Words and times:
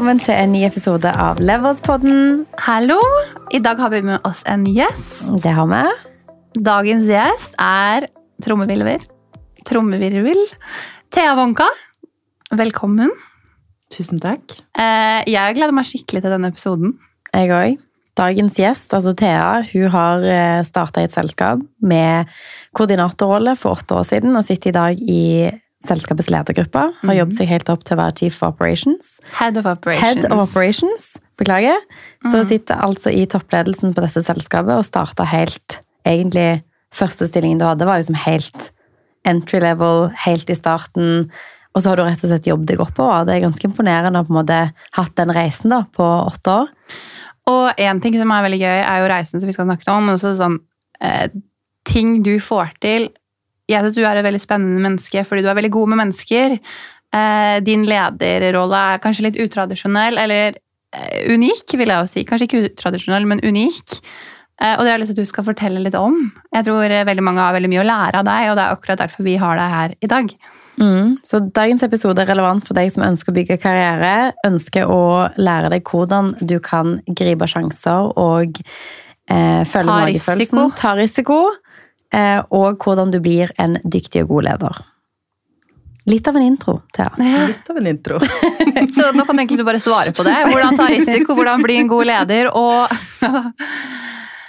Velkommen 0.00 0.22
til 0.24 0.32
en 0.32 0.48
ny 0.48 0.60
episode 0.64 1.10
av 1.12 1.42
Leverspodden. 1.44 2.46
Hallo! 2.64 2.96
I 3.52 3.58
dag 3.60 3.76
har 3.76 3.90
vi 3.92 3.98
med 4.00 4.24
oss 4.24 4.38
en 4.48 4.62
gjest. 4.64 5.26
Det 5.44 5.52
har 5.52 5.68
vi. 5.68 5.80
Dagens 6.56 7.04
gjest 7.04 7.58
er 7.60 8.06
trommevirvel. 8.40 9.04
Trommevirvel. 9.68 10.40
Thea 11.12 11.36
Wonka. 11.36 11.68
Velkommen. 12.48 13.12
Tusen 13.92 14.24
takk. 14.24 14.56
Eh, 14.72 15.20
jeg 15.28 15.60
gleder 15.60 15.76
meg 15.76 15.92
skikkelig 15.92 16.24
til 16.24 16.32
denne 16.32 16.48
episoden. 16.48 16.96
Jeg 17.36 17.52
òg. 17.52 17.76
Dagens 18.24 18.56
gjest, 18.56 18.96
altså 18.96 19.12
Thea, 19.12 19.60
hun 19.74 19.92
har 19.92 20.24
starta 20.64 21.04
i 21.04 21.10
et 21.10 21.20
selskap 21.20 21.60
med 21.84 22.32
koordinatorrolle 22.72 23.52
for 23.52 23.76
åtte 23.76 24.00
år 24.00 24.08
siden 24.14 24.32
og 24.32 24.48
sitter 24.48 24.72
i 24.72 24.78
dag 24.80 25.04
i 25.20 25.24
selskapets 25.84 26.28
ledergruppe. 26.32 26.82
Har 27.02 27.16
jobbet 27.16 27.38
seg 27.38 27.48
helt 27.50 27.70
opp 27.72 27.84
til 27.86 27.96
å 27.96 28.00
være 28.02 28.16
Chief 28.20 28.40
Operations. 28.44 29.14
Head 29.38 29.60
of 29.60 29.68
Operations. 29.68 30.04
Head 30.04 30.26
of 30.28 30.42
Operations, 30.44 31.06
Beklager. 31.40 31.80
Så 32.28 32.42
sitter 32.48 32.82
altså 32.84 33.12
i 33.14 33.24
toppledelsen 33.30 33.94
på 33.96 34.04
dette 34.04 34.22
selskapet 34.26 34.76
og 34.76 34.88
starta 34.88 35.28
helt 35.30 35.80
Egentlig 36.08 36.62
første 36.96 37.26
stillingen 37.28 37.58
du 37.60 37.66
hadde, 37.66 37.84
var 37.84 37.98
liksom 38.00 38.16
helt 38.22 38.70
entry 39.28 39.58
level, 39.60 40.06
helt 40.24 40.48
i 40.48 40.56
starten. 40.56 41.26
Og 41.74 41.82
så 41.82 41.90
har 41.90 42.00
du 42.00 42.06
rett 42.06 42.22
og 42.24 42.32
slett 42.32 42.48
jobbet 42.48 42.70
deg 42.72 42.80
oppover. 42.80 43.26
Det 43.28 43.34
er 43.34 43.44
ganske 43.44 43.68
imponerende 43.68 44.22
å 44.22 44.24
på 44.24 44.32
en 44.32 44.38
måte 44.40 44.60
hatt 44.96 45.12
den 45.20 45.32
reisen 45.36 45.74
da, 45.74 45.82
på 45.92 46.06
åtte 46.24 46.54
år. 46.62 46.72
Og 47.52 47.82
en 47.84 48.00
ting 48.02 48.16
som 48.18 48.32
er 48.32 48.46
veldig 48.46 48.62
gøy, 48.62 48.80
er 48.80 49.02
jo 49.02 49.12
reisen 49.12 49.42
som 49.42 49.50
vi 49.50 49.54
skal 49.56 49.68
snakke 49.68 49.92
om. 49.92 50.08
Men 50.08 50.16
også 50.16 50.32
sånn 50.40 50.56
eh, 51.04 51.28
ting 51.88 52.20
du 52.26 52.34
får 52.42 52.74
til. 52.82 53.10
Jeg 53.70 53.84
synes 53.84 53.96
du 53.96 54.02
er 54.04 54.18
et 54.18 54.26
veldig 54.26 54.42
spennende 54.42 54.82
menneske 54.84 55.24
fordi 55.26 55.44
du 55.44 55.50
er 55.52 55.58
veldig 55.58 55.74
god 55.76 55.92
med 55.92 56.02
mennesker. 56.02 56.56
Eh, 57.10 57.56
din 57.66 57.86
lederrolle 57.88 58.82
er 58.94 59.00
kanskje 59.02 59.26
litt 59.28 59.40
utradisjonell, 59.42 60.18
eller 60.22 60.54
eh, 60.54 61.32
unik, 61.32 61.74
vil 61.78 61.90
jeg 61.90 62.04
jo 62.04 62.10
si. 62.10 62.26
Kanskje 62.26 62.46
ikke 62.48 62.64
utradisjonell, 62.68 63.26
men 63.30 63.42
unik. 63.42 63.98
Eh, 64.60 64.76
og 64.76 64.84
det 64.84 64.92
har 64.92 64.96
jeg 64.96 65.02
lyst 65.04 65.14
til 65.14 65.18
at 65.18 65.26
du 65.26 65.32
skal 65.32 65.48
fortelle 65.48 65.82
litt 65.82 65.98
om. 65.98 66.22
Jeg 66.54 66.68
tror 66.68 66.96
veldig 67.10 67.26
mange 67.26 67.42
har 67.42 67.56
veldig 67.56 67.72
mye 67.72 67.82
å 67.82 67.90
lære 67.90 68.22
av 68.22 68.30
deg, 68.30 68.50
og 68.50 68.58
det 68.58 68.64
er 68.64 68.78
akkurat 68.78 69.04
derfor 69.04 69.26
vi 69.26 69.36
har 69.42 69.58
deg 69.58 69.76
her 69.76 69.98
i 69.98 70.10
dag. 70.14 70.34
Mm. 70.80 71.18
Så 71.26 71.42
dagens 71.52 71.82
episode 71.84 72.22
er 72.22 72.30
relevant 72.30 72.64
for 72.64 72.78
deg 72.78 72.88
som 72.94 73.04
ønsker 73.04 73.32
å 73.32 73.36
bygge 73.36 73.58
karriere, 73.60 74.32
ønsker 74.46 74.88
å 74.88 75.28
lære 75.36 75.72
deg 75.74 75.90
hvordan 75.90 76.32
du 76.40 76.56
kan 76.64 76.98
gripe 77.18 77.48
sjanser 77.50 78.14
og 78.20 78.60
eh, 78.62 79.66
følge 79.68 79.90
Ta 79.90 79.98
magefølelsen. 80.06 80.62
Ta 80.78 80.94
risiko. 80.96 81.42
Eh, 82.14 82.40
og 82.50 82.80
hvordan 82.82 83.12
du 83.14 83.20
blir 83.22 83.52
en 83.60 83.78
dyktig 83.84 84.24
og 84.24 84.34
god 84.34 84.48
leder. 84.48 84.80
Litt 86.10 86.28
av 86.28 86.36
en 86.36 86.42
intro, 86.42 86.80
Thea. 86.96 87.10
Litt 87.52 87.70
av 87.70 87.78
en 87.78 87.86
intro. 87.86 88.20
Så 88.96 89.10
nå 89.14 89.26
kan 89.26 89.36
du 89.36 89.42
egentlig 89.42 89.66
bare 89.68 89.82
svare 89.82 90.14
på 90.16 90.24
det. 90.26 90.36
Hvordan 90.48 90.78
ta 90.80 90.88
risiko, 90.90 91.36
hvordan 91.38 91.62
bli 91.64 91.80
en 91.82 91.90
god 91.90 92.08
leder, 92.10 92.52
og 92.56 92.90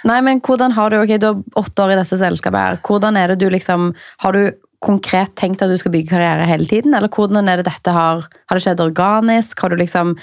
Nei, 0.02 0.16
men 0.26 0.40
hvordan 0.42 0.72
har 0.74 0.90
du, 0.90 0.96
ok, 0.98 1.12
du 1.22 1.28
har 1.28 1.60
åtte 1.60 1.84
år 1.84 1.92
i 1.94 1.98
dette 2.00 2.16
selskapet 2.18 2.58
her. 2.58 2.78
Hvordan 2.82 3.14
er 3.20 3.30
det 3.30 3.36
du 3.38 3.52
liksom, 3.54 3.92
har 4.24 4.34
du 4.34 4.48
konkret 4.82 5.36
tenkt 5.38 5.62
at 5.62 5.70
du 5.70 5.78
skal 5.78 5.94
bygge 5.94 6.10
karriere 6.10 6.48
hele 6.48 6.66
tiden? 6.66 6.96
Eller 6.98 7.12
hvordan 7.12 7.46
er 7.46 7.60
det 7.60 7.68
dette 7.68 7.94
har, 7.94 8.24
har 8.26 8.58
det 8.58 8.64
skjedd 8.64 8.82
organisk? 8.82 9.62
Har 9.62 9.70
du 9.70 9.78
liksom 9.78 10.16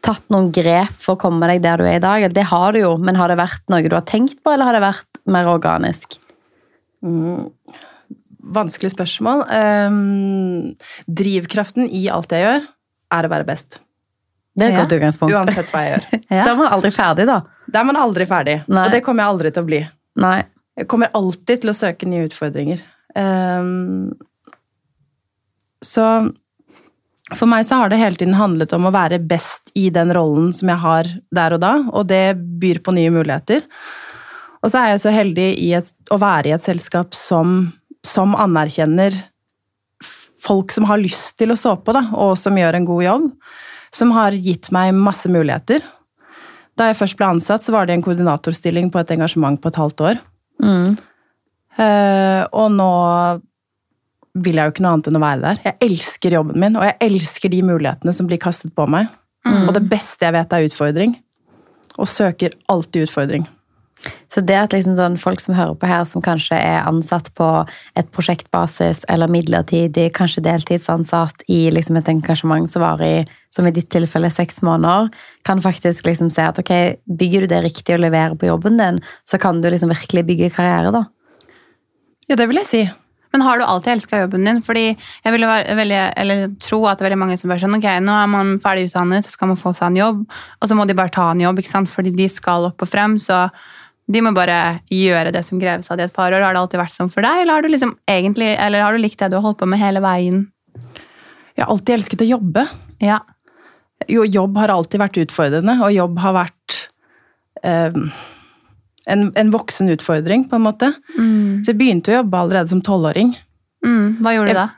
tatt 0.00 0.24
noen 0.32 0.48
grep 0.56 0.96
for 0.96 1.18
å 1.18 1.20
komme 1.20 1.50
deg 1.50 1.60
der 1.66 1.82
du 1.82 1.84
er 1.84 1.98
i 1.98 2.04
dag? 2.06 2.24
Det 2.32 2.46
har 2.48 2.72
du 2.72 2.80
jo, 2.80 2.94
men 2.96 3.20
har 3.20 3.28
det 3.28 3.36
vært 3.42 3.66
noe 3.68 3.84
du 3.84 3.98
har 3.98 4.08
tenkt 4.08 4.40
på, 4.40 4.54
eller 4.54 4.70
har 4.70 4.78
det 4.78 4.86
vært 4.86 5.22
mer 5.28 5.52
organisk? 5.52 6.16
Mm. 7.04 7.50
Vanskelig 8.56 8.90
spørsmål. 8.94 9.44
Um, 9.52 10.74
drivkraften 11.06 11.86
i 11.92 12.06
alt 12.12 12.32
jeg 12.34 12.44
gjør, 12.46 12.66
er 13.16 13.26
å 13.28 13.32
være 13.32 13.46
best. 13.48 13.78
Det 14.56 14.66
er 14.66 14.70
et 14.72 14.74
Ja. 14.74 14.84
godt 14.84 14.94
utgangspunkt. 14.96 15.34
Uansett 15.36 15.70
hva 15.72 15.82
jeg 15.84 15.92
gjør. 15.94 16.20
Ja. 16.36 16.44
Da 16.44 16.52
er 16.52 16.56
man 16.56 16.72
aldri 16.74 16.90
ferdig, 16.94 17.26
da. 17.28 17.40
Da 17.70 17.80
er 17.80 17.84
man 17.90 17.96
aldri 18.00 18.26
ferdig. 18.26 18.56
Nei. 18.68 18.86
Og 18.86 18.92
det 18.96 19.02
kommer 19.06 19.24
jeg 19.24 19.34
aldri 19.34 19.52
til 19.54 19.62
å 19.62 19.68
bli. 19.70 19.80
Nei. 20.20 20.38
Jeg 20.80 20.88
kommer 20.88 21.10
alltid 21.14 21.60
til 21.62 21.70
å 21.70 21.76
søke 21.76 22.08
nye 22.08 22.26
utfordringer. 22.28 22.82
Um, 23.18 24.12
så 25.84 26.04
for 27.36 27.46
meg 27.50 27.64
så 27.68 27.78
har 27.78 27.90
det 27.92 28.00
hele 28.00 28.18
tiden 28.18 28.34
handlet 28.38 28.72
om 28.74 28.88
å 28.88 28.92
være 28.94 29.20
best 29.22 29.70
i 29.78 29.88
den 29.94 30.10
rollen 30.16 30.52
som 30.56 30.70
jeg 30.72 30.82
har 30.82 31.10
der 31.34 31.54
og 31.54 31.60
da, 31.62 31.72
og 31.92 32.08
det 32.10 32.24
byr 32.62 32.80
på 32.82 32.94
nye 32.96 33.12
muligheter. 33.14 33.62
Og 34.60 34.72
så 34.72 34.80
er 34.80 34.92
jeg 34.92 35.02
så 35.04 35.12
heldig 35.14 35.48
i 35.60 35.70
et, 35.78 35.90
å 36.12 36.18
være 36.20 36.50
i 36.50 36.54
et 36.56 36.64
selskap 36.64 37.16
som, 37.16 37.70
som 38.06 38.36
anerkjenner 38.36 39.14
folk 40.40 40.72
som 40.72 40.86
har 40.88 41.00
lyst 41.00 41.36
til 41.40 41.52
å 41.52 41.58
stå 41.58 41.76
på, 41.84 41.94
da, 41.96 42.06
og 42.16 42.36
som 42.40 42.56
gjør 42.56 42.78
en 42.78 42.88
god 42.88 43.04
jobb. 43.04 43.28
Som 43.94 44.12
har 44.14 44.36
gitt 44.38 44.70
meg 44.74 44.94
masse 44.94 45.28
muligheter. 45.32 45.82
Da 46.78 46.88
jeg 46.88 46.98
først 47.00 47.18
ble 47.18 47.28
ansatt, 47.34 47.64
så 47.66 47.74
var 47.74 47.88
det 47.88 47.96
en 47.96 48.04
koordinatorstilling 48.04 48.92
på 48.92 49.00
et 49.00 49.14
engasjement 49.16 49.58
på 49.60 49.72
et 49.72 49.80
halvt 49.80 50.04
år. 50.06 50.20
Mm. 50.62 50.94
Uh, 51.80 52.44
og 52.54 52.68
nå 52.76 52.90
vil 54.40 54.60
jeg 54.60 54.68
jo 54.68 54.74
ikke 54.74 54.84
noe 54.84 54.94
annet 54.94 55.10
enn 55.10 55.18
å 55.18 55.24
være 55.24 55.42
der. 55.42 55.62
Jeg 55.66 55.88
elsker 55.88 56.36
jobben 56.36 56.60
min, 56.62 56.78
og 56.78 56.86
jeg 56.86 56.96
elsker 57.08 57.52
de 57.52 57.64
mulighetene 57.66 58.14
som 58.14 58.28
blir 58.30 58.40
kastet 58.40 58.72
på 58.76 58.86
meg. 58.88 59.10
Og 59.48 59.72
det 59.74 59.82
beste 59.90 60.26
jeg 60.26 60.36
vet, 60.36 60.52
er 60.52 60.68
utfordring. 60.68 61.16
Og 61.98 62.08
søker 62.08 62.54
alltid 62.70 63.08
utfordring. 63.08 63.48
Så 64.32 64.40
det 64.46 64.56
at 64.56 64.72
liksom 64.72 64.94
sånn, 64.96 65.18
folk 65.20 65.42
som 65.42 65.56
hører 65.56 65.74
på 65.76 65.88
her, 65.90 66.04
som 66.08 66.22
kanskje 66.24 66.56
er 66.56 66.86
ansatt 66.88 67.28
på 67.36 67.48
et 67.98 68.08
prosjektbasis 68.14 69.02
eller 69.12 69.30
midlertidig, 69.32 70.08
kanskje 70.16 70.44
deltidsansatt 70.46 71.44
i 71.52 71.66
liksom 71.74 71.98
et 72.00 72.08
engasjement 72.12 72.70
som 72.70 72.84
varer 72.84 73.06
i, 73.08 73.18
som 73.52 73.68
i 73.68 73.74
ditt 73.74 73.90
tilfelle, 73.92 74.30
seks 74.32 74.62
måneder, 74.66 75.10
kan 75.48 75.60
faktisk 75.60 76.08
liksom 76.08 76.30
se 76.32 76.46
at 76.48 76.62
ok, 76.62 76.72
bygger 77.20 77.44
du 77.44 77.52
det 77.52 77.64
riktig 77.66 77.96
og 77.96 78.04
leverer 78.06 78.38
på 78.40 78.48
jobben 78.48 78.80
din, 78.80 79.02
så 79.28 79.40
kan 79.42 79.60
du 79.60 79.68
liksom 79.70 79.92
virkelig 79.92 80.26
bygge 80.32 80.54
karriere, 80.56 80.94
da. 80.96 81.04
Ja, 82.30 82.38
det 82.38 82.46
vil 82.46 82.62
jeg 82.62 82.70
si. 82.70 82.84
Men 83.32 83.42
har 83.46 83.58
du 83.58 83.64
alltid 83.64 83.92
elska 83.92 84.20
jobben 84.20 84.44
din? 84.44 84.62
Fordi 84.62 84.84
jeg 84.90 85.34
vil 85.34 85.46
veldig, 85.46 86.38
tro 86.62 86.80
at 86.86 86.98
det 86.98 87.04
er 87.04 87.10
veldig 87.10 87.20
mange 87.20 87.36
som 87.38 87.50
bare 87.50 87.62
sånn, 87.62 87.76
ok, 87.78 87.88
nå 88.02 88.14
er 88.16 88.30
man 88.30 88.56
ferdig 88.62 88.88
utdannet, 88.88 89.26
så 89.26 89.34
skal 89.34 89.52
man 89.52 89.60
få 89.60 89.74
seg 89.76 89.90
en 89.90 90.00
jobb, 90.00 90.24
og 90.58 90.70
så 90.70 90.78
må 90.78 90.86
de 90.86 90.96
bare 90.98 91.14
ta 91.14 91.28
en 91.30 91.44
jobb, 91.44 91.62
ikke 91.62 91.72
sant? 91.72 91.90
fordi 91.90 92.14
de 92.16 92.26
skal 92.30 92.70
opp 92.70 92.82
og 92.82 92.90
frem, 92.90 93.16
så 93.22 93.46
de 94.10 94.22
må 94.24 94.32
bare 94.34 94.80
gjøre 94.90 95.32
det 95.34 95.42
som 95.46 95.60
kreves 95.60 95.90
av 95.92 96.00
de 96.00 96.06
et 96.08 96.14
par 96.14 96.32
år. 96.34 96.42
Har 96.42 96.56
det 96.56 96.62
alltid 96.64 96.82
vært 96.82 96.96
sånn 96.96 97.12
for 97.12 97.26
deg, 97.26 97.44
eller 97.44 97.56
har 97.56 97.66
du 97.66 97.70
liksom 97.70 97.94
egentlig, 98.10 98.52
eller 98.58 98.82
har 98.84 98.96
du 98.96 99.02
likt 99.02 99.20
det 99.22 99.30
du 99.30 99.38
har 99.38 99.44
holdt 99.44 99.60
på 99.60 99.68
med 99.70 99.80
hele 99.82 100.02
veien? 100.02 100.48
Jeg 101.54 101.62
har 101.62 101.70
alltid 101.70 101.94
elsket 101.98 102.24
å 102.24 102.30
jobbe. 102.32 102.66
Ja. 103.04 103.20
Jo, 104.10 104.24
jobb 104.24 104.58
har 104.58 104.72
alltid 104.72 105.02
vært 105.02 105.20
utfordrende, 105.22 105.76
og 105.84 105.94
jobb 105.94 106.18
har 106.24 106.36
vært 106.38 106.76
eh, 107.62 108.00
en, 109.14 109.24
en 109.30 109.54
voksen 109.54 109.92
utfordring, 109.94 110.48
på 110.50 110.58
en 110.58 110.66
måte. 110.66 110.90
Mm. 111.14 111.62
Så 111.62 111.72
jeg 111.72 111.80
begynte 111.80 112.14
å 112.14 112.20
jobbe 112.20 112.42
allerede 112.42 112.72
som 112.72 112.82
tolvåring. 112.84 113.34
Mm. 113.86 114.20
Hva 114.24 114.34
gjorde 114.36 114.54
du 114.54 114.60
da? 114.62 114.68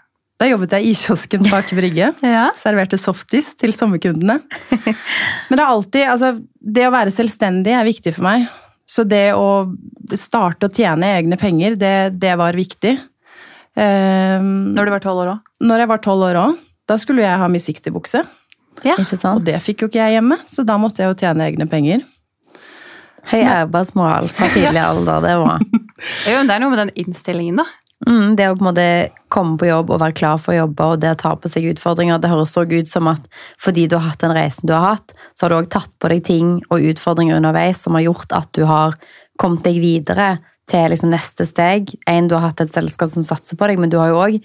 Da 0.42 0.48
jobbet 0.48 0.72
jeg 0.74 0.90
i 0.90 0.94
kiosken 0.98 1.46
bak 1.46 1.70
Brygge. 1.76 2.08
Ja. 2.34 2.48
Serverte 2.58 2.98
softis 2.98 3.52
til 3.56 3.72
sommerkundene. 3.76 4.40
Men 5.48 5.54
det 5.54 5.62
er 5.62 5.68
alltid, 5.68 6.08
altså, 6.10 6.34
det 6.58 6.88
å 6.88 6.94
være 6.94 7.14
selvstendig 7.14 7.76
er 7.78 7.86
viktig 7.86 8.16
for 8.16 8.26
meg. 8.26 8.48
Så 8.92 9.06
det 9.08 9.30
å 9.32 9.72
starte 10.18 10.68
å 10.68 10.72
tjene 10.74 11.14
egne 11.16 11.38
penger, 11.40 11.78
det, 11.80 11.94
det 12.20 12.34
var 12.40 12.58
viktig. 12.58 12.92
Um, 13.72 14.74
Når 14.76 14.88
du 14.88 14.92
var 14.92 15.00
tolv 15.04 15.22
år 15.22 15.30
òg? 15.32 15.50
når 15.64 15.80
jeg 15.80 15.88
var 15.88 16.00
tolv 16.04 16.24
år 16.26 16.38
òg, 16.42 16.56
da 16.90 16.98
skulle 17.00 17.22
jeg 17.24 17.40
ha 17.40 17.46
Miss 17.48 17.68
60-bukse. 17.70 18.20
Ja. 18.84 18.96
Og 18.98 19.44
det 19.46 19.54
fikk 19.64 19.84
jo 19.84 19.88
ikke 19.88 20.00
jeg 20.00 20.18
hjemme, 20.18 20.36
så 20.50 20.64
da 20.66 20.76
måtte 20.80 21.04
jeg 21.04 21.12
jo 21.12 21.18
tjene 21.22 21.46
egne 21.46 21.68
penger. 21.70 22.02
Høy 23.30 23.44
arbeidsmoral 23.46 24.26
fra 24.34 24.48
tidlig 24.50 24.82
alder, 24.82 25.22
det 25.22 25.34
var 25.38 25.60
Jo, 26.26 26.40
det 26.42 26.56
er 26.56 26.62
noe 26.64 26.72
med 26.72 26.80
den 26.82 26.90
innstillingen, 26.98 27.60
da. 27.62 27.68
Mm, 28.02 28.34
det 28.34 28.48
å 28.50 28.54
på 28.56 28.64
en 28.64 28.68
måte 28.70 28.86
komme 29.30 29.54
på 29.60 29.68
jobb 29.68 29.92
og 29.94 30.00
være 30.02 30.16
klar 30.18 30.40
for 30.42 30.54
å 30.54 30.64
jobbe 30.64 30.86
og 30.90 31.02
det 31.04 31.12
å 31.14 31.18
ta 31.20 31.34
på 31.38 31.50
seg 31.50 31.68
utfordringer, 31.70 32.18
det 32.18 32.32
høres 32.32 32.50
også 32.50 32.64
ut 32.72 32.90
som 32.90 33.10
at 33.12 33.28
fordi 33.62 33.84
du 33.86 33.94
har 33.94 34.08
hatt 34.08 34.24
den 34.24 34.34
reisen 34.34 34.66
du 34.66 34.74
har 34.74 34.96
hatt, 34.96 35.14
så 35.34 35.46
har 35.46 35.52
du 35.52 35.58
også 35.60 35.74
tatt 35.76 35.92
på 36.02 36.10
deg 36.10 36.24
ting 36.26 36.56
og 36.72 36.88
utfordringer 36.92 37.38
underveis 37.38 37.84
som 37.84 37.94
har 37.98 38.08
gjort 38.08 38.34
at 38.34 38.50
du 38.58 38.64
har 38.66 38.98
kommet 39.40 39.62
deg 39.66 39.78
videre 39.82 40.34
til 40.70 40.90
liksom 40.90 41.12
neste 41.12 41.46
steg. 41.46 41.94
En, 42.10 42.26
du 42.26 42.36
har 42.36 42.48
hatt 42.48 42.62
et 42.64 42.74
selskap 42.74 43.10
som 43.12 43.26
satser 43.26 43.58
på 43.58 43.70
deg, 43.70 43.80
men 43.82 43.92
du 43.92 43.98
har 44.00 44.10
jo 44.10 44.20
òg 44.22 44.38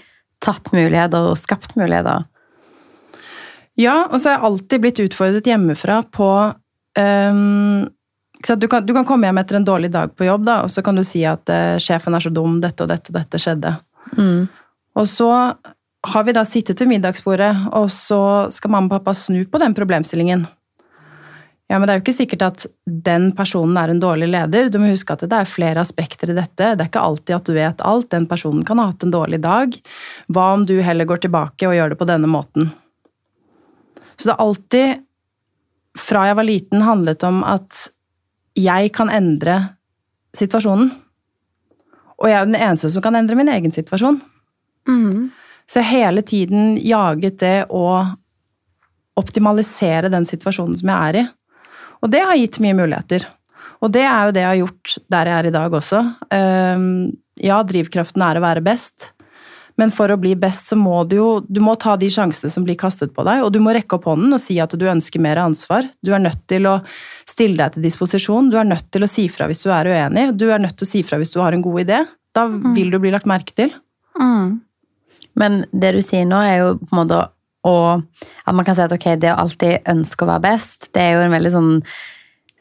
tatt 0.43 0.69
muligheter 0.75 1.31
og 1.31 1.39
skapt 1.39 1.73
muligheter. 1.79 2.27
Ja, 3.77 4.07
og 4.09 4.19
så 4.19 4.31
har 4.31 4.37
jeg 4.37 4.47
alltid 4.49 4.83
blitt 4.83 5.01
utfordret 5.01 5.49
hjemmefra 5.49 6.01
på 6.13 6.29
sant, 6.97 7.85
du, 8.45 8.67
kan, 8.67 8.85
du 8.85 8.93
kan 8.93 9.05
komme 9.05 9.27
hjem 9.27 9.41
etter 9.41 9.57
en 9.59 9.65
dårlig 9.65 9.91
dag 9.91 10.13
på 10.15 10.27
jobb, 10.27 10.45
da, 10.45 10.61
og 10.65 10.71
så 10.71 10.83
kan 10.85 10.95
du 10.97 11.03
si 11.05 11.23
at 11.25 11.49
eh, 11.49 11.79
sjefen 11.81 12.15
er 12.15 12.23
så 12.23 12.31
dum, 12.33 12.59
dette 12.61 12.85
og 12.85 12.91
dette 12.91 13.11
og 13.11 13.17
dette 13.17 13.41
skjedde. 13.41 13.73
Mm. 14.17 14.45
Og 14.97 15.09
så 15.09 15.31
har 16.07 16.23
vi 16.23 16.35
da 16.35 16.43
sittet 16.45 16.81
ved 16.81 16.91
middagsbordet, 16.93 17.51
og 17.75 17.89
så 17.91 18.21
skal 18.53 18.73
mamma 18.73 18.91
og 18.91 18.99
pappa 18.99 19.15
snu 19.17 19.41
på 19.49 19.61
den 19.61 19.75
problemstillingen. 19.77 20.45
Ja, 21.67 21.79
men 21.79 21.87
det 21.87 21.93
er 21.93 21.99
jo 21.99 22.05
ikke 22.05 22.15
sikkert 22.15 22.43
at 22.45 22.65
den 22.85 23.31
personen 23.35 23.75
er 23.79 23.91
en 23.91 23.99
dårlig 23.99 24.29
leder. 24.31 24.69
Du 24.71 24.77
må 24.79 24.87
huske 24.93 25.17
at 25.17 25.25
det 25.27 25.35
er 25.35 25.49
flere 25.51 25.83
aspekter 25.83 26.31
i 26.31 26.37
dette. 26.37 26.69
Det 26.77 26.79
er 26.79 26.87
ikke 26.87 27.03
alltid 27.03 27.35
at 27.35 27.49
du 27.49 27.57
vet 27.57 27.83
alt. 27.83 28.07
Den 28.13 28.27
personen 28.29 28.63
kan 28.67 28.79
ha 28.79 28.85
hatt 28.87 29.03
en 29.03 29.11
dårlig 29.11 29.41
dag. 29.43 29.75
Hva 30.31 30.45
om 30.55 30.63
du 30.69 30.77
heller 30.85 31.09
går 31.09 31.25
tilbake 31.25 31.67
og 31.67 31.75
gjør 31.75 31.91
det 31.91 31.99
på 31.99 32.07
denne 32.07 32.29
måten? 32.31 32.71
Så 34.15 34.29
det 34.29 34.37
har 34.37 34.45
alltid, 34.47 35.03
fra 35.99 36.23
jeg 36.29 36.39
var 36.39 36.47
liten, 36.47 36.87
handlet 36.87 37.27
om 37.27 37.43
at 37.43 37.83
jeg 38.57 38.91
kan 38.95 39.11
endre 39.13 39.59
situasjonen. 40.37 40.91
Og 42.17 42.29
jeg 42.29 42.39
er 42.39 42.47
den 42.49 42.57
eneste 42.57 42.89
som 42.93 43.03
kan 43.05 43.17
endre 43.17 43.37
min 43.37 43.51
egen 43.53 43.73
situasjon. 43.73 44.19
Mm. 44.89 45.29
Så 45.69 45.83
hele 45.85 46.23
tiden 46.25 46.77
jaget 46.81 47.39
det 47.43 47.57
å 47.69 47.85
optimalisere 49.17 50.11
den 50.13 50.25
situasjonen 50.29 50.77
som 50.79 50.91
jeg 50.93 51.09
er 51.09 51.19
i. 51.21 51.25
Og 52.05 52.13
det 52.13 52.23
har 52.25 52.37
gitt 52.37 52.59
mye 52.63 52.77
muligheter. 52.77 53.25
Og 53.83 53.91
det 53.93 54.05
er 54.05 54.27
jo 54.27 54.33
det 54.33 54.43
jeg 54.43 54.49
har 54.49 54.59
gjort 54.61 54.95
der 55.13 55.29
jeg 55.29 55.37
er 55.37 55.49
i 55.49 55.53
dag 55.53 55.77
også. 55.79 56.01
Ehm, 56.33 56.89
ja, 57.41 57.59
drivkraften 57.65 58.23
er 58.25 58.39
å 58.39 58.45
være 58.45 58.63
best, 58.65 59.11
men 59.77 59.93
for 59.93 60.09
å 60.09 60.17
bli 60.19 60.33
best 60.39 60.71
så 60.71 60.77
må 60.79 61.03
du 61.09 61.17
jo 61.19 61.29
du 61.45 61.59
må 61.63 61.75
ta 61.79 61.95
de 61.99 62.09
sjansene 62.11 62.49
som 62.53 62.65
blir 62.65 62.77
kastet 62.79 63.13
på 63.13 63.25
deg, 63.27 63.43
og 63.45 63.51
du 63.53 63.59
må 63.63 63.75
rekke 63.75 63.99
opp 63.99 64.07
hånden 64.09 64.33
og 64.33 64.41
si 64.41 64.57
at 64.63 64.73
du 64.73 64.85
ønsker 64.89 65.21
mer 65.23 65.39
ansvar. 65.43 65.85
Du 66.01 66.13
er 66.17 66.23
nødt 66.23 66.43
til 66.49 66.65
å 66.69 66.79
stille 67.29 67.59
deg 67.61 67.75
til 67.75 67.85
disposisjon, 67.85 68.49
du 68.49 68.57
er 68.57 68.67
nødt 68.67 68.89
til 68.93 69.05
å 69.05 69.11
si 69.11 69.27
fra 69.29 69.49
hvis 69.49 69.61
du 69.65 69.71
er 69.73 69.91
uenig, 69.93 70.31
du 70.37 70.47
er 70.49 70.63
nødt 70.63 70.79
til 70.79 70.89
å 70.89 70.91
si 70.91 71.03
fra 71.05 71.21
hvis 71.21 71.33
du 71.35 71.41
har 71.43 71.53
en 71.53 71.65
god 71.65 71.83
idé. 71.85 72.03
Da 72.33 72.47
vil 72.49 72.89
du 72.93 72.99
bli 73.01 73.13
lagt 73.13 73.29
merke 73.29 73.53
til. 73.57 73.73
Mm. 74.17 74.59
Men 75.37 75.63
det 75.71 75.93
du 75.93 76.01
sier 76.05 76.25
nå, 76.25 76.41
er 76.41 76.61
jo 76.63 76.75
på 76.81 76.93
en 76.93 77.01
måte 77.03 77.23
å 77.67 77.77
At 78.47 78.55
man 78.55 78.63
kan 78.63 78.77
si 78.77 78.83
at 78.83 78.93
ok, 78.95 79.09
det 79.19 79.33
å 79.33 79.39
alltid 79.41 79.89
ønske 79.91 80.23
å 80.23 80.29
være 80.29 80.45
best, 80.45 80.87
det 80.95 81.01
er 81.03 81.17
jo 81.17 81.23
en 81.25 81.33
veldig 81.33 81.51
sånn 81.51 81.71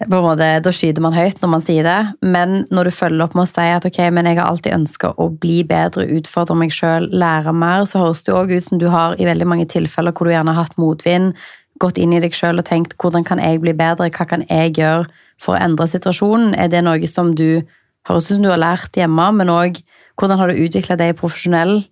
på 0.04 0.12
en 0.12 0.25
måte, 0.26 0.60
Da 0.60 0.72
skyter 0.72 1.00
man 1.00 1.14
høyt 1.16 1.40
når 1.40 1.48
man 1.48 1.62
sier 1.64 1.87
det, 1.87 2.00
men 2.20 2.64
når 2.70 2.88
du 2.88 2.93
følger 2.93 3.25
opp 3.25 3.37
med 3.37 3.46
å 3.46 3.48
si 3.48 3.64
at 3.72 3.87
ok, 3.88 4.00
men 4.12 4.28
jeg 4.28 4.37
har 4.37 4.50
alltid 4.50 4.76
ønska 4.76 5.14
å 5.16 5.31
bli 5.32 5.62
bedre, 5.64 6.04
utfordre 6.19 6.56
meg 6.58 6.75
sjøl, 6.75 7.08
lære 7.12 7.54
mer, 7.56 7.87
så 7.88 8.02
høres 8.04 8.20
det 8.26 8.34
òg 8.37 8.52
ut 8.52 8.66
som 8.66 8.81
du 8.82 8.88
har 8.93 9.16
i 9.16 9.28
veldig 9.28 9.48
mange 9.48 9.69
tilfeller 9.72 10.12
hvor 10.12 10.28
du 10.28 10.34
gjerne 10.34 10.52
har 10.52 10.69
hatt 10.69 10.76
motvind, 10.76 11.32
gått 11.81 11.98
inn 12.00 12.12
i 12.12 12.20
deg 12.20 12.37
sjøl 12.37 12.60
og 12.60 12.69
tenkt 12.69 12.96
hvordan 13.00 13.25
kan 13.25 13.40
jeg 13.40 13.60
bli 13.64 13.72
bedre, 13.76 14.10
hva 14.12 14.28
kan 14.28 14.44
jeg 14.50 14.76
gjøre 14.76 15.08
for 15.40 15.56
å 15.56 15.60
endre 15.60 15.88
situasjonen? 15.88 16.54
Er 16.56 16.69
det 16.72 16.84
noe 16.84 17.08
som 17.08 17.32
du 17.37 17.64
høres 18.08 18.28
ut 18.28 18.37
som 18.37 18.44
du 18.44 18.52
har 18.52 18.60
lært 18.60 18.96
hjemme, 18.96 19.31
men 19.32 19.52
òg 19.52 19.81
hvordan 20.16 20.40
har 20.40 20.52
du 20.52 20.60
utvikla 20.64 20.96
det 21.00 21.10
i 21.12 21.16
profesjonell 21.16 21.82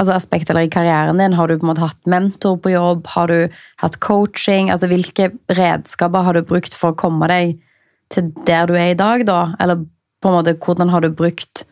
altså 0.00 0.16
aspekt 0.16 0.50
eller 0.50 0.66
i 0.66 0.72
karrieren 0.72 1.20
din? 1.20 1.36
Har 1.36 1.48
du 1.48 1.58
på 1.58 1.66
en 1.66 1.72
måte 1.72 1.84
hatt 1.84 2.10
mentor 2.10 2.58
på 2.62 2.72
jobb? 2.72 3.08
Har 3.14 3.30
du 3.30 3.58
hatt 3.82 3.98
coaching? 4.00 4.70
Altså 4.72 4.88
Hvilke 4.90 5.30
redskaper 5.52 6.24
har 6.26 6.36
du 6.36 6.46
brukt 6.46 6.76
for 6.76 6.92
å 6.92 7.00
komme 7.00 7.28
deg 7.30 7.58
til 8.10 8.32
der 8.48 8.70
du 8.70 8.74
er 8.74 8.94
i 8.94 8.98
dag, 8.98 9.26
da? 9.28 9.52
Eller 9.60 9.84
på 10.20 10.30
en 10.30 10.38
måte, 10.40 10.56
hvordan 10.58 10.90
har 10.92 11.04
du 11.04 11.12
brukt 11.14 11.64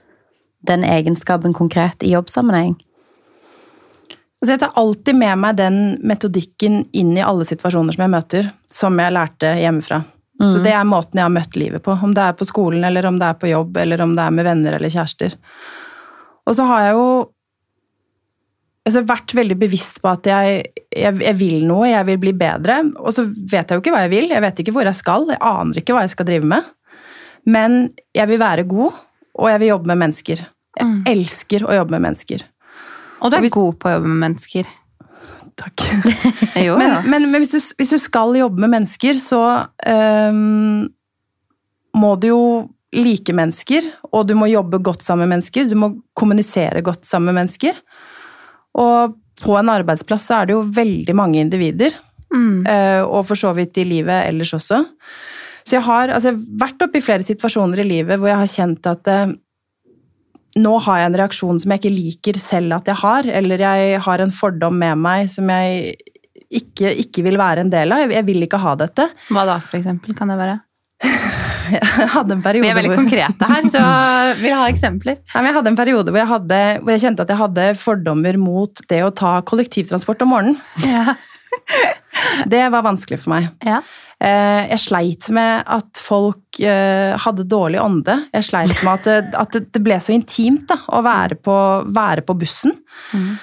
den 0.69 0.85
egenskapen 0.85 1.55
konkret 1.57 2.05
i 2.05 2.13
jobbsammenheng? 2.13 2.77
Altså 4.39 4.55
jeg 4.55 4.63
tar 4.63 4.77
alltid 4.79 5.19
med 5.19 5.41
meg 5.43 5.57
den 5.59 5.81
metodikken 6.07 6.85
inn 6.95 7.17
i 7.17 7.25
alle 7.25 7.47
situasjoner 7.49 7.97
som 7.97 8.05
jeg 8.05 8.15
møter, 8.15 8.53
som 8.71 9.01
jeg 9.03 9.15
lærte 9.17 9.57
hjemmefra. 9.59 10.05
Så 10.39 10.61
det 10.63 10.71
er 10.71 10.85
måten 10.87 11.19
jeg 11.19 11.27
har 11.27 11.35
møtt 11.35 11.57
livet 11.59 11.83
på. 11.83 11.97
Om 11.99 12.13
det 12.15 12.23
er 12.23 12.37
på 12.39 12.47
skolen, 12.47 12.85
eller 12.87 13.09
om 13.09 13.17
det 13.19 13.27
er 13.27 13.39
på 13.41 13.49
jobb, 13.51 13.77
eller 13.83 14.05
om 14.05 14.13
det 14.15 14.23
er 14.23 14.37
med 14.37 14.47
venner 14.47 14.77
eller 14.77 14.93
kjærester. 14.93 15.35
Og 16.47 16.55
så 16.55 16.67
har 16.69 16.85
jeg 16.85 16.95
jo 16.95 17.09
altså, 18.89 19.05
vært 19.09 19.35
veldig 19.37 19.57
bevisst 19.61 20.01
på 20.03 20.11
at 20.11 20.27
jeg, 20.31 20.59
jeg, 20.97 21.21
jeg, 21.23 21.37
vil 21.39 21.63
noe, 21.69 21.87
jeg 21.93 22.07
vil 22.09 22.19
bli 22.25 22.33
bedre. 22.41 22.81
Og 22.99 23.13
så 23.15 23.27
vet 23.29 23.69
jeg 23.69 23.77
jo 23.79 23.85
ikke 23.85 23.95
hva 23.95 24.03
jeg 24.07 24.15
vil, 24.17 24.31
jeg 24.35 24.45
vet 24.45 24.63
ikke 24.65 24.75
hvor 24.77 24.89
jeg 24.89 24.99
skal, 24.99 25.29
jeg 25.35 25.41
aner 25.53 25.81
ikke 25.83 25.95
hva 25.97 26.05
jeg 26.07 26.15
skal 26.17 26.29
drive 26.33 26.49
med. 26.57 26.73
Men 27.49 27.79
jeg 28.17 28.29
vil 28.33 28.41
være 28.43 28.65
god, 28.69 28.97
og 29.39 29.51
jeg 29.53 29.61
vil 29.63 29.71
jobbe 29.75 29.93
med 29.93 30.03
mennesker. 30.07 30.43
Jeg 30.79 30.87
Mm. 30.87 30.99
elsker 31.11 31.65
å 31.67 31.75
jobbe 31.75 31.91
med 31.97 32.03
mennesker. 32.05 32.43
Og 33.21 33.31
du 33.31 33.35
er 33.37 33.41
Og 33.41 33.45
hvis- 33.49 33.55
god 33.57 33.79
på 33.83 33.89
å 33.89 33.93
jobbe 33.97 34.09
med 34.13 34.21
mennesker. 34.31 34.69
Takk. 35.59 35.75
Jo, 36.67 36.77
Men, 36.79 36.91
ja. 36.91 37.01
men, 37.03 37.25
men 37.33 37.43
hvis, 37.43 37.51
du, 37.57 37.75
hvis 37.81 37.91
du 37.91 37.99
skal 37.99 38.37
jobbe 38.39 38.61
med 38.63 38.71
mennesker, 38.77 39.19
så 39.19 39.41
um, 39.91 40.87
må 41.99 42.13
du 42.23 42.29
jo 42.29 42.43
like 42.95 43.35
mennesker, 43.35 43.89
og 44.13 44.29
du 44.29 44.35
må 44.39 44.47
jobbe 44.49 44.79
godt 44.81 45.03
sammen 45.03 45.27
med 45.27 45.35
mennesker. 45.39 45.67
Du 45.69 45.75
må 45.77 45.91
kommunisere 46.17 46.81
godt 46.87 47.05
sammen 47.09 47.33
med 47.35 47.41
mennesker. 47.43 47.75
Og 48.77 49.17
på 49.39 49.55
en 49.59 49.71
arbeidsplass 49.71 50.27
så 50.29 50.41
er 50.41 50.49
det 50.51 50.57
jo 50.59 50.67
veldig 50.77 51.15
mange 51.17 51.41
individer, 51.41 51.97
Mm. 52.29 52.67
øh, 52.69 53.03
og 53.09 53.23
for 53.25 53.35
så 53.41 53.55
vidt 53.57 53.79
i 53.81 53.85
livet 53.89 54.27
ellers 54.29 54.53
også. 54.53 54.83
Så 55.65 55.77
jeg 55.77 55.83
har, 55.83 56.09
altså, 56.13 56.29
jeg 56.29 56.37
har 56.37 56.67
vært 56.69 56.83
oppe 56.85 56.99
i 56.99 57.01
flere 57.01 57.25
situasjoner 57.25 57.81
i 57.81 57.87
livet 57.89 58.19
hvor 58.21 58.29
jeg 58.29 58.37
har 58.37 58.51
kjent 58.53 58.87
at 58.91 59.09
øh, 59.09 59.33
nå 60.61 60.75
har 60.85 60.99
jeg 60.99 61.07
en 61.09 61.17
reaksjon 61.23 61.59
som 61.63 61.73
jeg 61.73 61.81
ikke 61.81 61.95
liker 61.95 62.39
selv 62.39 62.77
at 62.77 62.87
jeg 62.93 63.01
har, 63.01 63.25
eller 63.41 63.65
jeg 63.65 64.01
har 64.05 64.21
en 64.21 64.31
fordom 64.31 64.77
med 64.77 65.01
meg 65.01 65.31
som 65.33 65.49
jeg 65.49 65.97
ikke, 66.53 66.93
ikke 67.01 67.25
vil 67.25 67.39
være 67.41 67.65
en 67.65 67.73
del 67.73 67.93
av. 67.93 68.13
Jeg 68.13 68.27
vil 68.29 68.45
ikke 68.45 68.61
ha 68.61 68.75
dette. 68.81 69.09
Hva 69.33 69.45
da, 69.49 69.59
for 69.61 69.81
eksempel? 69.81 70.17
Kan 70.17 70.29
det 70.29 70.39
være? 70.41 70.61
Jeg 71.73 72.09
hadde 72.17 72.37
en 72.39 72.43
periode 72.45 72.65
Vi 72.67 72.71
er 72.73 72.79
veldig 72.79 72.93
hvor, 72.95 73.03
konkrete 73.05 73.49
her, 73.53 73.69
så 73.73 73.83
vil 74.43 74.55
ha 74.57 74.67
eksempler. 74.73 75.19
Nei, 75.35 75.45
jeg 75.51 75.57
hadde 75.59 75.73
en 75.73 75.79
periode 75.79 76.13
hvor 76.15 76.23
jeg, 76.23 76.31
hadde, 76.33 76.61
hvor 76.83 76.95
jeg 76.95 77.05
kjente 77.07 77.25
at 77.27 77.33
jeg 77.35 77.41
hadde 77.43 77.67
fordommer 77.81 78.39
mot 78.41 78.85
det 78.91 79.03
å 79.07 79.11
ta 79.15 79.39
kollektivtransport 79.49 80.23
om 80.27 80.35
morgenen. 80.37 80.61
Ja. 80.87 81.15
Det 82.51 82.61
var 82.73 82.83
vanskelig 82.85 83.21
for 83.23 83.33
meg. 83.37 83.47
Ja. 83.65 83.79
Eh, 84.21 84.65
Jeg 84.73 84.81
sleit 84.83 85.29
med 85.35 85.63
at 85.71 86.01
folk 86.03 86.59
eh, 86.61 87.15
hadde 87.23 87.45
dårlig 87.49 87.79
ånde. 87.83 88.17
Jeg 88.35 88.47
sleit 88.49 88.83
med 88.85 88.93
at 88.99 89.07
det, 89.07 89.19
at 89.39 89.53
det- 89.55 89.69
det 89.73 89.83
ble 89.87 89.99
så 90.03 90.13
intimt 90.17 90.67
da, 90.69 90.77
å 90.93 91.03
være 91.07 91.39
på, 91.41 91.55
være 91.95 92.25
på 92.27 92.37
bussen. 92.41 92.75
Mm. 93.15 93.39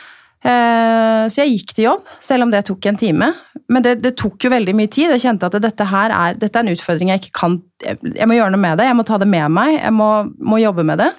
Eh, 0.45 1.25
Så 1.31 1.41
jeg 1.41 1.55
gikk 1.55 1.71
til 1.73 1.87
jobb, 1.87 2.09
selv 2.21 2.45
om 2.45 2.51
det 2.53 2.65
tok 2.67 2.85
en 2.85 2.99
time. 3.01 3.31
Men 3.71 3.81
det, 3.85 3.95
det 4.03 4.11
tok 4.19 4.45
jo 4.45 4.51
veldig 4.53 4.75
mye 4.77 4.91
tid. 4.93 5.09
Jeg 5.15 5.23
kjente 5.23 5.47
at 5.49 5.55
dette 5.63 5.87
her 5.89 6.13
er, 6.13 6.35
dette 6.37 6.59
er 6.59 6.67
en 6.67 6.73
utfordring 6.75 7.09
jeg 7.09 7.23
ikke 7.23 7.39
kan 7.39 7.55
Jeg 7.81 8.27
må 8.29 8.37
gjøre 8.37 8.51
noe 8.53 8.61
med 8.61 8.77
det. 8.77 8.85
Jeg 8.85 8.97
må 8.99 9.05
ta 9.07 9.17
det 9.21 9.27
med 9.31 9.49
meg. 9.55 9.79
Jeg 9.79 9.93
må, 9.95 10.09
må 10.37 10.61
jobbe 10.61 10.85
med 10.85 11.01
det. 11.01 11.09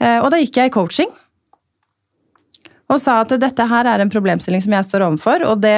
Eh, 0.00 0.18
Og 0.20 0.28
da 0.34 0.42
gikk 0.42 0.60
jeg 0.60 0.70
i 0.70 0.74
coaching. 0.76 1.08
Og 2.88 3.00
sa 3.00 3.20
at 3.22 3.32
dette 3.40 3.66
her 3.68 3.88
er 3.88 4.00
en 4.00 4.12
problemstilling 4.12 4.62
som 4.64 4.72
jeg 4.72 4.86
står 4.86 5.04
overfor, 5.04 5.42
og 5.44 5.60
det 5.60 5.74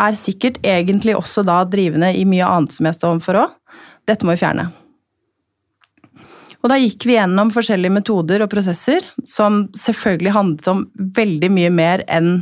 er 0.00 0.16
sikkert 0.16 0.56
egentlig 0.64 1.12
også 1.16 1.42
da 1.44 1.58
drivende 1.68 2.08
i 2.16 2.24
mye 2.28 2.44
annet 2.48 2.72
som 2.72 2.88
jeg 2.88 2.96
står 2.96 3.14
overfor 3.16 3.40
òg. 3.42 3.54
Dette 4.08 4.24
må 4.24 4.32
vi 4.36 4.40
fjerne. 4.40 4.70
Og 6.66 6.72
da 6.72 6.80
gikk 6.82 7.04
vi 7.06 7.14
gjennom 7.14 7.52
forskjellige 7.54 7.94
metoder 7.94 8.42
og 8.42 8.50
prosesser 8.50 9.04
som 9.22 9.68
selvfølgelig 9.78 10.32
handlet 10.34 10.70
om 10.72 10.80
veldig 11.14 11.50
mye 11.54 11.70
mer 11.70 12.02
enn 12.10 12.40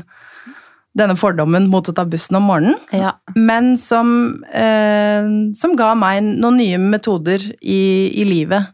denne 0.96 1.16
fordommen 1.18 1.66
mot 1.68 1.84
å 1.90 1.92
ta 1.92 2.06
bussen 2.08 2.38
om 2.38 2.46
morgenen, 2.48 2.78
Ja. 2.94 3.10
men 3.36 3.76
som, 3.76 4.42
eh, 4.48 5.26
som 5.52 5.74
ga 5.76 5.90
meg 5.94 6.22
noen 6.22 6.56
nye 6.56 6.78
metoder 6.78 7.42
i, 7.60 8.08
i 8.14 8.24
livet 8.24 8.70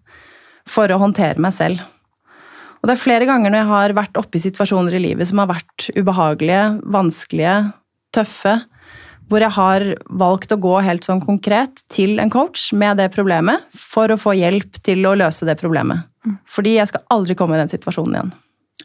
for 0.69 0.87
å 0.87 1.01
håndtere 1.01 1.41
meg 1.43 1.57
selv. 1.57 1.81
Og 2.81 2.87
det 2.87 2.95
er 2.95 3.03
flere 3.03 3.27
ganger 3.27 3.51
når 3.51 3.59
jeg 3.65 3.71
har 3.73 3.97
vært 3.99 4.21
oppe 4.23 4.39
i 4.39 4.45
situasjoner 4.47 4.95
i 4.95 5.03
livet 5.03 5.27
som 5.27 5.43
har 5.43 5.51
vært 5.51 5.91
ubehagelige, 5.99 6.81
vanskelige, 6.87 7.73
tøffe, 8.15 8.61
hvor 9.31 9.45
jeg 9.45 9.55
har 9.55 9.87
valgt 10.21 10.53
å 10.53 10.61
gå 10.61 10.77
helt 10.85 11.07
sånn 11.07 11.23
konkret 11.23 11.85
til 11.93 12.19
en 12.23 12.33
coach 12.33 12.71
med 12.77 12.99
det 12.99 13.11
problemet 13.15 13.63
for 13.79 14.11
å 14.11 14.19
få 14.21 14.35
hjelp 14.39 14.83
til 14.85 15.07
å 15.07 15.17
løse 15.19 15.47
det 15.47 15.59
problemet. 15.61 16.09
Fordi 16.51 16.77
jeg 16.77 16.91
skal 16.91 17.07
aldri 17.15 17.39
komme 17.39 17.57
i 17.57 17.63
den 17.63 17.71
situasjonen 17.71 18.17
igjen. 18.19 18.33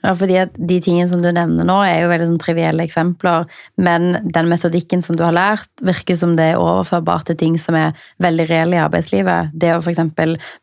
Ja, 0.03 0.11
fordi 0.13 0.37
De 0.53 0.77
tingene 0.83 1.07
som 1.09 1.21
du 1.23 1.31
nevner 1.33 1.65
nå, 1.65 1.77
er 1.81 2.03
jo 2.03 2.09
veldig 2.11 2.27
sånn 2.29 2.41
trivielle 2.41 2.85
eksempler. 2.85 3.47
Men 3.81 4.19
den 4.23 4.49
metodikken 4.51 5.01
som 5.01 5.17
du 5.17 5.23
har 5.25 5.33
lært, 5.35 5.71
virker 5.81 6.17
som 6.19 6.35
det 6.37 6.51
er 6.51 6.61
overførbart 6.61 7.29
til 7.29 7.39
ting 7.39 7.55
som 7.61 7.77
er 7.79 7.95
veldig 8.23 8.47
reelle 8.51 8.77
i 8.77 8.83
arbeidslivet. 8.83 9.55
Det 9.55 9.73
å 9.73 9.81
f.eks. 9.81 10.03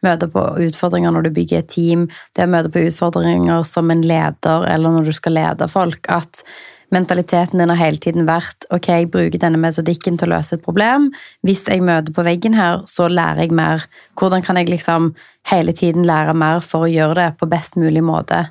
møte 0.06 0.28
på 0.32 0.44
utfordringer 0.68 1.14
når 1.14 1.26
du 1.26 1.32
bygger 1.40 1.62
et 1.62 1.72
team, 1.72 2.06
det 2.36 2.46
å 2.46 2.52
møte 2.52 2.70
på 2.72 2.84
utfordringer 2.86 3.64
som 3.66 3.90
en 3.90 4.04
leder 4.06 4.68
eller 4.68 4.98
når 4.98 5.10
du 5.10 5.16
skal 5.16 5.38
lede 5.40 5.70
folk. 5.72 6.06
At 6.12 6.44
mentaliteten 6.92 7.60
din 7.60 7.72
har 7.72 7.80
hele 7.80 8.00
tiden 8.02 8.26
vært 8.28 8.66
ok, 8.74 8.88
jeg 8.92 9.10
bruker 9.12 9.40
denne 9.40 9.60
metodikken 9.60 10.18
til 10.20 10.28
å 10.30 10.36
løse 10.36 10.56
et 10.56 10.64
problem. 10.64 11.10
Hvis 11.46 11.64
jeg 11.68 11.84
møter 11.84 12.14
på 12.14 12.24
veggen 12.26 12.56
her, 12.58 12.82
så 12.88 13.08
lærer 13.08 13.46
jeg 13.46 13.56
mer. 13.56 13.86
Hvordan 14.20 14.44
kan 14.44 14.60
jeg 14.60 14.70
liksom 14.70 15.12
hele 15.50 15.74
tiden 15.76 16.06
lære 16.08 16.36
mer 16.36 16.60
for 16.64 16.86
å 16.86 16.92
gjøre 16.92 17.16
det 17.18 17.30
på 17.40 17.48
best 17.50 17.80
mulig 17.80 18.04
måte? 18.04 18.44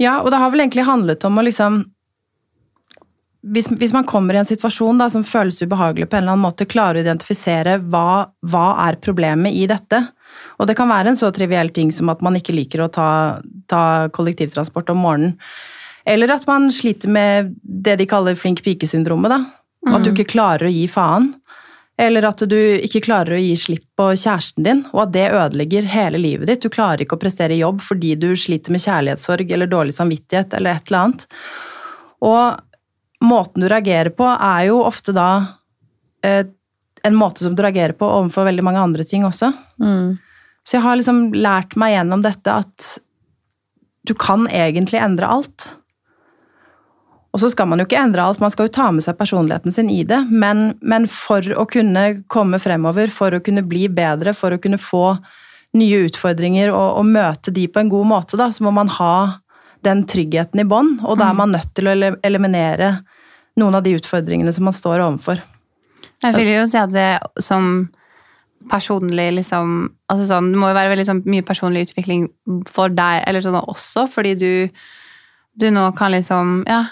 Ja, 0.00 0.20
og 0.20 0.32
det 0.32 0.40
har 0.42 0.52
vel 0.52 0.64
egentlig 0.64 0.88
handlet 0.88 1.24
om 1.28 1.38
å 1.38 1.46
liksom 1.46 1.82
hvis, 3.42 3.66
hvis 3.74 3.92
man 3.94 4.06
kommer 4.06 4.36
i 4.36 4.38
en 4.38 4.46
situasjon 4.46 5.00
da, 5.02 5.08
som 5.10 5.24
føles 5.26 5.58
ubehagelig 5.64 6.06
på 6.06 6.14
en 6.14 6.22
eller 6.22 6.36
annen 6.36 6.44
måte, 6.44 6.68
klare 6.70 7.00
å 7.00 7.02
identifisere 7.02 7.80
hva, 7.90 8.28
hva 8.46 8.66
er 8.84 9.00
problemet 9.02 9.56
i 9.58 9.64
dette. 9.66 9.98
Og 10.62 10.68
det 10.70 10.76
kan 10.78 10.90
være 10.90 11.10
en 11.10 11.18
så 11.18 11.32
triviell 11.34 11.72
ting 11.74 11.90
som 11.94 12.12
at 12.12 12.22
man 12.22 12.38
ikke 12.38 12.54
liker 12.54 12.84
å 12.84 12.90
ta, 12.92 13.08
ta 13.66 13.82
kollektivtransport 14.14 14.94
om 14.94 15.02
morgenen. 15.02 15.34
Eller 16.04 16.32
at 16.34 16.46
man 16.48 16.70
sliter 16.74 17.10
med 17.12 17.52
det 17.62 17.96
de 18.00 18.06
kaller 18.10 18.38
flink 18.38 18.62
pike-syndromet. 18.64 19.30
da. 19.30 19.44
At 19.92 20.04
du 20.04 20.12
ikke 20.12 20.30
klarer 20.34 20.68
å 20.68 20.72
gi 20.72 20.86
faen. 20.90 21.32
Eller 22.00 22.24
at 22.26 22.40
du 22.48 22.56
ikke 22.56 23.02
klarer 23.04 23.36
å 23.36 23.42
gi 23.42 23.52
slipp 23.58 23.84
på 23.98 24.08
kjæresten 24.16 24.64
din, 24.66 24.80
og 24.94 25.04
at 25.04 25.12
det 25.14 25.26
ødelegger 25.28 25.90
hele 25.92 26.18
livet 26.18 26.48
ditt. 26.48 26.64
Du 26.64 26.72
klarer 26.72 27.04
ikke 27.04 27.18
å 27.18 27.22
prestere 27.22 27.54
i 27.54 27.60
jobb 27.60 27.82
fordi 27.84 28.14
du 28.18 28.32
sliter 28.38 28.74
med 28.74 28.82
kjærlighetssorg 28.82 29.52
eller 29.52 29.70
dårlig 29.70 29.94
samvittighet 29.98 30.56
eller 30.56 30.78
et 30.78 30.88
eller 30.88 31.02
annet. 31.02 31.26
Og 32.24 33.28
måten 33.28 33.62
du 33.62 33.68
reagerer 33.70 34.10
på, 34.16 34.26
er 34.26 34.66
jo 34.70 34.80
ofte 34.82 35.14
da 35.14 35.28
eh, 36.26 36.48
en 37.06 37.18
måte 37.18 37.44
som 37.44 37.54
du 37.54 37.62
reagerer 37.62 37.94
på 37.98 38.08
overfor 38.08 38.48
veldig 38.48 38.64
mange 38.66 38.82
andre 38.82 39.06
ting 39.06 39.26
også. 39.28 39.52
Mm. 39.82 40.16
Så 40.64 40.78
jeg 40.78 40.86
har 40.86 40.98
liksom 40.98 41.24
lært 41.34 41.76
meg 41.78 41.96
gjennom 41.96 42.22
dette 42.24 42.58
at 42.64 42.90
du 44.06 44.14
kan 44.18 44.48
egentlig 44.50 45.02
endre 45.02 45.28
alt. 45.30 45.72
Og 47.32 47.40
så 47.40 47.48
skal 47.48 47.68
man 47.70 47.80
jo 47.80 47.86
ikke 47.88 48.00
endre 48.00 48.24
alt, 48.24 48.42
man 48.44 48.52
skal 48.52 48.68
jo 48.68 48.74
ta 48.76 48.90
med 48.92 49.04
seg 49.04 49.16
personligheten 49.16 49.72
sin 49.72 49.88
i 49.88 50.02
det. 50.04 50.20
Men, 50.28 50.74
men 50.84 51.06
for 51.08 51.46
å 51.56 51.64
kunne 51.70 52.24
komme 52.32 52.60
fremover, 52.60 53.12
for 53.12 53.32
å 53.32 53.40
kunne 53.44 53.64
bli 53.64 53.86
bedre, 53.88 54.34
for 54.36 54.52
å 54.52 54.60
kunne 54.60 54.80
få 54.80 55.16
nye 55.78 56.02
utfordringer 56.04 56.74
og, 56.74 56.98
og 57.00 57.08
møte 57.08 57.54
de 57.56 57.64
på 57.72 57.80
en 57.80 57.92
god 57.92 58.10
måte, 58.10 58.36
da, 58.36 58.50
så 58.52 58.66
må 58.66 58.74
man 58.76 58.92
ha 58.98 59.14
den 59.82 60.04
tryggheten 60.08 60.60
i 60.60 60.68
bånn. 60.68 60.98
Og 61.08 61.16
da 61.18 61.30
er 61.30 61.38
man 61.40 61.56
nødt 61.56 61.72
til 61.74 61.88
å 61.88 61.96
eliminere 62.20 62.98
noen 63.60 63.80
av 63.80 63.84
de 63.84 63.96
utfordringene 63.96 64.52
som 64.52 64.68
man 64.68 64.76
står 64.76 65.00
overfor. 65.00 65.40
Jeg 66.22 66.36
vil 66.36 66.52
jo 66.52 66.68
si 66.70 66.78
at 66.78 66.92
det 66.92 67.10
som 67.42 67.88
personlig 68.70 69.32
liksom 69.40 69.88
altså 70.12 70.28
sånn, 70.28 70.52
Det 70.52 70.58
må 70.60 70.68
jo 70.70 70.76
være 70.76 70.92
veldig 70.92 71.06
sånn, 71.08 71.22
mye 71.26 71.42
personlig 71.42 71.88
utvikling 71.88 72.28
for 72.70 72.92
deg 72.94 73.24
eller 73.26 73.42
sånn 73.42 73.58
også, 73.58 74.06
fordi 74.12 74.36
du, 74.38 74.52
du 75.58 75.66
nå 75.74 75.88
kan 75.98 76.14
liksom 76.14 76.60
Ja, 76.70 76.84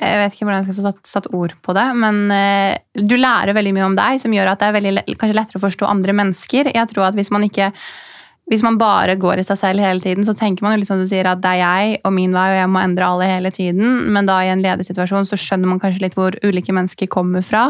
jeg 0.00 0.20
vet 0.20 0.36
ikke 0.36 0.46
hvordan 0.46 0.62
jeg 0.62 0.68
skal 0.68 0.78
få 0.78 0.86
satt, 0.86 1.02
satt 1.08 1.28
ord 1.36 1.56
på 1.64 1.74
det, 1.76 1.88
men 1.98 2.22
eh, 2.34 2.78
du 2.96 3.18
lærer 3.18 3.56
veldig 3.56 3.74
mye 3.76 3.90
om 3.90 3.98
deg, 3.98 4.22
som 4.22 4.32
gjør 4.34 4.52
at 4.52 4.62
det 4.62 4.70
er 4.70 4.78
veldig, 4.78 5.04
kanskje 5.20 5.36
lettere 5.36 5.60
å 5.60 5.66
forstå 5.66 5.90
andre 5.90 6.16
mennesker. 6.16 6.72
Jeg 6.72 6.90
tror 6.92 7.10
at 7.10 7.18
hvis 7.18 7.32
man 7.34 7.44
ikke 7.48 7.72
hvis 8.50 8.64
man 8.66 8.74
bare 8.76 9.14
går 9.16 9.40
i 9.40 9.44
seg 9.46 9.56
selv 9.56 9.80
hele 9.80 10.02
tiden, 10.02 10.26
så 10.26 10.34
tenker 10.36 10.64
man 10.64 10.74
jo 10.74 10.80
litt 10.82 10.88
som 10.90 10.98
du 11.00 11.06
sier 11.08 11.28
at 11.30 11.40
det 11.40 11.52
er 11.54 11.60
jeg 11.60 12.00
og 12.02 12.12
min 12.16 12.34
vei, 12.34 12.48
og 12.50 12.58
jeg 12.58 12.70
må 12.74 12.80
endre 12.82 13.06
alle 13.06 13.28
hele 13.30 13.52
tiden. 13.54 14.10
Men 14.12 14.26
da 14.28 14.40
i 14.42 14.50
en 14.52 14.64
ledig 14.64 14.88
situasjon 14.88 15.28
så 15.30 15.38
skjønner 15.38 15.70
man 15.70 15.78
kanskje 15.80 16.02
litt 16.02 16.16
hvor 16.18 16.36
ulike 16.42 16.74
mennesker 16.74 17.08
kommer 17.12 17.44
fra. 17.46 17.68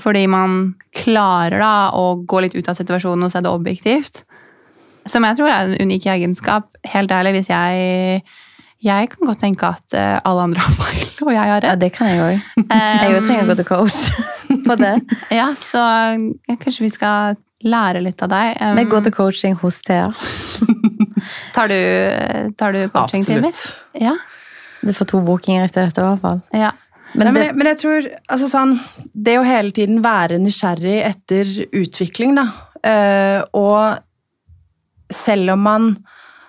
Fordi 0.00 0.26
man 0.30 0.74
klarer 0.94 1.58
da 1.64 1.72
å 1.96 2.20
gå 2.28 2.44
litt 2.44 2.54
ut 2.54 2.68
av 2.68 2.76
situasjonen 2.78 3.26
og 3.26 3.32
se 3.32 3.42
det 3.42 3.50
objektivt. 3.50 4.22
Som 5.08 5.24
jeg 5.26 5.40
tror 5.40 5.50
er 5.50 5.72
en 5.72 5.88
unik 5.88 6.06
egenskap. 6.12 6.68
Helt 6.92 7.10
ærlig, 7.10 7.38
hvis 7.40 7.50
jeg 7.50 8.22
Jeg 8.82 9.12
kan 9.12 9.28
godt 9.28 9.38
tenke 9.44 9.68
at 9.76 9.94
eh, 9.94 10.16
alle 10.26 10.42
andre 10.48 10.64
har 10.64 10.74
feil, 10.82 11.06
og 11.22 11.32
jeg 11.34 11.50
har 11.52 11.66
Ja, 11.68 11.74
det 11.78 11.92
kan 11.94 12.08
jeg 12.10 12.20
òg. 12.24 12.50
Jeg 12.66 13.14
òg 13.14 13.26
trenger 13.28 13.44
å 13.44 13.50
gå 13.52 13.56
til 13.60 13.68
coach 13.68 13.98
på 14.66 14.76
det. 14.80 14.92
Ja, 15.30 15.48
så 15.58 15.82
ja, 16.18 16.56
kanskje 16.58 16.86
vi 16.88 16.90
skal 16.94 17.36
lære 17.62 18.02
litt 18.02 18.22
av 18.26 18.32
deg. 18.32 18.56
Um, 18.58 18.76
Vi 18.80 18.84
går 18.90 19.04
til 19.06 19.14
coaching 19.14 19.54
hos 19.62 19.78
Thea. 19.86 20.08
Tar 21.54 21.70
du, 21.70 21.76
tar 22.58 22.72
du 22.74 22.80
coachingtimer? 22.90 23.54
Ja. 24.02 24.16
Du 24.82 24.90
får 24.96 25.06
to 25.12 25.20
bookinger 25.22 25.68
etter 25.68 25.86
dette, 25.86 26.02
i 26.02 26.08
hvert 26.08 26.24
fall. 26.24 26.40
ja. 26.58 26.72
Men, 27.12 27.28
Nei, 27.28 27.32
men, 27.36 27.42
jeg, 27.44 27.54
men 27.60 27.68
jeg 27.68 27.76
tror 27.82 28.06
altså 28.32 28.46
sånn, 28.48 28.70
Det 29.12 29.34
å 29.36 29.42
hele 29.44 29.68
tiden 29.76 29.98
være 30.00 30.38
nysgjerrig 30.40 30.94
etter 31.04 31.50
utvikling, 31.76 32.38
da. 32.40 32.46
uh, 32.80 33.40
og 33.52 35.12
selv 35.12 35.52
om 35.52 35.60
man 35.68 35.90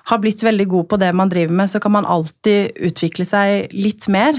har 0.10 0.20
blitt 0.20 0.44
veldig 0.44 0.68
god 0.72 0.90
på 0.92 1.00
det 1.00 1.14
man 1.16 1.32
driver 1.32 1.56
med, 1.56 1.72
så 1.72 1.80
kan 1.80 1.94
man 1.96 2.08
alltid 2.10 2.76
utvikle 2.90 3.26
seg 3.28 3.72
litt 3.76 4.10
mer. 4.12 4.36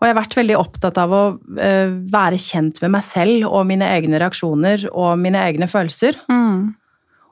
Og 0.00 0.06
jeg 0.06 0.14
har 0.14 0.20
vært 0.20 0.36
veldig 0.38 0.56
opptatt 0.56 0.98
av 1.00 1.12
å 1.12 1.22
eh, 1.60 1.92
være 2.12 2.40
kjent 2.40 2.80
med 2.84 2.94
meg 2.96 3.04
selv 3.04 3.48
og 3.50 3.66
mine 3.68 3.88
egne 3.88 4.20
reaksjoner 4.20 4.86
og 4.90 5.18
mine 5.20 5.40
egne 5.44 5.68
følelser. 5.68 6.16
Mm. 6.32 6.72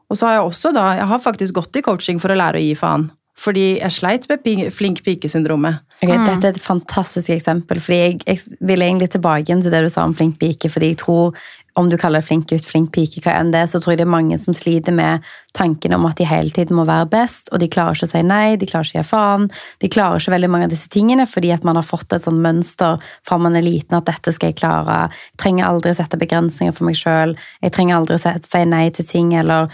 Og 0.09 0.17
så 0.17 0.29
har 0.29 0.39
jeg 0.39 0.49
også 0.49 0.73
da, 0.77 0.91
jeg 0.99 1.09
har 1.09 1.25
faktisk 1.25 1.57
gått 1.61 1.81
i 1.81 1.85
coaching 1.85 2.21
for 2.21 2.33
å 2.33 2.37
lære 2.37 2.61
å 2.61 2.65
gi 2.65 2.75
faen. 2.77 3.09
Fordi 3.39 3.67
jeg 3.79 3.95
sleit 3.95 4.27
med 4.29 4.43
flink 4.75 5.05
pike-syndromet. 5.07 5.79
ok, 6.03 6.11
Dette 6.11 6.49
er 6.49 6.57
et 6.57 6.63
fantastisk 6.63 7.31
eksempel, 7.31 7.79
fordi 7.81 7.99
jeg, 8.01 8.17
jeg 8.27 8.59
vil 8.67 8.83
egentlig 8.83 9.13
tilbake 9.15 9.47
igjen 9.47 9.63
til 9.63 9.75
det 9.75 9.85
du 9.85 9.91
sa 9.93 10.07
om 10.09 10.17
flink 10.19 10.41
pike. 10.41 10.71
fordi 10.73 10.91
jeg 10.91 10.99
tror, 11.05 11.39
om 11.79 11.89
du 11.91 11.97
kaller 12.01 12.23
det 12.23 12.27
flink 12.27 12.49
gutt, 12.51 12.67
flink 12.67 12.91
pike, 12.95 13.21
hva 13.23 13.37
enn 13.39 13.53
det, 13.55 13.65
så 13.71 13.79
tror 13.79 13.95
jeg 13.95 14.01
det 14.01 14.07
er 14.09 14.11
mange 14.11 14.39
som 14.41 14.55
sliter 14.57 14.95
med 14.95 15.27
tanken 15.57 15.95
om 15.95 16.07
at 16.09 16.19
de 16.19 16.27
hele 16.27 16.51
tiden 16.55 16.77
må 16.79 16.85
være 16.89 17.07
best, 17.13 17.53
og 17.53 17.63
de 17.63 17.69
klarer 17.71 17.95
ikke 17.95 18.09
å 18.09 18.11
si 18.11 18.23
nei, 18.27 18.57
de 18.59 18.67
klarer 18.69 18.89
ikke 18.89 18.99
å 18.99 19.03
gi 19.05 19.11
faen. 19.11 19.47
De 19.83 19.91
klarer 19.93 20.23
ikke 20.23 20.35
veldig 20.35 20.51
mange 20.55 20.69
av 20.69 20.75
disse 20.75 20.91
tingene 20.93 21.29
fordi 21.31 21.53
at 21.55 21.67
man 21.67 21.79
har 21.79 21.87
fått 21.87 22.17
et 22.17 22.27
sånt 22.27 22.43
mønster 22.43 22.99
fra 23.27 23.39
man 23.39 23.59
er 23.59 23.67
liten 23.67 23.99
at 23.99 24.09
dette 24.11 24.35
skal 24.35 24.53
jeg 24.53 24.59
klare. 24.61 24.99
Jeg 25.33 25.43
trenger 25.45 25.69
aldri 25.69 25.95
å 25.95 26.01
sette 26.01 26.21
begrensninger 26.21 26.75
for 26.75 26.89
meg 26.89 26.99
sjøl. 26.99 27.37
Jeg 27.63 27.75
trenger 27.77 28.01
aldri 28.01 28.19
å 28.19 28.37
si 28.49 28.65
nei 28.67 28.85
til 28.95 29.09
ting 29.09 29.33
eller 29.39 29.71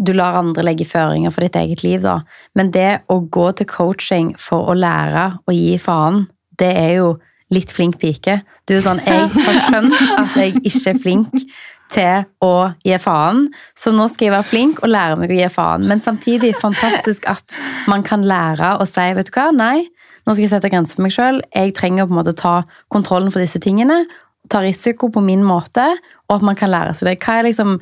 du 0.00 0.14
lar 0.16 0.38
andre 0.38 0.64
legge 0.64 0.86
føringer 0.88 1.32
for 1.34 1.44
ditt 1.44 1.58
eget 1.60 1.82
liv, 1.84 2.00
da. 2.04 2.20
Men 2.56 2.70
det 2.72 3.02
å 3.12 3.18
gå 3.20 3.50
til 3.58 3.68
coaching 3.68 4.30
for 4.40 4.70
å 4.70 4.76
lære 4.78 5.26
å 5.44 5.54
gi 5.54 5.74
faen, 5.82 6.24
det 6.60 6.70
er 6.78 6.94
jo 7.00 7.10
litt 7.54 7.74
flink 7.74 7.98
pike. 8.00 8.40
Du 8.68 8.76
er 8.76 8.84
sånn, 8.84 9.02
jeg 9.06 9.28
har 9.34 9.60
skjønt 9.66 9.96
at 10.20 10.36
jeg 10.38 10.56
ikke 10.62 10.92
er 10.92 11.00
flink 11.02 11.44
til 11.90 12.26
å 12.46 12.52
gi 12.86 12.98
faen, 13.02 13.48
så 13.78 13.90
nå 13.94 14.06
skal 14.12 14.28
jeg 14.28 14.34
være 14.36 14.46
flink 14.46 14.82
og 14.84 14.92
lære 14.92 15.16
meg 15.18 15.32
å 15.34 15.38
gi 15.40 15.48
faen. 15.50 15.86
Men 15.90 16.02
samtidig 16.04 16.52
fantastisk 16.60 17.26
at 17.30 17.58
man 17.90 18.04
kan 18.06 18.22
lære 18.26 18.76
å 18.78 18.86
si, 18.86 19.08
vet 19.16 19.30
du 19.30 19.34
hva, 19.34 19.48
nei, 19.54 19.88
nå 20.22 20.34
skal 20.34 20.44
jeg 20.44 20.52
sette 20.52 20.70
grenser 20.70 20.98
for 20.98 21.06
meg 21.08 21.14
selv. 21.16 21.42
Jeg 21.56 21.74
trenger 21.78 22.06
på 22.06 22.14
en 22.14 22.20
måte 22.20 22.36
ta 22.38 22.60
kontrollen 22.94 23.32
for 23.34 23.42
disse 23.42 23.58
tingene, 23.62 24.04
ta 24.50 24.62
risiko 24.62 25.10
på 25.10 25.22
min 25.24 25.42
måte, 25.46 25.86
og 26.30 26.38
at 26.38 26.46
man 26.46 26.58
kan 26.58 26.70
lære 26.70 26.94
seg 26.94 27.10
det. 27.10 27.18
Hva 27.24 27.40
er 27.40 27.48
liksom, 27.48 27.78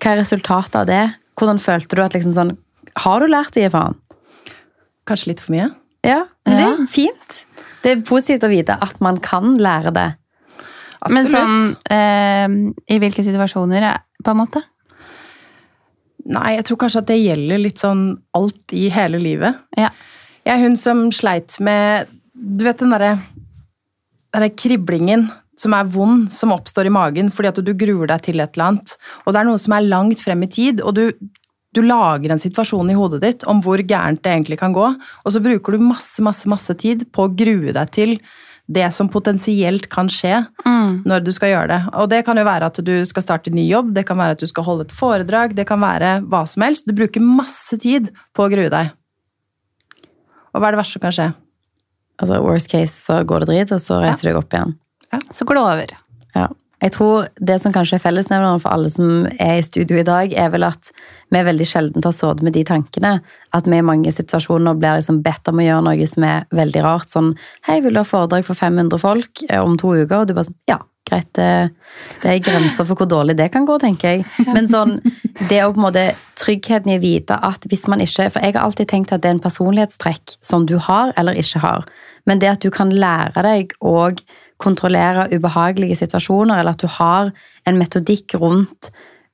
hva 0.00 0.14
er 0.14 0.22
resultatet 0.22 0.80
av 0.80 0.88
det? 0.88 1.04
Hvordan 1.36 1.60
følte 1.60 1.98
du 1.98 2.04
at 2.04 2.16
liksom 2.16 2.36
sånn, 2.36 2.54
har 3.04 3.20
du 3.20 3.28
lært 3.28 3.58
å 3.58 3.64
gi 3.64 3.72
faen? 3.72 3.98
Kanskje 5.04 5.34
litt 5.34 5.42
for 5.44 5.52
mye. 5.52 5.68
Ja, 6.04 6.22
men 6.48 6.56
det 6.56 6.64
er 6.70 6.86
fint. 6.88 7.42
Det 7.84 7.92
er 7.92 8.04
positivt 8.06 8.46
å 8.46 8.52
vite 8.52 8.76
at 8.80 9.00
man 9.04 9.20
kan 9.22 9.58
lære 9.60 9.92
det. 9.94 10.06
Men 11.12 11.28
sånn 11.28 11.74
eh, 11.92 12.46
I 12.88 12.96
hvilke 13.02 13.24
situasjoner, 13.26 13.84
eh, 13.90 14.24
på 14.24 14.32
en 14.32 14.40
måte? 14.40 14.62
Nei, 16.24 16.54
jeg 16.56 16.64
tror 16.64 16.80
kanskje 16.80 17.02
at 17.02 17.10
det 17.10 17.20
gjelder 17.20 17.60
litt 17.60 17.82
sånn 17.82 18.06
alt 18.36 18.72
i 18.72 18.86
hele 18.92 19.20
livet. 19.20 19.60
Ja. 19.76 19.90
Jeg 20.44 20.56
er 20.56 20.64
hun 20.64 20.78
som 20.80 21.06
sleit 21.12 21.58
med 21.64 22.08
Du 22.32 22.64
vet 22.66 22.80
den 22.80 22.92
derre 22.92 23.18
derre 24.34 24.50
kriblingen 24.50 25.28
som 25.60 25.74
er 25.76 25.86
vond, 25.86 26.26
som 26.34 26.52
oppstår 26.54 26.88
i 26.88 26.92
magen 26.94 27.30
fordi 27.32 27.52
at 27.52 27.60
du 27.62 27.72
gruer 27.78 28.10
deg 28.10 28.24
til 28.26 28.42
et 28.42 28.56
eller 28.56 28.72
annet. 28.72 28.94
Og 29.24 29.34
det 29.34 29.40
er 29.40 29.48
noe 29.48 29.60
som 29.62 29.76
er 29.76 29.86
langt 29.86 30.22
frem 30.24 30.42
i 30.42 30.50
tid, 30.50 30.82
og 30.82 30.96
du, 30.96 31.04
du 31.74 31.82
lager 31.84 32.32
en 32.32 32.40
situasjon 32.40 32.90
i 32.90 32.96
hodet 32.96 33.20
ditt 33.24 33.44
om 33.50 33.60
hvor 33.64 33.82
gærent 33.82 34.22
det 34.24 34.32
egentlig 34.32 34.58
kan 34.60 34.72
gå, 34.74 34.86
og 34.94 35.34
så 35.34 35.42
bruker 35.42 35.74
du 35.76 35.84
masse, 35.84 36.22
masse, 36.24 36.48
masse 36.50 36.74
tid 36.80 37.06
på 37.12 37.26
å 37.26 37.32
grue 37.34 37.74
deg 37.76 37.90
til 37.94 38.16
det 38.64 38.86
som 38.96 39.10
potensielt 39.12 39.90
kan 39.92 40.08
skje 40.08 40.46
Mm. 40.64 41.02
når 41.04 41.24
du 41.26 41.30
skal 41.36 41.50
gjøre 41.50 41.68
det. 41.68 41.80
Og 42.00 42.08
det 42.08 42.22
kan 42.24 42.38
jo 42.40 42.44
være 42.46 42.70
at 42.70 42.78
du 42.84 43.04
skal 43.04 43.22
starte 43.22 43.52
ny 43.52 43.66
jobb, 43.68 43.92
det 43.92 44.06
kan 44.08 44.16
være 44.16 44.38
at 44.38 44.40
du 44.40 44.46
skal 44.48 44.64
holde 44.64 44.86
et 44.86 44.94
foredrag, 44.96 45.54
det 45.54 45.66
kan 45.68 45.80
være 45.80 46.22
hva 46.24 46.46
som 46.48 46.62
helst. 46.64 46.86
Du 46.88 46.94
bruker 46.96 47.20
masse 47.20 47.76
tid 47.82 48.08
på 48.32 48.46
å 48.46 48.50
grue 48.52 48.70
deg. 48.72 48.92
Og 50.54 50.62
hva 50.62 50.68
er 50.70 50.76
det 50.76 50.80
verste 50.80 50.96
som 50.96 51.04
kan 51.04 51.12
skje? 51.12 51.28
Altså, 52.22 52.40
worst 52.40 52.70
case 52.70 52.94
så 52.94 53.20
går 53.26 53.44
det 53.44 53.48
drit, 53.50 53.72
og 53.74 53.80
så 53.82 54.00
reiser 54.00 54.22
du 54.22 54.28
deg 54.30 54.40
opp 54.40 54.54
igjen. 54.54 54.74
Så 55.34 55.44
går 55.44 55.58
det 55.58 55.64
over. 55.66 55.94
Ja. 56.34 56.48
Jeg 56.82 56.94
tror 56.96 57.28
det 57.38 57.58
som 57.62 57.74
kanskje 57.74 57.98
er 57.98 58.02
fellesnevneren 58.02 58.62
for 58.62 58.74
alle 58.74 58.90
som 58.92 59.26
er 59.38 59.58
i 59.58 59.66
studio 59.66 59.98
i 60.00 60.06
dag, 60.06 60.32
er 60.32 60.50
vel 60.52 60.66
at 60.66 60.90
vi 61.34 61.42
veldig 61.46 61.66
sjelden 61.68 62.04
har 62.04 62.14
sittet 62.14 62.42
med 62.46 62.56
de 62.56 62.64
tankene. 62.66 63.14
At 63.54 63.68
vi 63.70 63.78
i 63.78 63.86
mange 63.86 64.12
situasjoner 64.14 64.78
blir 64.78 64.98
liksom 64.98 65.22
bedt 65.24 65.50
om 65.50 65.60
å 65.60 65.68
gjøre 65.68 65.86
noe 65.86 66.08
som 66.10 66.26
er 66.28 66.48
veldig 66.54 66.82
rart. 66.84 67.10
Sånn 67.10 67.34
Hei, 67.68 67.80
vil 67.84 67.94
du 67.94 68.02
ha 68.02 68.08
foredrag 68.08 68.46
for 68.46 68.58
500 68.58 69.00
folk 69.02 69.46
eh, 69.48 69.62
om 69.62 69.78
to 69.80 69.94
uker? 69.94 70.20
Og 70.20 70.28
du 70.28 70.36
bare 70.36 70.50
sånn 70.50 70.60
Ja, 70.70 70.80
greit. 71.08 71.30
Det, 71.36 72.28
er 72.28 72.40
grenser 72.44 72.86
for 72.88 72.98
hvor 72.98 73.08
dårlig 73.10 73.36
det 73.38 73.50
kan 73.54 73.66
gå, 73.68 73.76
tenker 73.82 74.16
jeg. 74.16 74.46
Men 74.50 74.68
sånn, 74.70 74.98
det 75.50 75.62
å 75.64 75.72
på 75.72 75.80
en 75.80 75.86
måte 75.86 76.06
tryggheten 76.40 76.92
i 76.92 76.98
å 76.98 77.02
vite 77.02 77.38
at 77.46 77.66
hvis 77.70 77.86
man 77.90 78.02
ikke 78.02 78.30
For 78.34 78.42
jeg 78.42 78.56
har 78.56 78.64
alltid 78.64 78.90
tenkt 78.90 79.12
at 79.14 79.22
det 79.22 79.30
er 79.30 79.36
en 79.38 79.44
personlighetstrekk 79.44 80.38
som 80.44 80.66
du 80.68 80.76
har 80.82 81.14
eller 81.20 81.38
ikke 81.38 81.62
har. 81.64 81.86
Men 82.28 82.40
det 82.40 82.54
at 82.54 82.64
du 82.64 82.70
kan 82.74 82.92
lære 82.92 83.44
deg 83.44 83.76
å 83.84 84.10
kontrollere 84.64 85.28
ubehagelige 85.34 86.00
situasjoner, 86.00 86.58
eller 86.58 86.74
at 86.74 86.82
du 86.82 86.88
har 86.90 87.30
en 87.68 87.80
metodikk 87.80 88.36
rundt 88.40 88.90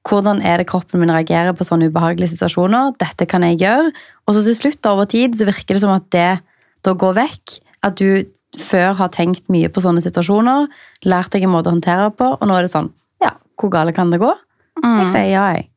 hvordan 0.08 0.40
er 0.46 0.60
det 0.60 0.68
kroppen 0.70 1.02
min 1.02 1.12
reagerer 1.12 1.52
på 1.56 1.64
sånne 1.66 1.90
ubehagelige 1.90 2.32
situasjoner, 2.32 2.94
dette 3.00 3.26
kan 3.28 3.44
jeg 3.44 3.60
gjøre. 3.60 3.90
Og 4.26 4.36
så 4.36 4.44
til 4.46 4.56
slutt, 4.56 4.86
over 4.88 5.08
tid, 5.10 5.36
så 5.36 5.48
virker 5.48 5.76
det 5.76 5.82
som 5.82 5.92
at 5.92 6.06
det 6.14 6.30
da 6.86 6.94
går 6.96 7.18
vekk. 7.18 7.58
At 7.84 7.98
du 8.00 8.24
før 8.58 8.94
har 8.98 9.10
tenkt 9.14 9.44
mye 9.52 9.68
på 9.70 9.82
sånne 9.84 10.02
situasjoner, 10.02 10.70
lært 11.06 11.34
deg 11.34 11.44
en 11.46 11.52
måte 11.52 11.70
å 11.70 11.76
håndtere 11.76 12.08
på, 12.16 12.32
og 12.34 12.48
nå 12.48 12.56
er 12.56 12.66
det 12.66 12.72
sånn 12.72 12.90
Ja, 13.22 13.34
hvor 13.60 13.70
gale 13.72 13.92
kan 13.94 14.10
det 14.10 14.22
gå? 14.22 14.30
Jeg 14.80 15.10
sier 15.12 15.28
ja, 15.28 15.44
jeg. 15.54 15.68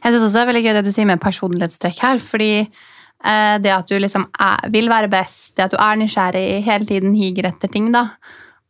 Jeg 0.00 0.12
synes 0.12 0.24
også 0.24 0.38
det 0.38 0.42
er 0.42 0.48
veldig 0.50 0.62
gøy 0.64 0.74
det 0.76 0.86
du 0.86 0.94
sier 0.94 1.08
med 1.08 1.20
personlighetstrekk 1.22 2.00
her, 2.02 2.20
fordi 2.24 2.52
eh, 2.64 3.56
det 3.60 3.72
at 3.74 3.88
du 3.90 3.98
liksom 4.00 4.26
er, 4.32 4.70
vil 4.72 4.88
være 4.90 5.12
best, 5.12 5.52
det 5.56 5.68
at 5.68 5.74
du 5.76 5.78
er 5.80 6.00
nysgjerrig, 6.00 6.46
hele 6.66 6.88
tiden 6.88 7.16
higer 7.16 7.50
etter 7.52 7.70
ting, 7.72 7.90
da, 7.94 8.08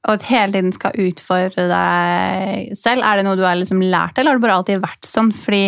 og 0.06 0.14
at 0.14 0.26
hele 0.30 0.54
tiden 0.54 0.72
skal 0.72 0.96
utfordre 1.04 1.66
deg 1.68 2.76
selv, 2.78 3.04
er 3.04 3.18
det 3.18 3.26
noe 3.26 3.36
du 3.36 3.44
har 3.44 3.58
liksom 3.58 3.82
lært, 3.84 4.16
eller 4.16 4.32
har 4.32 4.40
det 4.40 4.44
bare 4.46 4.58
alltid 4.60 4.84
vært 4.84 5.08
sånn? 5.08 5.32
Fordi 5.36 5.64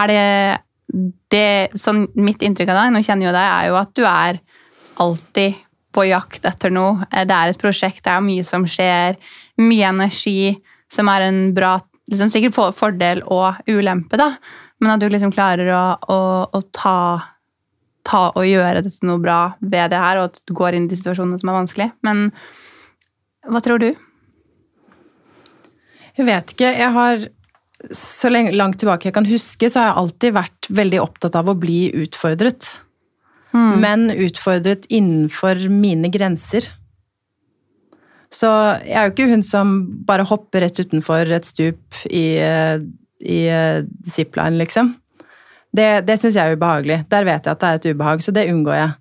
er 0.00 0.10
det, 0.10 0.24
det 1.30 1.78
sånn 1.78 2.06
Mitt 2.18 2.42
inntrykk 2.46 2.72
av 2.72 2.80
deg, 2.80 2.94
nå 2.94 3.04
kjenner 3.06 3.28
jo 3.28 3.34
deg, 3.36 3.46
er 3.46 3.68
jo 3.70 3.78
at 3.78 3.92
du 3.94 4.02
er 4.08 4.40
alltid 5.00 5.60
på 5.94 6.06
jakt 6.06 6.46
etter 6.46 6.74
noe. 6.74 7.06
Det 7.10 7.36
er 7.36 7.52
et 7.52 7.60
prosjekt, 7.60 8.02
det 8.06 8.14
er 8.14 8.24
mye 8.24 8.46
som 8.46 8.66
skjer, 8.68 9.18
mye 9.62 9.92
energi, 9.94 10.56
som 10.90 11.10
er 11.12 11.28
en 11.28 11.40
bra 11.54 11.78
liksom 12.10 12.30
Sikkert 12.32 12.74
fordel 12.74 13.20
og 13.30 13.60
ulempe, 13.70 14.18
da, 14.18 14.32
men 14.82 14.90
at 14.90 14.98
du 14.98 15.06
liksom 15.06 15.30
klarer 15.30 15.68
å, 15.70 15.82
å, 16.10 16.16
å 16.50 16.60
ta, 16.74 17.20
ta 18.02 18.22
og 18.32 18.48
gjøre 18.48 18.82
dette 18.82 19.06
noe 19.06 19.22
bra 19.22 19.52
ved 19.60 19.92
det 19.92 20.00
her, 20.02 20.18
og 20.18 20.32
at 20.32 20.40
du 20.42 20.54
går 20.58 20.74
inn 20.74 20.88
i 20.88 20.90
de 20.90 20.98
situasjonene 20.98 21.38
som 21.38 21.52
er 21.52 21.58
vanskelig. 21.60 21.86
Men 22.02 22.24
hva 23.48 23.60
tror 23.64 23.80
du? 23.80 23.90
Jeg 26.18 26.26
vet 26.28 26.52
ikke. 26.52 26.72
Jeg 26.76 26.92
har 26.96 27.26
så 27.96 28.28
langt 28.28 28.76
tilbake 28.82 29.08
jeg 29.08 29.16
kan 29.16 29.28
huske, 29.28 29.70
så 29.70 29.80
har 29.80 29.90
jeg 29.90 30.00
alltid 30.02 30.36
vært 30.36 30.68
veldig 30.82 31.00
opptatt 31.00 31.38
av 31.40 31.48
å 31.48 31.56
bli 31.56 31.86
utfordret. 32.02 32.74
Men 33.82 34.10
utfordret 34.12 34.84
innenfor 34.92 35.64
mine 35.72 36.10
grenser. 36.12 36.68
Så 38.30 38.46
jeg 38.84 38.94
er 38.94 39.08
jo 39.08 39.14
ikke 39.14 39.30
hun 39.32 39.42
som 39.42 39.72
bare 40.06 40.26
hopper 40.28 40.62
rett 40.62 40.78
utenfor 40.78 41.32
et 41.34 41.48
stup 41.48 42.04
i, 42.06 42.38
i 42.38 43.38
eh, 43.50 43.80
zipline, 44.06 44.60
liksom. 44.60 44.92
Det, 45.74 46.04
det 46.06 46.16
syns 46.20 46.38
jeg 46.38 46.52
er 46.52 46.58
ubehagelig. 46.58 47.00
Der 47.10 47.26
vet 47.26 47.46
jeg 47.46 47.56
at 47.56 47.62
det 47.62 47.70
er 47.70 47.80
et 47.80 47.88
ubehag, 47.90 48.22
så 48.22 48.34
det 48.34 48.46
unngår 48.52 48.76
jeg. 48.78 48.94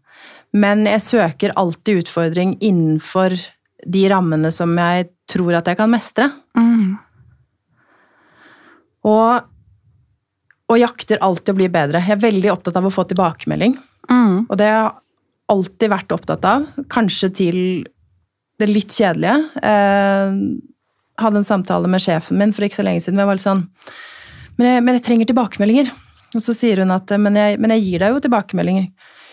Men 0.58 0.82
jeg 0.90 1.06
søker 1.06 1.54
alltid 1.62 2.06
utfordring 2.06 2.56
innenfor 2.58 3.38
de 3.86 4.02
rammene 4.12 4.52
som 4.56 4.74
jeg 4.78 5.10
tror 5.30 5.60
at 5.60 5.70
jeg 5.70 5.80
kan 5.80 5.92
mestre. 5.92 6.30
Mm. 6.58 6.98
Og, 9.10 9.46
og 10.70 10.82
jakter 10.82 11.22
alltid 11.24 11.54
å 11.54 11.60
bli 11.60 11.70
bedre. 11.72 12.02
Jeg 12.04 12.18
er 12.18 12.26
veldig 12.26 12.52
opptatt 12.54 12.80
av 12.80 12.90
å 12.90 12.94
få 12.94 13.06
tilbakemelding. 13.10 13.78
Mm. 14.10 14.36
Og 14.48 14.58
det 14.60 14.68
har 14.68 14.82
jeg 14.82 14.98
alltid 15.50 15.94
vært 15.94 16.18
opptatt 16.18 16.46
av. 16.46 16.68
Kanskje 16.92 17.32
til 17.40 17.60
det 18.60 18.68
litt 18.70 18.94
kjedelige. 18.94 19.38
Eh, 19.64 20.36
hadde 21.20 21.42
en 21.42 21.48
samtale 21.48 21.90
med 21.92 22.04
sjefen 22.04 22.40
min 22.40 22.54
for 22.56 22.68
ikke 22.68 22.80
så 22.80 22.86
lenge 22.88 23.04
siden. 23.04 23.16
men 23.18 23.24
jeg 23.24 23.30
var 23.30 23.40
litt 23.40 23.48
sånn, 23.48 23.64
men 24.58 24.68
jeg, 24.68 24.84
men 24.84 24.98
jeg 24.98 25.06
trenger 25.08 25.30
tilbakemeldinger. 25.30 25.94
Og 26.36 26.44
så 26.46 26.54
sier 26.54 26.84
hun 26.84 26.94
at 26.94 27.12
men 27.18 27.38
jeg, 27.40 27.58
men 27.62 27.74
jeg 27.76 27.86
gir 27.86 28.04
deg 28.04 28.14
jo 28.14 28.22
tilbakemeldinger. 28.26 28.90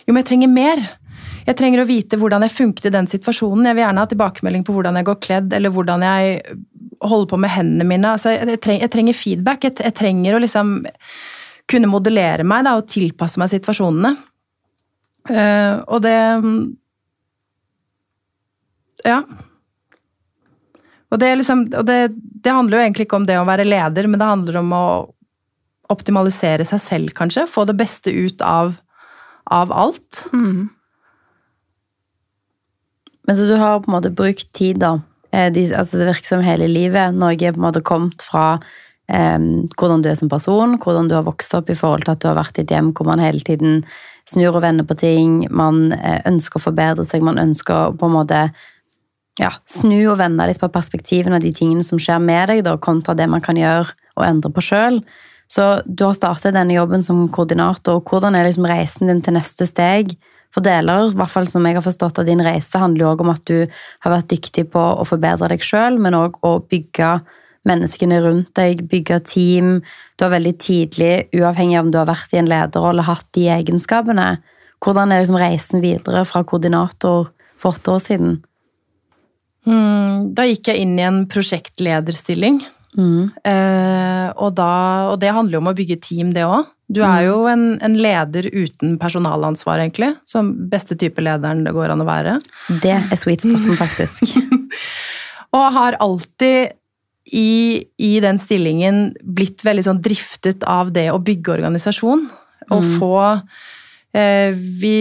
Jo, 0.07 0.15
men 0.15 0.23
jeg 0.23 0.31
trenger 0.31 0.53
mer. 0.53 0.85
Jeg 1.47 1.59
trenger 1.59 1.83
å 1.83 1.89
vite 1.89 2.19
hvordan 2.19 2.43
jeg 2.47 2.55
funket 2.57 2.89
i 2.89 2.95
den 2.95 3.09
situasjonen. 3.11 3.69
Jeg 3.69 3.79
vil 3.79 3.85
gjerne 3.85 4.03
ha 4.03 4.11
tilbakemelding 4.11 4.65
på 4.67 4.75
hvordan 4.75 4.99
jeg 4.99 5.07
går 5.07 5.19
kledd, 5.23 5.53
eller 5.55 5.73
hvordan 5.75 6.03
jeg 6.03 6.41
holder 7.07 7.31
på 7.31 7.39
med 7.43 7.53
hendene 7.55 7.87
mine. 7.87 8.15
Altså, 8.17 8.33
jeg, 8.35 8.61
trenger, 8.65 8.87
jeg 8.87 8.95
trenger 8.95 9.19
feedback. 9.19 9.67
Jeg, 9.69 9.77
jeg 9.85 9.97
trenger 9.97 10.37
å 10.37 10.43
liksom 10.43 10.79
kunne 11.71 11.91
modellere 11.91 12.47
meg 12.47 12.67
da, 12.67 12.77
og 12.79 12.89
tilpasse 12.91 13.41
meg 13.43 13.53
situasjonene. 13.55 14.15
Uh, 15.31 15.83
og 15.91 16.03
det 16.07 16.17
Ja. 19.07 19.21
Og, 21.15 21.21
det, 21.23 21.29
liksom, 21.39 21.69
og 21.79 21.85
det, 21.87 22.11
det 22.43 22.53
handler 22.55 22.79
jo 22.79 22.85
egentlig 22.85 23.07
ikke 23.07 23.19
om 23.21 23.27
det 23.29 23.37
å 23.39 23.47
være 23.47 23.67
leder, 23.67 24.09
men 24.11 24.19
det 24.19 24.27
handler 24.27 24.59
om 24.59 24.73
å 24.75 24.87
optimalisere 25.95 26.67
seg 26.67 26.83
selv, 26.83 27.13
kanskje. 27.15 27.47
Få 27.51 27.63
det 27.69 27.77
beste 27.79 28.11
ut 28.11 28.43
av, 28.43 28.75
av 29.55 29.71
alt. 29.71 30.25
Mm. 30.35 30.67
Men 33.27 33.37
så 33.37 33.47
du 33.47 33.55
har 33.59 33.81
på 33.83 33.91
en 33.91 33.97
måte 33.99 34.15
brukt 34.15 34.51
tid, 34.57 34.81
da. 34.83 34.97
Eh, 35.33 35.53
De, 35.53 35.69
altså 35.75 35.99
det 35.99 36.09
virker 36.11 36.35
som 36.35 36.45
hele 36.47 36.69
livet. 36.71 37.15
Norge 37.15 37.53
på 37.53 37.61
en 37.61 37.67
måte 37.69 37.85
kommet 37.85 38.23
fra 38.23 38.59
eh, 39.09 39.39
hvordan 39.77 40.03
du 40.03 40.11
er 40.11 40.19
som 40.19 40.31
person, 40.33 40.79
hvordan 40.79 41.11
du 41.11 41.17
har 41.19 41.27
vokst 41.27 41.55
opp 41.59 41.71
i 41.71 41.79
forhold 41.79 42.07
til 42.07 42.15
at 42.15 42.23
du 42.23 42.29
har 42.31 42.39
vært 42.39 42.59
i 42.59 42.65
et 42.67 42.73
hjem 42.75 42.93
hvor 42.95 43.11
man 43.11 43.23
hele 43.23 43.43
tiden 43.47 43.83
snur 44.27 44.57
og 44.57 44.65
vender 44.65 44.87
på 44.87 44.97
ting. 44.99 45.45
Man 45.51 45.93
eh, 45.93 46.23
ønsker 46.27 46.61
å 46.61 46.67
forbedre 46.69 47.07
seg, 47.07 47.27
man 47.27 47.43
ønsker 47.43 47.75
å 47.75 47.95
på 47.99 48.09
en 48.09 48.17
måte 48.17 48.41
ja, 49.37 49.53
snu 49.69 49.99
og 50.09 50.19
vende 50.19 50.47
litt 50.49 50.61
på 50.63 50.73
perspektivene 50.73 51.37
av 51.39 51.45
de 51.45 51.53
tingene 51.55 51.85
som 51.85 52.01
skjer 52.01 52.23
med 52.25 52.49
deg, 52.51 52.65
da, 52.65 52.77
kontra 52.81 53.15
det 53.15 53.29
man 53.29 53.45
kan 53.45 53.59
gjøre 53.59 53.93
og 54.17 54.25
endre 54.25 54.53
på 54.55 54.65
sjøl. 54.65 55.03
Så 55.53 55.67
du 55.87 56.07
har 56.09 56.17
startet 56.17 56.57
denne 56.57 56.75
jobben 56.75 57.05
som 57.07 57.27
koordinator. 57.31 58.01
Hvordan 58.03 58.35
er 58.35 58.49
liksom 58.49 58.67
reisen 58.67 59.13
din 59.13 59.21
til 59.23 59.37
neste 59.37 59.69
steg? 59.69 60.17
For 60.57 60.65
deler, 60.65 61.11
i 61.13 61.17
hvert 61.19 61.29
fall 61.29 61.49
som 61.53 61.67
jeg 61.69 61.77
har 61.77 61.85
forstått 61.85 62.23
av 62.23 62.25
din 62.25 62.41
reise, 62.41 62.81
handler 62.81 63.03
jo 63.03 63.09
også 63.11 63.25
om 63.27 63.33
at 63.35 63.43
du 63.51 63.57
har 64.07 64.15
vært 64.15 64.31
dyktig 64.31 64.63
på 64.73 64.81
å 64.81 65.05
forbedre 65.05 65.51
deg 65.53 65.65
sjøl, 65.65 65.99
men 66.01 66.17
òg 66.17 66.39
å 66.49 66.55
bygge 66.65 67.11
menneskene 67.69 68.23
rundt 68.25 68.55
deg, 68.57 68.87
bygge 68.89 69.19
team. 69.29 69.75
Du 70.17 70.25
har 70.25 70.33
veldig 70.33 70.55
tidlig, 70.63 71.27
uavhengig 71.37 71.77
av 71.77 71.85
om 71.85 71.91
du 71.93 71.99
har 72.01 72.09
vært 72.09 72.33
i 72.33 72.41
en 72.41 72.49
lederrolle, 72.49 73.05
hatt 73.05 73.27
de 73.37 73.51
egenskapene. 73.53 74.31
Hvordan 74.81 75.13
er 75.13 75.21
liksom 75.21 75.41
reisen 75.41 75.85
videre 75.85 76.25
fra 76.29 76.41
koordinator 76.49 77.29
for 77.61 77.77
åtte 77.77 77.93
år 77.93 78.01
siden? 78.07 78.39
Mm, 79.67 80.33
da 80.39 80.47
gikk 80.49 80.71
jeg 80.71 80.87
inn 80.87 80.97
i 80.97 81.05
en 81.05 81.25
prosjektlederstilling. 81.29 82.63
Mm. 82.97 83.29
Eh, 83.45 84.29
og, 84.41 84.55
da, 84.57 84.73
og 85.13 85.21
det 85.21 85.35
handler 85.37 85.59
jo 85.59 85.63
om 85.67 85.73
å 85.73 85.77
bygge 85.77 86.01
team, 86.07 86.33
det 86.33 86.47
òg. 86.49 86.65
Du 86.87 87.01
er 87.03 87.25
jo 87.27 87.41
en, 87.51 87.81
en 87.83 87.97
leder 87.99 88.47
uten 88.55 88.95
personalansvar, 89.01 89.81
egentlig. 89.83 90.13
Som 90.29 90.53
beste 90.71 90.95
type 90.99 91.23
lederen 91.25 91.65
det 91.67 91.75
går 91.75 91.91
an 91.93 92.05
å 92.05 92.07
være. 92.07 92.37
Det 92.83 92.95
er 92.95 93.19
sweet 93.19 93.43
spoten, 93.43 93.75
faktisk. 93.79 94.37
Og 95.57 95.67
har 95.75 95.99
alltid 96.05 96.77
i, 97.27 97.83
i 97.99 98.13
den 98.23 98.39
stillingen 98.39 99.09
blitt 99.23 99.65
veldig 99.67 99.87
sånn 99.89 100.03
driftet 100.03 100.63
av 100.71 100.93
det 100.95 101.09
å 101.11 101.19
bygge 101.23 101.57
organisasjon. 101.57 102.27
Og 102.75 102.89
få 102.99 103.19
eh, 104.15 104.55
vi, 104.55 104.95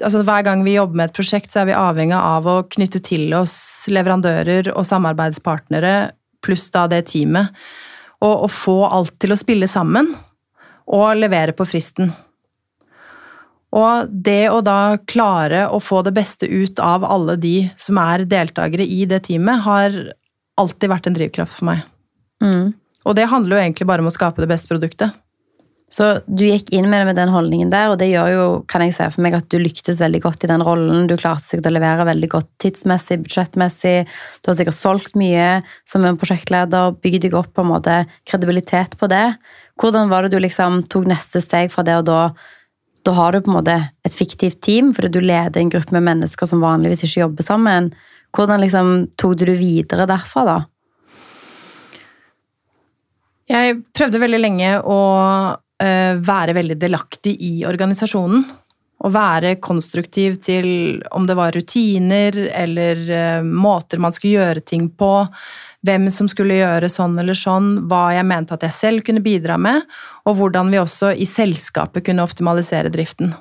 altså 0.00 0.22
Hver 0.24 0.44
gang 0.46 0.64
vi 0.64 0.76
jobber 0.76 1.00
med 1.00 1.10
et 1.10 1.16
prosjekt, 1.16 1.52
så 1.52 1.62
er 1.62 1.70
vi 1.70 1.78
avhengig 1.78 2.16
av 2.20 2.48
å 2.48 2.62
knytte 2.68 3.00
til 3.04 3.32
oss 3.36 3.56
leverandører 3.92 4.72
og 4.74 4.84
samarbeidspartnere, 4.88 5.94
pluss 6.44 6.68
da 6.74 6.86
det 6.90 7.06
teamet. 7.12 7.56
Og, 8.20 8.34
og 8.44 8.50
få 8.52 8.80
alt 8.92 9.16
til 9.22 9.32
å 9.32 9.40
spille 9.40 9.68
sammen. 9.70 10.12
Og 10.90 11.14
levere 11.18 11.54
på 11.56 11.66
fristen. 11.68 12.10
Og 13.70 14.10
det 14.10 14.50
å 14.50 14.58
da 14.66 14.98
klare 15.06 15.68
å 15.70 15.78
få 15.82 16.02
det 16.02 16.14
beste 16.16 16.48
ut 16.50 16.80
av 16.82 17.06
alle 17.06 17.36
de 17.38 17.70
som 17.78 18.00
er 18.02 18.26
deltakere 18.26 18.82
i 18.82 19.04
det 19.06 19.22
teamet, 19.28 19.62
har 19.62 19.98
alltid 20.60 20.90
vært 20.90 21.06
en 21.06 21.16
drivkraft 21.16 21.60
for 21.60 21.70
meg. 21.70 21.84
Mm. 22.42 22.72
Og 23.06 23.16
det 23.16 23.30
handler 23.30 23.56
jo 23.56 23.62
egentlig 23.62 23.86
bare 23.88 24.02
om 24.02 24.10
å 24.10 24.14
skape 24.14 24.42
det 24.42 24.50
beste 24.50 24.72
produktet. 24.72 25.14
Så 25.90 26.06
du 26.30 26.44
gikk 26.46 26.68
inn 26.70 26.86
med 26.86 27.00
det 27.02 27.06
med 27.08 27.16
den 27.18 27.32
holdningen 27.34 27.70
der, 27.72 27.90
og 27.90 27.96
det 27.98 28.12
gjør 28.12 28.28
jo, 28.30 28.42
kan 28.70 28.84
jeg 28.84 28.94
se 28.94 29.08
for 29.10 29.24
meg, 29.24 29.34
at 29.34 29.48
du 29.50 29.56
lyktes 29.58 29.98
veldig 29.98 30.20
godt 30.22 30.44
i 30.46 30.50
den 30.50 30.62
rollen. 30.62 31.08
Du 31.10 31.16
klarte 31.18 31.48
sikkert 31.48 31.66
å 31.66 31.72
levere 31.74 32.06
veldig 32.06 32.28
godt 32.30 32.50
tidsmessig, 32.62 33.18
budsjettmessig. 33.24 33.96
Du 34.38 34.52
har 34.52 34.58
sikkert 34.60 34.78
solgt 34.78 35.18
mye 35.18 35.48
som 35.90 36.06
en 36.06 36.18
prosjektleder, 36.20 36.94
bygd 37.02 37.26
deg 37.26 37.34
opp 37.38 37.50
på 37.56 37.66
en 37.66 37.72
måte 37.72 37.96
kredibilitet 38.22 38.94
på 39.00 39.10
det. 39.10 39.32
Hvordan 39.80 40.10
var 40.10 40.22
det 40.24 40.34
du 40.34 40.42
liksom 40.42 40.82
tok 40.92 41.08
neste 41.08 41.40
steg 41.44 41.70
fra 41.72 41.84
det, 41.86 41.96
og 42.02 42.08
da, 42.08 42.20
da 43.06 43.14
har 43.16 43.32
du 43.32 43.40
på 43.40 43.52
en 43.52 43.58
måte 43.60 43.76
et 44.04 44.16
fiktivt 44.16 44.60
team, 44.64 44.92
fordi 44.96 45.12
du 45.14 45.22
leder 45.24 45.60
en 45.62 45.72
gruppe 45.72 45.96
med 45.96 46.04
mennesker 46.10 46.48
som 46.48 46.60
vanligvis 46.64 47.06
ikke 47.06 47.22
jobber 47.22 47.46
sammen. 47.46 47.88
Hvordan 48.36 48.60
liksom 48.62 48.92
tok 49.18 49.38
du 49.40 49.46
det 49.48 49.56
videre 49.58 50.06
derfra, 50.10 50.44
da? 50.46 50.58
Jeg 53.50 53.80
prøvde 53.96 54.20
veldig 54.22 54.38
lenge 54.38 54.74
å 54.86 55.00
eh, 55.82 56.18
være 56.22 56.54
veldig 56.54 56.76
delaktig 56.78 57.34
i 57.42 57.54
organisasjonen. 57.66 58.44
Å 59.00 59.08
være 59.08 59.56
konstruktiv 59.64 60.36
til 60.44 61.00
om 61.16 61.24
det 61.26 61.34
var 61.38 61.56
rutiner 61.56 62.36
eller 62.52 63.02
eh, 63.16 63.42
måter 63.42 64.02
man 64.02 64.14
skulle 64.14 64.44
gjøre 64.44 64.62
ting 64.62 64.90
på. 64.92 65.10
Hvem 65.86 66.10
som 66.12 66.28
skulle 66.28 66.58
gjøre 66.58 66.90
sånn 66.92 67.14
eller 67.20 67.36
sånn. 67.38 67.70
Hva 67.88 68.10
jeg 68.12 68.26
mente 68.28 68.56
at 68.56 68.66
jeg 68.66 68.76
selv 68.76 69.04
kunne 69.06 69.22
bidra 69.24 69.56
med. 69.60 69.86
Og 70.28 70.36
hvordan 70.40 70.72
vi 70.72 70.80
også 70.82 71.14
i 71.16 71.28
selskapet 71.28 72.04
kunne 72.08 72.26
optimalisere 72.26 72.92
driften. 72.92 73.32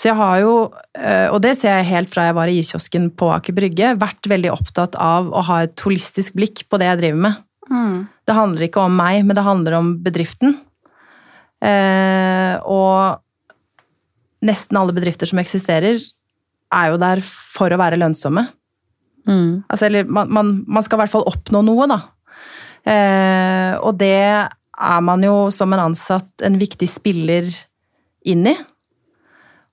Så 0.00 0.08
jeg 0.08 0.16
har 0.18 0.38
jo, 0.40 0.54
eh, 0.96 1.28
og 1.30 1.42
det 1.44 1.52
ser 1.60 1.76
jeg 1.76 1.90
helt 1.90 2.10
fra 2.10 2.24
jeg 2.26 2.36
var 2.38 2.50
i 2.50 2.58
iskiosken 2.62 3.10
på 3.14 3.28
Aker 3.34 3.54
Brygge, 3.54 3.92
vært 4.00 4.26
veldig 4.30 4.50
opptatt 4.54 4.96
av 4.98 5.28
å 5.30 5.44
ha 5.46 5.62
et 5.66 5.84
holistisk 5.84 6.34
blikk 6.38 6.64
på 6.72 6.80
det 6.80 6.88
jeg 6.88 7.00
driver 7.02 7.20
med. 7.28 7.42
Mm. 7.68 7.98
Det 8.26 8.36
handler 8.36 8.66
ikke 8.66 8.86
om 8.86 8.96
meg, 8.96 9.20
men 9.26 9.38
det 9.38 9.44
handler 9.46 9.76
om 9.78 9.92
bedriften. 10.02 10.56
Eh, 11.62 12.56
og 12.66 13.20
nesten 14.42 14.80
alle 14.80 14.96
bedrifter 14.96 15.28
som 15.30 15.38
eksisterer, 15.42 16.00
er 16.72 16.90
jo 16.90 16.98
der 17.00 17.20
for 17.22 17.70
å 17.70 17.78
være 17.80 18.00
lønnsomme. 18.00 18.46
Mm. 19.28 19.62
Altså, 19.68 19.86
eller 19.86 20.08
man, 20.10 20.32
man, 20.32 20.52
man 20.66 20.84
skal 20.84 20.98
i 20.98 21.04
hvert 21.04 21.14
fall 21.14 21.28
oppnå 21.30 21.62
noe, 21.66 21.88
da. 21.90 22.00
Eh, 22.82 23.74
og 23.78 23.94
det 24.00 24.18
er 24.82 25.02
man 25.06 25.22
jo 25.22 25.46
som 25.54 25.72
en 25.74 25.86
ansatt 25.88 26.42
en 26.46 26.58
viktig 26.58 26.88
spiller 26.90 27.48
inn 28.26 28.46
i. 28.50 28.56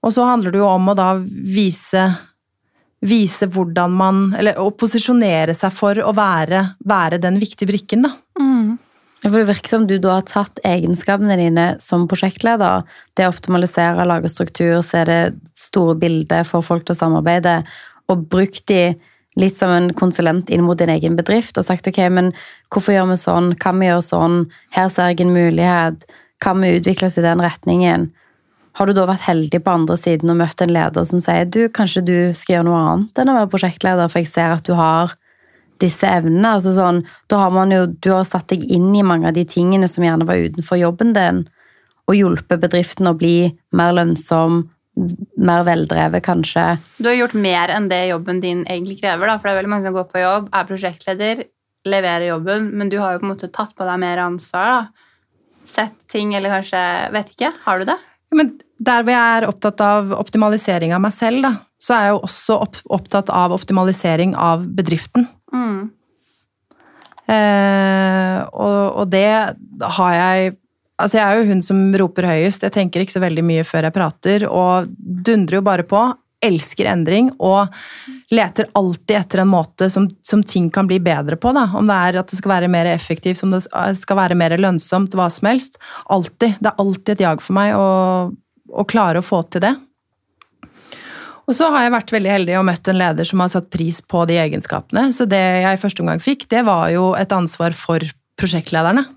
Og 0.05 0.13
så 0.15 0.25
handler 0.29 0.53
det 0.53 0.61
jo 0.61 0.69
om 0.69 0.91
å 0.91 0.97
da 0.97 1.13
vise 1.19 2.07
Vise 2.99 3.47
hvordan 3.47 3.93
man 3.95 4.17
Eller 4.35 4.57
å 4.59 4.73
posisjonere 4.75 5.53
seg 5.55 5.71
for 5.71 5.99
å 6.03 6.11
være, 6.11 6.65
være 6.83 7.21
den 7.23 7.37
viktige 7.39 7.69
brikken, 7.69 8.03
da. 8.03 8.09
Mm. 8.39 8.73
For 9.21 9.35
Det 9.35 9.47
virker 9.47 9.71
som 9.71 9.85
du 9.87 9.97
da 9.99 10.17
har 10.17 10.25
tatt 10.27 10.59
egenskapene 10.67 11.37
dine 11.39 11.65
som 11.83 12.07
prosjektleder. 12.11 12.83
Det 13.15 13.27
å 13.27 13.31
optimalisere, 13.31 14.07
lage 14.07 14.31
struktur, 14.31 14.81
se 14.83 15.03
det 15.07 15.21
store 15.59 15.95
bildet, 15.99 16.47
få 16.47 16.59
folk 16.63 16.83
til 16.87 16.95
å 16.95 16.99
samarbeide. 16.99 17.61
og 18.09 18.27
brukt 18.27 18.65
de 18.67 18.95
litt 19.37 19.59
som 19.59 19.71
en 19.71 19.91
konsulent 19.93 20.49
inn 20.49 20.63
mot 20.65 20.79
din 20.79 20.89
egen 20.89 21.17
bedrift 21.19 21.57
og 21.59 21.67
sagt 21.67 21.87
ok, 21.87 21.99
men 22.11 22.31
hvorfor 22.73 22.95
gjør 22.95 23.11
vi 23.11 23.19
sånn, 23.21 23.51
kan 23.61 23.77
vi 23.79 23.89
gjøre 23.89 24.05
sånn, 24.05 24.39
her 24.75 24.89
ser 24.89 25.11
jeg 25.11 25.21
en 25.25 25.35
mulighet, 25.35 26.07
kan 26.41 26.59
vi 26.61 26.77
utvikle 26.79 27.09
oss 27.09 27.19
i 27.19 27.25
den 27.25 27.43
retningen? 27.43 28.09
Har 28.79 28.87
du 28.87 28.95
da 28.95 29.05
vært 29.09 29.25
heldig 29.27 29.61
på 29.63 29.73
andre 29.75 29.97
siden 29.99 30.31
og 30.31 30.39
møtt 30.39 30.61
en 30.63 30.73
leder 30.73 31.05
som 31.07 31.21
sier 31.23 31.47
du, 31.51 31.65
kanskje 31.73 32.05
du 32.05 32.17
skal 32.37 32.57
gjøre 32.59 32.69
noe 32.69 32.83
annet 32.93 33.21
enn 33.21 33.31
å 33.31 33.37
være 33.41 33.51
prosjektleder, 33.51 34.11
for 34.11 34.21
jeg 34.21 34.31
ser 34.31 34.55
at 34.55 34.65
du 34.67 34.75
har 34.77 35.15
disse 35.83 36.07
evnene. 36.07 36.55
altså 36.55 36.73
sånn, 36.75 37.03
Da 37.27 37.37
har 37.43 37.51
man 37.51 37.71
jo, 37.71 37.85
du 37.87 38.11
har 38.11 38.25
satt 38.27 38.49
deg 38.51 38.63
inn 38.71 38.95
i 38.95 39.03
mange 39.03 39.27
av 39.27 39.33
de 39.33 39.45
tingene 39.45 39.87
som 39.87 40.03
gjerne 40.03 40.27
var 40.27 40.35
utenfor 40.39 40.79
jobben 40.79 41.13
din, 41.13 41.47
og 42.07 42.15
hjulpet 42.15 42.61
bedriften 42.61 43.07
å 43.07 43.17
bli 43.17 43.57
mer 43.71 43.93
lønnsom, 43.93 44.69
mer 45.39 45.63
veldrevet, 45.67 46.23
kanskje. 46.25 46.65
Du 46.97 47.09
har 47.09 47.17
gjort 47.17 47.37
mer 47.37 47.71
enn 47.73 47.89
det 47.91 48.01
jobben 48.09 48.41
din 48.43 48.65
egentlig 48.65 48.99
krever. 49.01 49.27
da, 49.27 49.37
for 49.37 49.49
det 49.49 49.53
er 49.53 49.59
veldig 49.61 49.73
mange 49.75 49.89
som 49.89 49.97
går 49.97 50.09
på 50.11 50.23
jobb, 50.23 50.49
er 50.53 50.69
prosjektleder, 50.69 51.43
leverer 51.89 52.27
jobben, 52.29 52.71
men 52.77 52.91
du 52.91 52.99
har 52.99 53.15
jo 53.15 53.21
på 53.21 53.29
en 53.29 53.33
måte 53.33 53.51
tatt 53.53 53.75
på 53.77 53.87
deg 53.87 54.01
mer 54.01 54.21
ansvar. 54.25 54.75
da. 54.75 55.09
Sett 55.69 55.95
ting, 56.09 56.33
eller 56.33 56.49
kanskje 56.49 56.81
Vet 57.13 57.35
ikke. 57.35 57.51
Har 57.63 57.79
du 57.79 57.85
det? 57.91 57.97
Ja, 58.31 58.37
Men 58.37 58.59
der 58.79 59.03
hvor 59.03 59.13
jeg 59.13 59.37
er 59.37 59.47
opptatt 59.49 59.81
av 59.81 60.13
optimalisering 60.17 60.93
av 60.95 61.01
meg 61.03 61.13
selv, 61.13 61.43
da, 61.45 61.53
så 61.81 61.95
er 61.95 62.05
jeg 62.05 62.15
jo 62.15 62.23
også 62.27 62.57
opptatt 62.97 63.29
av 63.29 63.53
optimalisering 63.55 64.35
av 64.35 64.65
bedriften. 64.77 65.27
Mm. 65.53 65.91
Eh, 67.29 68.37
og, 68.49 68.81
og, 68.97 69.05
det 69.11 69.29
har 69.97 70.13
jeg 70.17 70.55
Altså, 70.99 71.19
jeg 71.19 71.25
er 71.25 71.39
jo 71.39 71.51
hun 71.53 71.61
som 71.63 71.83
roper 72.01 72.27
høyest. 72.27 72.65
Jeg 72.65 72.75
tenker 72.75 73.03
ikke 73.03 73.15
så 73.15 73.23
veldig 73.23 73.45
mye 73.47 73.67
før 73.67 73.87
jeg 73.87 73.95
prater, 73.95 74.45
og 74.51 74.89
dundrer 74.99 75.59
jo 75.59 75.65
bare 75.65 75.85
på. 75.87 76.01
Elsker 76.43 76.87
endring 76.87 77.33
og 77.43 77.67
leter 78.31 78.69
alltid 78.79 79.15
etter 79.17 79.41
en 79.43 79.49
måte 79.51 79.89
som, 79.91 80.05
som, 80.23 80.39
ting 80.47 80.69
kan 80.71 80.87
bli 80.87 81.01
bedre 81.03 81.35
på. 81.39 81.51
Da. 81.55 81.65
Om 81.75 81.89
det 81.89 81.97
er 81.99 82.19
at 82.21 82.31
det 82.31 82.39
skal 82.39 82.53
være 82.53 82.71
mer 82.71 82.87
effektivt, 82.93 83.43
om 83.43 83.55
det 83.55 83.65
skal 83.99 84.19
være 84.21 84.37
mer 84.39 84.55
lønnsomt, 84.59 85.17
hva 85.19 85.27
som 85.33 85.51
helst. 85.51 85.75
Alltid. 86.07 86.59
Det 86.59 86.71
er 86.71 86.83
alltid 86.83 87.13
et 87.15 87.25
jag 87.27 87.43
for 87.43 87.59
meg 87.59 87.75
å, 87.75 87.89
å 88.71 88.87
klare 88.87 89.19
å 89.19 89.25
få 89.25 89.43
til 89.51 89.67
det. 89.67 89.75
Og 91.49 91.55
så 91.57 91.71
har 91.73 91.87
jeg 91.87 91.95
vært 91.95 92.11
veldig 92.13 92.29
heldig 92.29 92.57
og 92.59 92.65
møtt 92.67 92.91
en 92.91 92.99
leder 92.99 93.25
som 93.25 93.41
har 93.41 93.49
satt 93.49 93.71
pris 93.73 94.03
på 94.05 94.21
de 94.29 94.35
egenskapene. 94.37 95.07
Så 95.17 95.25
det 95.27 95.39
jeg 95.39 95.75
i 95.75 95.81
første 95.81 96.03
omgang 96.03 96.21
fikk, 96.21 96.45
det 96.51 96.61
var 96.67 96.91
jo 96.93 97.11
et 97.17 97.31
ansvar 97.33 97.73
for 97.75 98.03
prosjektlederne. 98.39 99.07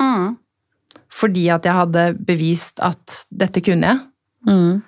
Mm. 0.00 0.32
Fordi 1.12 1.48
at 1.52 1.66
jeg 1.68 1.76
hadde 1.76 2.06
bevist 2.26 2.80
at 2.82 3.22
dette 3.28 3.60
kunne 3.64 3.90
jeg. 3.90 4.02
Mm. 4.48 4.80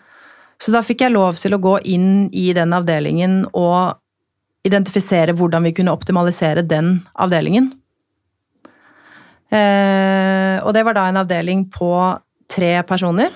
Så 0.63 0.73
da 0.73 0.81
fikk 0.87 1.05
jeg 1.05 1.13
lov 1.13 1.37
til 1.37 1.57
å 1.57 1.61
gå 1.63 1.77
inn 1.93 2.29
i 2.33 2.49
den 2.57 2.73
avdelingen 2.73 3.43
og 3.53 4.01
identifisere 4.65 5.35
hvordan 5.37 5.67
vi 5.69 5.75
kunne 5.77 5.93
optimalisere 5.93 6.65
den 6.65 7.03
avdelingen. 7.21 7.73
Eh, 9.53 10.57
og 10.65 10.73
det 10.75 10.85
var 10.87 10.97
da 10.97 11.09
en 11.11 11.21
avdeling 11.21 11.67
på 11.73 11.93
tre 12.51 12.79
personer. 12.89 13.35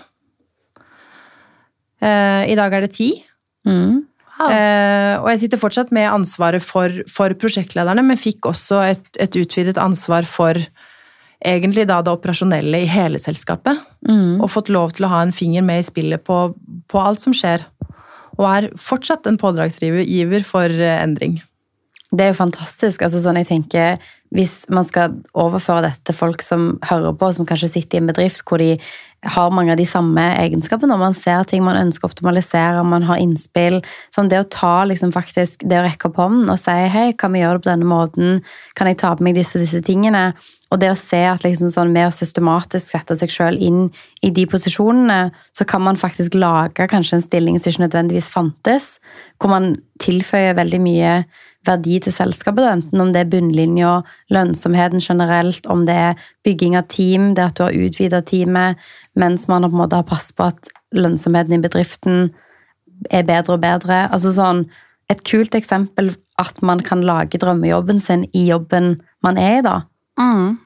Eh, 2.01 2.49
I 2.49 2.57
dag 2.59 2.75
er 2.75 2.87
det 2.87 2.95
ti. 2.97 3.11
Mm. 3.69 4.07
Wow. 4.39 4.51
Eh, 4.55 5.15
og 5.19 5.29
jeg 5.33 5.43
sitter 5.43 5.61
fortsatt 5.61 5.91
med 5.95 6.09
ansvaret 6.11 6.63
for, 6.63 7.03
for 7.11 7.35
prosjektlederne, 7.39 8.05
men 8.07 8.21
fikk 8.21 8.47
også 8.47 8.81
et, 8.87 9.09
et, 9.19 9.35
utvidet 9.35 9.81
ansvar 9.83 10.29
for 10.31 10.61
egentlig 11.45 11.87
da 11.89 12.01
det 12.03 12.13
operasjonelle 12.13 12.83
i 12.83 12.91
hele 12.91 13.21
selskapet. 13.23 13.81
Mm. 14.09 14.41
Og 14.43 14.51
fått 14.51 14.71
lov 14.73 14.97
til 14.97 15.07
å 15.07 15.13
ha 15.13 15.23
en 15.25 15.35
finger 15.35 15.65
med 15.67 15.83
i 15.83 15.87
spillet 15.87 16.25
på, 16.27 16.39
på 16.91 17.03
alt 17.03 17.23
som 17.23 17.37
skjer. 17.37 17.65
Og 18.39 18.47
er 18.47 18.71
fortsatt 18.79 19.27
en 19.27 19.39
pådragsgiver 19.41 20.47
for 20.47 20.71
eh, 20.71 20.99
endring. 21.03 21.41
Det 22.09 22.25
er 22.25 22.33
jo 22.33 22.41
fantastisk. 22.41 23.03
altså 23.05 23.21
sånn 23.21 23.39
jeg 23.43 23.51
tenker, 23.51 23.99
Hvis 24.35 24.67
man 24.69 24.85
skal 24.85 25.15
overføre 25.33 25.87
dette 25.87 26.05
til 26.05 26.17
folk 26.17 26.43
som 26.45 26.75
hører 26.85 27.15
på, 27.17 27.31
som 27.33 27.47
kanskje 27.49 27.71
sitter 27.79 27.99
i 27.99 28.03
en 28.03 28.11
bedrift 28.11 28.45
hvor 28.49 28.61
de 28.61 28.75
har 29.27 29.51
mange 29.51 29.73
av 29.73 29.81
de 29.81 29.87
samme 29.89 30.23
egenskapene, 30.39 30.95
og 30.95 31.03
man 31.03 31.17
ser 31.17 31.43
ting 31.49 31.65
man 31.67 31.79
ønsker 31.81 32.07
å 32.07 32.11
optimalisere, 32.13 32.85
man 32.87 33.07
har 33.09 33.19
innspill 33.19 33.81
sånn 34.15 34.31
Det 34.31 34.39
å 34.39 34.47
ta 34.53 34.85
liksom 34.87 35.11
faktisk, 35.15 35.65
det 35.67 35.81
å 35.81 35.87
rekke 35.87 36.11
opp 36.11 36.21
hånden 36.21 36.53
og 36.53 36.61
si 36.61 36.77
hei, 36.93 37.09
kan 37.19 37.35
vi 37.35 37.43
gjøre 37.43 37.59
det 37.59 37.65
på 37.65 37.73
denne 37.73 37.89
måten, 37.89 38.39
kan 38.79 38.91
jeg 38.91 39.01
ta 39.03 39.15
på 39.17 39.27
meg 39.27 39.35
disse 39.39 39.59
og 39.59 39.65
disse 39.65 39.83
tingene? 39.83 40.31
Og 40.69 40.83
det 40.83 40.91
å 40.93 41.01
se 41.01 41.23
at 41.25 41.43
liksom 41.47 41.73
sånn, 41.73 41.95
med 41.95 42.11
å 42.11 42.15
systematisk 42.15 42.93
sette 42.93 43.17
seg 43.17 43.33
sjøl 43.33 43.57
inn 43.65 43.87
i 44.23 44.31
de 44.35 44.45
posisjonene, 44.51 45.33
så 45.57 45.67
kan 45.69 45.83
man 45.83 45.99
faktisk 45.99 46.37
lage 46.37 46.87
kanskje 46.93 47.19
en 47.19 47.25
stilling 47.25 47.59
som 47.59 47.73
ikke 47.73 47.87
nødvendigvis 47.87 48.31
fantes, 48.31 48.99
hvor 49.41 49.55
man 49.55 49.73
tilføyer 50.05 50.59
veldig 50.59 50.83
mye 50.85 51.13
verdi 51.67 51.99
til 52.03 52.15
selskapet, 52.15 52.65
enten 52.69 53.03
om 53.03 53.11
det 53.13 53.25
er 53.25 53.31
bunnlinja, 53.33 53.93
lønnsomheten 54.33 55.03
generelt, 55.03 55.67
om 55.67 55.85
det 55.89 55.97
er 55.97 56.29
bygging 56.47 56.77
av 56.79 56.87
team, 56.93 57.33
det 57.35 57.49
at 57.49 57.59
du 57.59 57.65
har 57.67 57.77
utvida 57.77 58.23
teamet, 58.23 58.79
mens 59.19 59.49
man 59.51 59.67
på 59.67 59.75
en 59.75 59.83
måte 59.83 59.99
har 59.99 60.07
passet 60.09 60.37
på 60.39 60.49
at 60.53 60.71
lønnsomheten 60.97 61.59
i 61.59 61.63
bedriften 61.65 62.31
er 63.11 63.27
bedre 63.27 63.57
og 63.57 63.65
bedre. 63.65 64.07
Altså 64.13 64.35
sånn, 64.37 64.69
Et 65.09 65.23
kult 65.25 65.55
eksempel 65.57 66.11
at 66.37 66.59
man 66.61 66.83
kan 66.85 67.01
lage 67.01 67.39
drømmejobben 67.41 67.97
sin 67.97 68.27
i 68.37 68.43
jobben 68.51 68.99
man 69.25 69.39
er 69.41 69.55
i, 69.57 69.63
da. 69.65 69.79
Mm. 70.21 70.59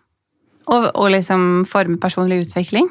Og, 0.67 0.89
og, 0.97 1.07
liksom 1.15 1.63
forme 1.71 1.95
personlig 2.03 2.41
utvikling. 2.49 2.89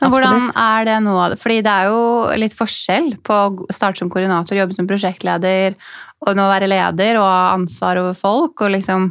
Men 0.00 0.14
hvordan 0.14 0.48
er 0.56 0.86
det 0.88 0.96
nå? 1.04 1.12
Fordi 1.36 1.58
det 1.60 1.74
er 1.74 1.90
jo 1.92 2.00
litt 2.40 2.56
forskjell 2.56 3.18
på 3.20 3.36
å 3.36 3.68
starte 3.68 4.00
som 4.00 4.08
koordinator, 4.08 4.56
jobbe 4.56 4.78
som 4.78 4.88
prosjektleder 4.88 5.76
og 6.22 6.38
nå 6.38 6.48
være 6.50 6.70
leder 6.70 7.18
og 7.20 7.26
ha 7.26 7.52
ansvar 7.56 8.00
over 8.02 8.16
folk 8.16 8.62
og 8.64 8.74
liksom 8.76 9.08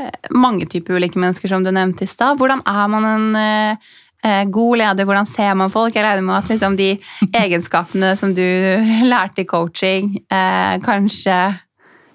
eh, 0.00 0.30
mange 0.32 0.68
typer 0.70 0.96
ulike 0.96 1.20
mennesker, 1.20 1.50
som 1.52 1.64
du 1.64 1.72
nevnte 1.74 2.06
i 2.06 2.10
stad. 2.10 2.38
Hvordan 2.40 2.62
er 2.68 2.86
man 2.92 3.08
en 3.10 3.26
eh, 3.40 3.90
eh, 4.24 4.44
god 4.48 4.80
leder? 4.82 5.08
Hvordan 5.08 5.28
ser 5.28 5.52
man 5.58 5.72
folk? 5.72 5.94
Jeg 5.96 6.06
regner 6.06 6.24
med 6.26 6.38
at 6.38 6.52
liksom, 6.52 6.78
de 6.80 6.94
egenskapene 7.42 8.14
som 8.20 8.34
du 8.36 8.44
lærte 9.12 9.44
i 9.44 9.50
coaching, 9.50 10.16
eh, 10.32 10.78
kanskje 10.84 11.36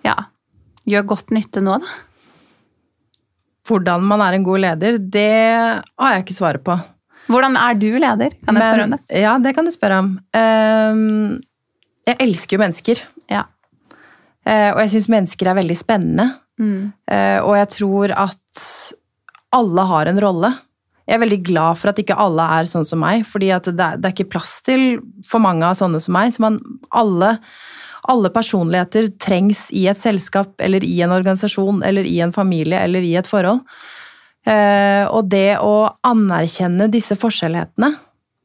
ja, 0.05 0.17
gjør 0.89 1.09
godt 1.15 1.33
nytte 1.35 1.63
nå, 1.65 1.79
da? 1.81 1.95
Hvordan 3.65 4.03
man 4.05 4.21
er 4.21 4.35
en 4.37 4.43
god 4.45 4.61
leder, 4.61 4.97
det 5.01 5.29
har 5.97 6.11
jeg 6.13 6.25
ikke 6.25 6.35
svaret 6.37 6.61
på. 6.65 6.75
Hvordan 7.25 7.57
er 7.57 7.77
du 7.81 7.87
leder? 7.97 8.35
Kan 8.45 8.53
jeg 8.53 8.59
Men, 8.59 8.61
spørre 8.61 8.83
om 8.85 8.93
det? 8.93 8.99
Ja, 9.23 9.37
det 9.41 9.53
kan 9.57 9.65
du 9.65 9.73
spørre 9.73 9.97
om. 10.03 10.11
Um, 10.37 11.39
jeg 12.05 12.19
elsker 12.21 12.57
jo 12.57 12.61
mennesker. 12.61 13.01
Uh, 14.45 14.71
og 14.75 14.83
jeg 14.83 14.93
syns 14.95 15.09
mennesker 15.11 15.49
er 15.49 15.57
veldig 15.57 15.77
spennende. 15.79 16.29
Mm. 16.61 16.93
Uh, 17.09 17.39
og 17.41 17.55
jeg 17.59 17.71
tror 17.79 18.13
at 18.25 18.65
alle 19.55 19.85
har 19.89 20.11
en 20.11 20.21
rolle. 20.21 20.51
Jeg 21.05 21.17
er 21.17 21.21
veldig 21.21 21.41
glad 21.45 21.79
for 21.79 21.91
at 21.91 22.01
ikke 22.01 22.17
alle 22.17 22.45
er 22.57 22.69
sånn 22.69 22.85
som 22.87 23.01
meg, 23.03 23.25
fordi 23.29 23.51
det 23.51 23.73
er, 23.73 23.97
det, 23.99 24.09
er 24.09 24.13
ikke 24.13 24.31
plass 24.33 24.57
til 24.65 24.99
for 25.29 25.43
mange 25.43 25.65
av 25.67 25.77
sånne 25.77 26.01
som 26.01 26.15
meg. 26.17 26.33
Så 26.33 26.41
man, 26.41 26.57
alle, 26.97 27.35
alle 28.09 28.31
personligheter 28.33 29.11
trengs 29.21 29.67
i 29.75 29.85
et 29.91 30.01
selskap 30.01 30.57
eller 30.65 30.85
i 30.85 30.97
en 31.05 31.13
organisasjon 31.13 31.83
eller 31.85 32.09
i 32.09 32.17
en 32.25 32.33
familie 32.35 32.81
eller 32.81 33.05
i 33.05 33.13
et 33.19 33.29
forhold. 33.29 33.61
Uh, 34.45 35.05
og 35.09 35.29
det 35.29 35.57
å 35.57 35.89
anerkjenne 36.05 36.89
disse 36.93 37.17
forskjellighetene, 37.17 37.95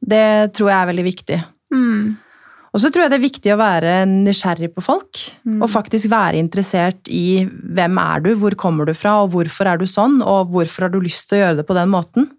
det 0.01 0.25
tror 0.57 0.71
jeg 0.71 0.77
er 0.79 0.89
veldig 0.89 1.05
viktig. 1.05 1.41
Mm. 1.73 2.05
Og 2.71 2.79
så 2.79 2.87
tror 2.87 3.03
jeg 3.03 3.11
det 3.11 3.17
er 3.17 3.25
viktig 3.25 3.51
å 3.51 3.59
være 3.59 3.93
nysgjerrig 4.07 4.69
på 4.71 4.83
folk. 4.85 5.19
Mm. 5.43 5.59
Og 5.59 5.71
faktisk 5.71 6.07
være 6.11 6.39
interessert 6.39 7.09
i 7.11 7.43
hvem 7.47 7.97
er 7.99 8.23
du, 8.23 8.29
hvor 8.39 8.55
kommer 8.59 8.87
du 8.87 8.93
fra, 8.95 9.17
og 9.23 9.33
hvorfor 9.33 9.67
er 9.67 9.81
du 9.81 9.87
sånn, 9.89 10.21
og 10.23 10.53
hvorfor 10.53 10.87
har 10.87 10.93
du 10.93 11.01
lyst 11.03 11.27
til 11.27 11.39
å 11.39 11.41
gjøre 11.41 11.59
det 11.59 11.67
på 11.67 11.75
den 11.75 11.91
måten. 11.91 12.29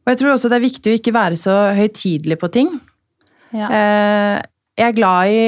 Og 0.00 0.14
jeg 0.14 0.22
tror 0.22 0.32
også 0.32 0.48
det 0.48 0.56
er 0.56 0.64
viktig 0.64 0.92
å 0.92 0.96
ikke 0.96 1.12
være 1.14 1.36
så 1.36 1.58
høytidelig 1.76 2.40
på 2.40 2.48
ting. 2.54 2.72
Ja. 3.52 3.68
Eh, 3.68 4.38
jeg 4.80 4.88
er 4.88 4.96
glad 4.96 5.28
i, 5.28 5.44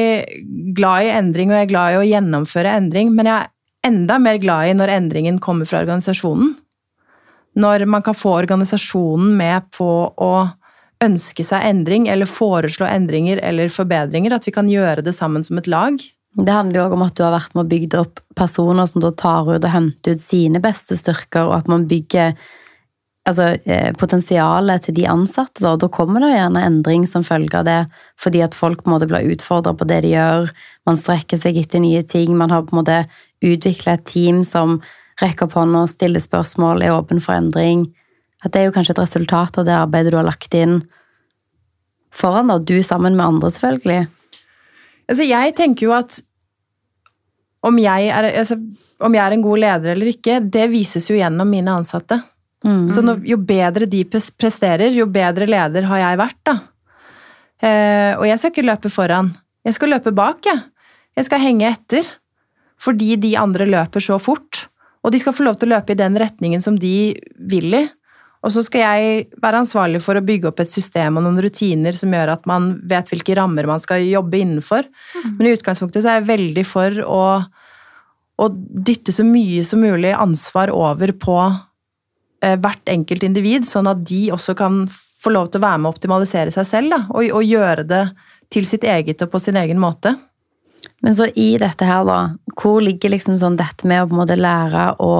glad 0.77 1.07
i, 1.07 1.13
endring, 1.17 1.51
og 1.53 1.57
jeg 1.57 1.67
er 1.67 1.73
glad 1.73 1.95
i 1.95 2.01
å 2.03 2.09
gjennomføre 2.11 2.77
endring, 2.83 3.15
men 3.17 3.31
jeg 3.31 3.47
er 3.47 3.89
enda 3.89 4.19
mer 4.21 4.37
glad 4.43 4.69
i 4.69 4.75
når 4.77 4.93
endringen 4.99 5.41
kommer 5.43 5.69
fra 5.69 5.81
organisasjonen. 5.81 6.53
Når 7.63 7.87
man 7.89 8.05
kan 8.05 8.17
få 8.17 8.37
organisasjonen 8.43 9.33
med 9.39 9.73
på 9.73 9.89
å 10.13 10.33
ønske 11.03 11.45
seg 11.47 11.65
endring, 11.67 12.09
eller 12.09 12.31
foreslå 12.31 12.87
endringer 12.89 13.41
eller 13.43 13.73
forbedringer. 13.73 14.35
At 14.37 14.49
vi 14.49 14.55
kan 14.55 14.71
gjøre 14.71 15.05
det 15.05 15.15
sammen 15.17 15.45
som 15.47 15.61
et 15.61 15.71
lag. 15.71 15.99
Det 16.33 16.53
handler 16.53 16.79
jo 16.79 16.85
også 16.87 16.97
om 16.97 17.05
at 17.05 17.17
du 17.19 17.23
har 17.27 17.35
vært 17.35 17.55
med 17.55 17.65
og 17.65 17.71
bygd 17.75 17.95
opp 18.01 18.21
personer 18.39 18.89
som 18.89 19.03
da 19.05 19.13
tar 19.13 19.49
ut 19.51 19.61
og 19.61 19.71
henter 19.73 20.17
ut 20.17 20.25
sine 20.25 20.63
beste 20.65 20.97
styrker, 20.97 21.45
og 21.51 21.59
at 21.59 21.69
man 21.69 21.85
bygger 21.91 22.33
altså, 23.29 23.51
eh, 23.69 23.91
potensialet 24.01 24.87
til 24.87 24.97
de 24.97 25.05
ansatte. 25.13 25.61
Da. 25.61 25.75
da 25.77 25.91
kommer 25.93 26.25
det 26.25 26.33
gjerne 26.33 26.65
endring 26.65 27.05
som 27.07 27.27
følge 27.27 27.61
av 27.61 27.69
det, 27.69 27.81
fordi 28.21 28.43
at 28.47 28.57
folk 28.57 28.83
på 28.83 28.91
en 28.91 28.97
måte 28.97 29.11
blir 29.11 29.29
utfordra 29.35 29.75
på 29.77 29.89
det 29.91 30.03
de 30.07 30.15
gjør. 30.15 30.49
Man 30.89 30.97
strekker 30.97 31.41
seg 31.41 31.61
etter 31.61 31.85
nye 31.85 32.03
ting. 32.03 32.37
Man 32.37 32.51
har 32.51 32.65
på 32.65 32.77
en 32.77 32.81
måte 32.81 33.03
utvikla 33.45 33.99
et 33.99 34.07
team 34.09 34.43
som 34.47 34.81
rekker 35.21 35.47
opp 35.47 35.59
hånda, 35.59 35.85
stiller 35.91 36.23
spørsmål, 36.23 36.83
er 36.83 36.97
åpen 36.97 37.21
for 37.21 37.37
endring. 37.37 37.91
At 38.43 38.55
det 38.55 38.61
er 38.61 38.69
jo 38.69 38.75
kanskje 38.75 38.97
et 38.97 39.05
resultat 39.05 39.61
av 39.61 39.69
det 39.69 39.77
arbeidet 39.77 40.13
du 40.13 40.19
har 40.19 40.27
lagt 40.27 40.55
inn 40.59 40.81
foran, 42.13 42.51
da. 42.51 42.59
Du 42.59 42.77
sammen 42.85 43.17
med 43.17 43.27
andre, 43.27 43.53
selvfølgelig. 43.55 44.03
Altså, 45.11 45.27
jeg 45.27 45.55
tenker 45.59 45.89
jo 45.89 45.95
at 45.97 46.21
om 47.63 47.79
jeg, 47.79 48.11
er, 48.11 48.27
altså, 48.43 48.59
om 49.03 49.15
jeg 49.15 49.23
er 49.23 49.37
en 49.37 49.45
god 49.45 49.63
leder 49.63 49.95
eller 49.95 50.11
ikke, 50.11 50.41
det 50.43 50.67
vises 50.73 51.07
jo 51.11 51.19
gjennom 51.19 51.49
mine 51.49 51.77
ansatte. 51.79 52.19
Mm. 52.67 52.89
Så 52.91 53.03
når, 53.05 53.23
jo 53.27 53.39
bedre 53.39 53.87
de 53.91 54.03
presterer, 54.11 54.91
jo 54.95 55.07
bedre 55.11 55.47
leder 55.51 55.87
har 55.91 56.03
jeg 56.03 56.21
vært, 56.21 56.41
da. 56.47 56.57
Eh, 57.63 58.13
og 58.19 58.27
jeg 58.27 58.41
skal 58.41 58.53
ikke 58.53 58.67
løpe 58.67 58.91
foran. 58.91 59.31
Jeg 59.63 59.79
skal 59.79 59.95
løpe 59.95 60.15
bak, 60.15 60.43
jeg. 60.49 60.65
Jeg 61.19 61.29
skal 61.29 61.43
henge 61.43 61.71
etter. 61.71 62.09
Fordi 62.83 63.15
de 63.21 63.37
andre 63.39 63.69
løper 63.69 64.03
så 64.03 64.19
fort. 64.19 64.67
Og 65.07 65.15
de 65.15 65.21
skal 65.23 65.35
få 65.37 65.47
lov 65.47 65.61
til 65.61 65.71
å 65.71 65.77
løpe 65.77 65.95
i 65.95 65.99
den 65.99 66.19
retningen 66.19 66.63
som 66.65 66.79
de 66.79 67.13
vil 67.51 67.79
i. 67.79 67.85
Og 68.43 68.51
så 68.51 68.65
skal 68.67 68.83
jeg 68.83 69.27
være 69.43 69.61
ansvarlig 69.63 70.01
for 70.03 70.19
å 70.19 70.25
bygge 70.27 70.51
opp 70.51 70.63
et 70.65 70.73
system 70.73 71.19
og 71.19 71.27
noen 71.27 71.39
rutiner 71.45 71.95
som 71.95 72.11
gjør 72.11 72.35
at 72.35 72.49
man 72.51 72.73
vet 72.91 73.11
hvilke 73.13 73.37
rammer 73.39 73.69
man 73.71 73.83
skal 73.83 74.03
jobbe 74.03 74.41
innenfor. 74.41 74.89
Men 75.37 75.47
i 75.47 75.53
utgangspunktet 75.55 76.03
så 76.03 76.11
er 76.11 76.19
jeg 76.19 76.31
veldig 76.33 76.65
for 76.67 76.99
å, 77.07 77.23
å 78.43 78.49
dytte 78.53 79.15
så 79.15 79.27
mye 79.27 79.63
som 79.67 79.85
mulig 79.85 80.11
ansvar 80.17 80.75
over 80.75 81.15
på 81.23 81.39
eh, 82.43 82.59
hvert 82.59 82.91
enkelt 82.91 83.23
individ, 83.29 83.69
sånn 83.69 83.91
at 83.91 84.03
de 84.11 84.25
også 84.35 84.57
kan 84.59 84.85
få 85.23 85.31
lov 85.37 85.53
til 85.53 85.63
å 85.63 85.67
være 85.69 85.79
med 85.79 85.93
å 85.93 85.95
optimalisere 85.95 86.55
seg 86.55 86.67
selv, 86.67 86.97
da, 86.97 87.01
og, 87.15 87.31
og 87.39 87.47
gjøre 87.47 87.87
det 87.87 88.05
til 88.53 88.67
sitt 88.69 88.83
eget 88.83 89.23
og 89.23 89.31
på 89.33 89.41
sin 89.43 89.59
egen 89.61 89.79
måte. 89.81 90.17
Men 91.03 91.15
så 91.15 91.29
i 91.39 91.55
dette 91.63 91.87
her, 91.87 92.03
da, 92.07 92.19
hvor 92.59 92.83
ligger 92.83 93.15
liksom 93.15 93.39
sånn 93.39 93.59
dette 93.59 93.87
med 93.87 94.03
å 94.03 94.09
på 94.09 94.17
en 94.17 94.23
måte 94.25 94.39
lære 94.39 94.87
å 95.03 95.13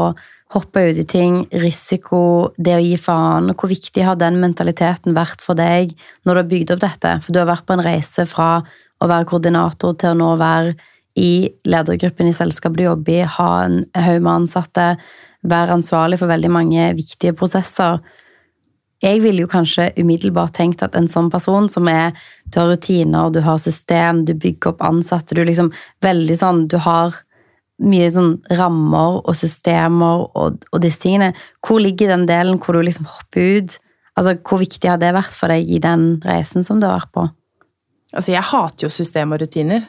hoppe 0.53 0.85
ut 0.91 1.01
i 1.01 1.07
ting, 1.09 1.37
risiko, 1.63 2.53
det 2.61 2.77
å 2.77 2.83
gi 2.83 2.97
faen, 3.01 3.53
hvor 3.57 3.71
viktig 3.71 4.05
har 4.05 4.19
den 4.21 4.39
mentaliteten 4.43 5.17
vært 5.17 5.41
for 5.45 5.57
deg 5.59 5.95
når 6.27 6.35
du 6.35 6.41
har 6.41 6.51
bygd 6.51 6.73
opp 6.75 6.83
dette? 6.85 7.13
For 7.25 7.33
du 7.33 7.41
har 7.41 7.49
vært 7.49 7.67
på 7.69 7.77
en 7.77 7.85
reise 7.87 8.27
fra 8.29 8.49
å 9.03 9.09
være 9.11 9.29
koordinator 9.31 9.97
til 9.99 10.13
å 10.13 10.19
nå 10.19 10.33
være 10.41 10.75
i 11.19 11.51
ledergruppen 11.69 12.29
i 12.29 12.37
selskapet 12.37 12.81
du 12.81 12.87
jobber 12.87 13.19
i, 13.19 13.29
ha 13.37 13.51
en 13.67 13.83
haug 13.97 14.21
med 14.21 14.33
ansatte, 14.33 14.89
være 15.43 15.79
ansvarlig 15.79 16.21
for 16.21 16.31
veldig 16.31 16.53
mange 16.55 16.93
viktige 16.97 17.35
prosesser. 17.37 17.99
Jeg 19.03 19.19
ville 19.25 19.43
jo 19.43 19.51
kanskje 19.51 19.91
umiddelbart 19.99 20.55
tenkt 20.61 20.85
at 20.87 20.95
en 20.95 21.11
sånn 21.11 21.33
person 21.33 21.67
som 21.73 21.89
er 21.91 22.13
Du 22.53 22.61
har 22.61 22.69
rutiner, 22.71 23.33
du 23.33 23.41
har 23.41 23.59
system, 23.59 24.25
du 24.25 24.35
bygger 24.35 24.75
opp 24.75 24.83
ansatte, 24.85 25.35
du 25.35 25.43
liksom 25.43 25.73
veldig 26.05 26.37
sånn 26.39 26.67
Du 26.71 26.77
har 26.79 27.17
mye 27.83 28.11
sånn 28.13 28.35
rammer 28.59 29.23
og 29.23 29.37
systemer 29.37 30.27
og, 30.39 30.67
og 30.71 30.83
disse 30.83 31.01
tingene. 31.03 31.33
Hvor 31.65 31.81
ligger 31.83 32.13
den 32.13 32.27
delen 32.29 32.61
hvor 32.63 32.77
du 32.77 32.85
liksom 32.85 33.09
hopper 33.11 33.59
ut? 33.59 33.79
Altså, 34.19 34.37
Hvor 34.45 34.61
viktig 34.61 34.91
har 34.91 35.01
det 35.01 35.15
vært 35.17 35.35
for 35.39 35.53
deg 35.53 35.69
i 35.73 35.81
den 35.83 36.21
reisen 36.27 36.67
som 36.67 36.81
du 36.81 36.87
har 36.87 37.01
vært 37.01 37.15
på? 37.17 37.27
Altså, 38.13 38.35
jeg 38.35 38.45
hater 38.45 38.87
jo 38.87 38.93
system 38.93 39.33
og 39.33 39.41
rutiner. 39.41 39.87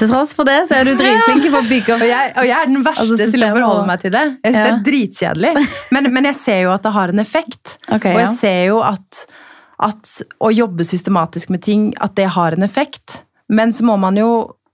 Til 0.00 0.08
tross 0.08 0.32
for 0.34 0.48
det, 0.48 0.62
så 0.68 0.80
er 0.80 0.88
du 0.88 0.96
dritflink 0.98 1.46
på 1.52 1.60
å 1.60 1.68
bygge 1.68 1.94
opp 1.94 2.02
Og 2.02 2.10
jeg, 2.10 2.32
og 2.40 2.48
jeg 2.48 2.56
er 2.56 2.70
den 2.70 2.84
verste 2.86 3.06
altså, 3.06 3.30
til 3.34 3.44
å 3.44 3.50
forholde 3.54 3.86
meg 3.90 4.02
til 4.02 4.14
det. 4.14 4.24
Jeg 4.40 4.54
synes 4.54 4.66
det 4.66 4.72
er 4.72 4.84
dritkjedelig. 4.88 5.52
Men, 5.94 6.10
men 6.16 6.28
jeg 6.32 6.38
ser 6.40 6.60
jo 6.64 6.72
at 6.74 6.86
det 6.86 6.94
har 6.96 7.12
en 7.12 7.22
effekt. 7.22 7.76
Okay, 7.86 8.16
og 8.16 8.22
jeg 8.24 8.28
ja. 8.28 8.34
ser 8.40 8.60
jo 8.72 8.80
at, 8.88 9.22
at 9.88 10.16
å 10.42 10.50
jobbe 10.54 10.88
systematisk 10.88 11.52
med 11.54 11.62
ting, 11.68 11.92
at 12.02 12.16
det 12.18 12.30
har 12.34 12.56
en 12.56 12.66
effekt. 12.66 13.22
Men 13.52 13.74
så 13.76 13.86
må 13.86 13.98
man 14.00 14.18
jo 14.18 14.32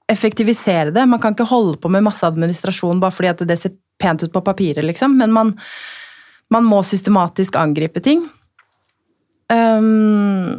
effektivisere 0.09 0.91
det. 0.95 1.05
Man 1.07 1.21
kan 1.21 1.35
ikke 1.37 1.49
holde 1.51 1.77
på 1.81 1.91
med 1.93 2.07
masse 2.07 2.27
administrasjon 2.27 3.01
bare 3.03 3.15
fordi 3.15 3.33
at 3.35 3.45
det 3.49 3.59
ser 3.61 3.77
pent 4.01 4.23
ut 4.25 4.33
på 4.33 4.43
papiret, 4.47 4.85
liksom. 4.87 5.17
Men 5.19 5.35
man, 5.35 5.53
man 6.51 6.65
må 6.65 6.83
systematisk 6.87 7.59
angripe 7.61 8.01
ting. 8.05 8.25
Um, 9.53 10.59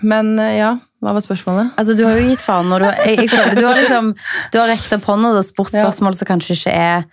men 0.00 0.38
eh, 0.38 0.56
ja, 0.60 0.74
hva 1.02 1.14
var 1.16 1.24
spørsmålet? 1.24 1.72
Altså, 1.80 1.96
du 1.98 2.04
har 2.06 2.18
jo 2.18 2.28
gitt 2.28 2.42
faen 2.44 2.68
når 2.70 2.84
du 2.84 2.86
jeg, 2.90 3.16
jeg 3.24 3.30
føler, 3.32 3.58
Du 3.58 3.66
har 3.66 3.78
liksom 3.78 4.12
Du 4.52 4.58
har 4.60 4.70
rekt 4.70 4.92
opp 4.94 5.08
hånda 5.08 5.32
og 5.38 5.46
spurt 5.48 5.74
Ja. 5.74 5.90
som 5.90 6.12
kanskje 6.28 6.56
ikke 6.56 6.74
er, 6.74 7.04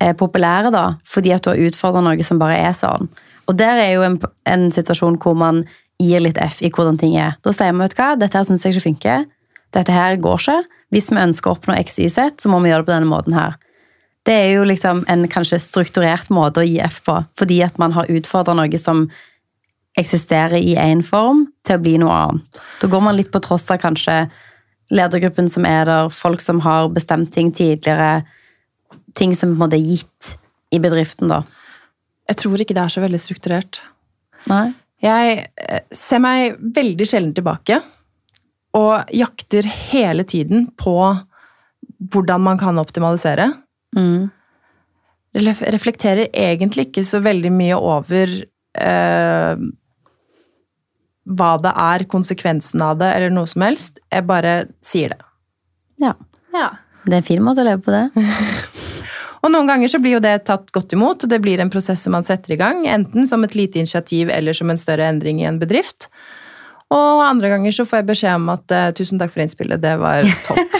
er 0.00 0.16
populære, 0.18 0.72
da, 0.74 0.84
fordi 1.04 1.34
at 1.34 1.44
du 1.44 1.52
har 1.52 1.60
utfordra 1.68 2.02
noe 2.04 2.24
som 2.26 2.40
bare 2.40 2.56
er 2.56 2.72
sånn. 2.76 3.10
Og 3.48 3.56
der 3.58 3.78
er 3.82 3.92
jo 3.96 4.02
en, 4.06 4.18
en 4.46 4.70
situasjon 4.72 5.18
hvor 5.22 5.36
man 5.36 5.64
gir 6.00 6.22
litt 6.22 6.38
F 6.40 6.62
i 6.62 6.70
hvordan 6.70 6.98
ting 6.98 7.16
er. 7.16 7.36
Da 7.44 7.52
sier 7.54 7.72
man 7.72 7.86
vet 7.86 7.96
du 7.96 8.00
hva, 8.02 8.14
dette 8.18 8.38
her 8.38 8.46
syns 8.48 8.64
jeg 8.64 8.74
ikke 8.76 8.88
funker. 8.88 9.26
Dette 9.72 9.94
her 9.94 10.18
går 10.20 10.40
ikke. 10.40 10.58
Hvis 10.92 11.10
vi 11.12 11.20
ønsker 11.22 11.50
å 11.50 11.56
oppnå 11.56 11.76
XYZ, 11.80 12.42
så 12.42 12.52
må 12.52 12.60
vi 12.60 12.72
gjøre 12.72 12.84
det 12.84 12.90
på 12.90 12.96
denne 12.96 13.12
måten 13.12 13.36
her. 13.36 13.56
Det 14.28 14.34
er 14.38 14.50
jo 14.54 14.66
liksom 14.68 15.02
en 15.10 15.24
kanskje 15.30 15.58
strukturert 15.62 16.30
måte 16.30 16.62
å 16.62 16.66
gi 16.66 16.78
F 16.84 17.00
på, 17.06 17.16
fordi 17.38 17.62
at 17.64 17.78
man 17.82 17.94
har 17.96 18.10
utfordra 18.12 18.54
noe 18.54 18.78
som 18.78 19.06
eksisterer 19.98 20.60
i 20.60 20.76
én 20.80 21.02
form, 21.04 21.46
til 21.66 21.76
å 21.76 21.82
bli 21.82 21.96
noe 22.00 22.12
annet. 22.14 22.60
Da 22.80 22.88
går 22.92 23.02
man 23.04 23.18
litt 23.18 23.32
på 23.32 23.42
tross 23.44 23.66
av 23.72 23.80
kanskje 23.82 24.26
ledergruppen 24.92 25.48
som 25.50 25.66
er 25.68 25.88
der, 25.88 26.12
folk 26.12 26.44
som 26.44 26.62
har 26.64 26.92
bestemt 26.92 27.32
ting 27.34 27.50
tidligere, 27.52 28.22
ting 29.18 29.34
som 29.36 29.52
på 29.52 29.58
en 29.58 29.64
måte 29.64 29.80
er 29.80 29.84
gitt 29.96 30.36
i 30.72 30.80
bedriften, 30.80 31.32
da. 31.32 31.42
Jeg 32.30 32.38
tror 32.40 32.62
ikke 32.62 32.76
det 32.76 32.84
er 32.84 32.92
så 32.94 33.02
veldig 33.02 33.20
strukturert. 33.20 33.82
Nei? 34.48 34.70
Jeg 35.02 35.48
eh, 35.58 35.82
ser 35.96 36.22
meg 36.22 36.56
veldig 36.62 37.08
sjelden 37.08 37.34
tilbake, 37.36 37.80
og 38.76 39.12
jakter 39.12 39.66
hele 39.92 40.24
tiden 40.24 40.70
på 40.80 40.96
hvordan 42.12 42.40
man 42.42 42.58
kan 42.58 42.80
optimalisere. 42.80 43.50
Mm. 43.96 44.30
Reflekterer 45.34 46.28
egentlig 46.32 46.88
ikke 46.88 47.04
så 47.06 47.22
veldig 47.24 47.52
mye 47.54 47.76
over 47.78 48.32
eh, 48.80 49.62
hva 51.22 51.50
det 51.62 51.72
er, 51.78 52.06
konsekvensen 52.10 52.82
av 52.84 52.98
det, 53.00 53.12
eller 53.16 53.32
noe 53.32 53.48
som 53.48 53.64
helst. 53.64 54.00
Jeg 54.12 54.26
bare 54.28 54.56
sier 54.84 55.14
det. 55.14 55.20
Ja. 56.02 56.16
Ja. 56.52 56.72
Det 57.06 57.16
er 57.16 57.20
en 57.22 57.28
fin 57.28 57.44
måte 57.44 57.62
å 57.62 57.68
leve 57.68 57.84
på 57.84 57.94
det. 57.94 58.06
Og 59.42 59.50
noen 59.50 59.66
ganger 59.66 59.90
så 59.90 59.98
blir 59.98 60.16
jo 60.16 60.22
det 60.22 60.44
tatt 60.46 60.70
godt 60.74 60.92
imot, 60.94 61.24
og 61.24 61.30
det 61.30 61.40
blir 61.42 61.58
en 61.58 61.70
prosess 61.70 62.04
som 62.04 62.14
man 62.14 62.22
setter 62.22 62.54
i 62.54 62.58
gang, 62.60 62.84
enten 62.86 63.26
som 63.26 63.42
et 63.42 63.56
lite 63.58 63.80
initiativ 63.80 64.30
eller 64.30 64.54
som 64.54 64.70
en 64.70 64.78
større 64.78 65.08
endring 65.10 65.40
i 65.42 65.48
en 65.48 65.58
bedrift. 65.58 66.06
Og 66.92 67.22
andre 67.24 67.52
ganger 67.54 67.74
så 67.74 67.86
får 67.88 68.02
jeg 68.02 68.08
beskjed 68.10 68.36
om 68.40 68.50
at 68.52 68.74
eh, 68.76 68.90
tusen 68.98 69.20
takk 69.20 69.32
for 69.32 69.44
innspillet, 69.44 69.80
det 69.82 69.94
var 70.00 70.26
topp. 70.46 70.76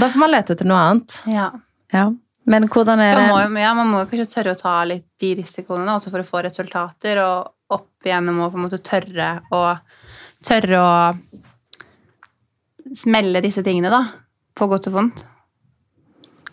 da 0.00 0.08
får 0.12 0.20
man 0.22 0.32
lete 0.32 0.54
etter 0.56 0.68
noe 0.68 0.84
annet. 0.84 1.20
ja. 1.30 1.50
Ja. 1.94 2.08
Men 2.46 2.68
hvordan 2.70 3.00
er 3.02 3.16
det 3.16 3.22
man, 3.26 3.32
må, 3.32 3.38
det 3.56 3.62
ja, 3.64 3.72
man 3.74 3.88
må 3.90 4.00
jo 4.04 4.06
kanskje 4.10 4.26
tørre 4.30 4.52
å 4.54 4.58
ta 4.60 4.74
litt 4.86 5.06
de 5.18 5.32
risikoene 5.40 5.96
også 5.96 6.12
for 6.12 6.22
å 6.22 6.26
få 6.28 6.42
resultater, 6.46 7.18
og 7.18 7.74
opp 7.74 8.06
igjennom 8.06 8.38
å 8.44 8.50
på 8.52 8.58
en 8.60 8.66
måte 8.68 8.78
tørre 8.86 9.40
å 9.54 9.62
Tørre 10.46 10.78
å 10.78 10.90
smelle 12.94 13.40
disse 13.42 13.62
tingene, 13.66 13.88
da. 13.90 14.02
På 14.54 14.68
godt 14.70 14.86
og 14.90 14.94
vondt. 14.98 15.22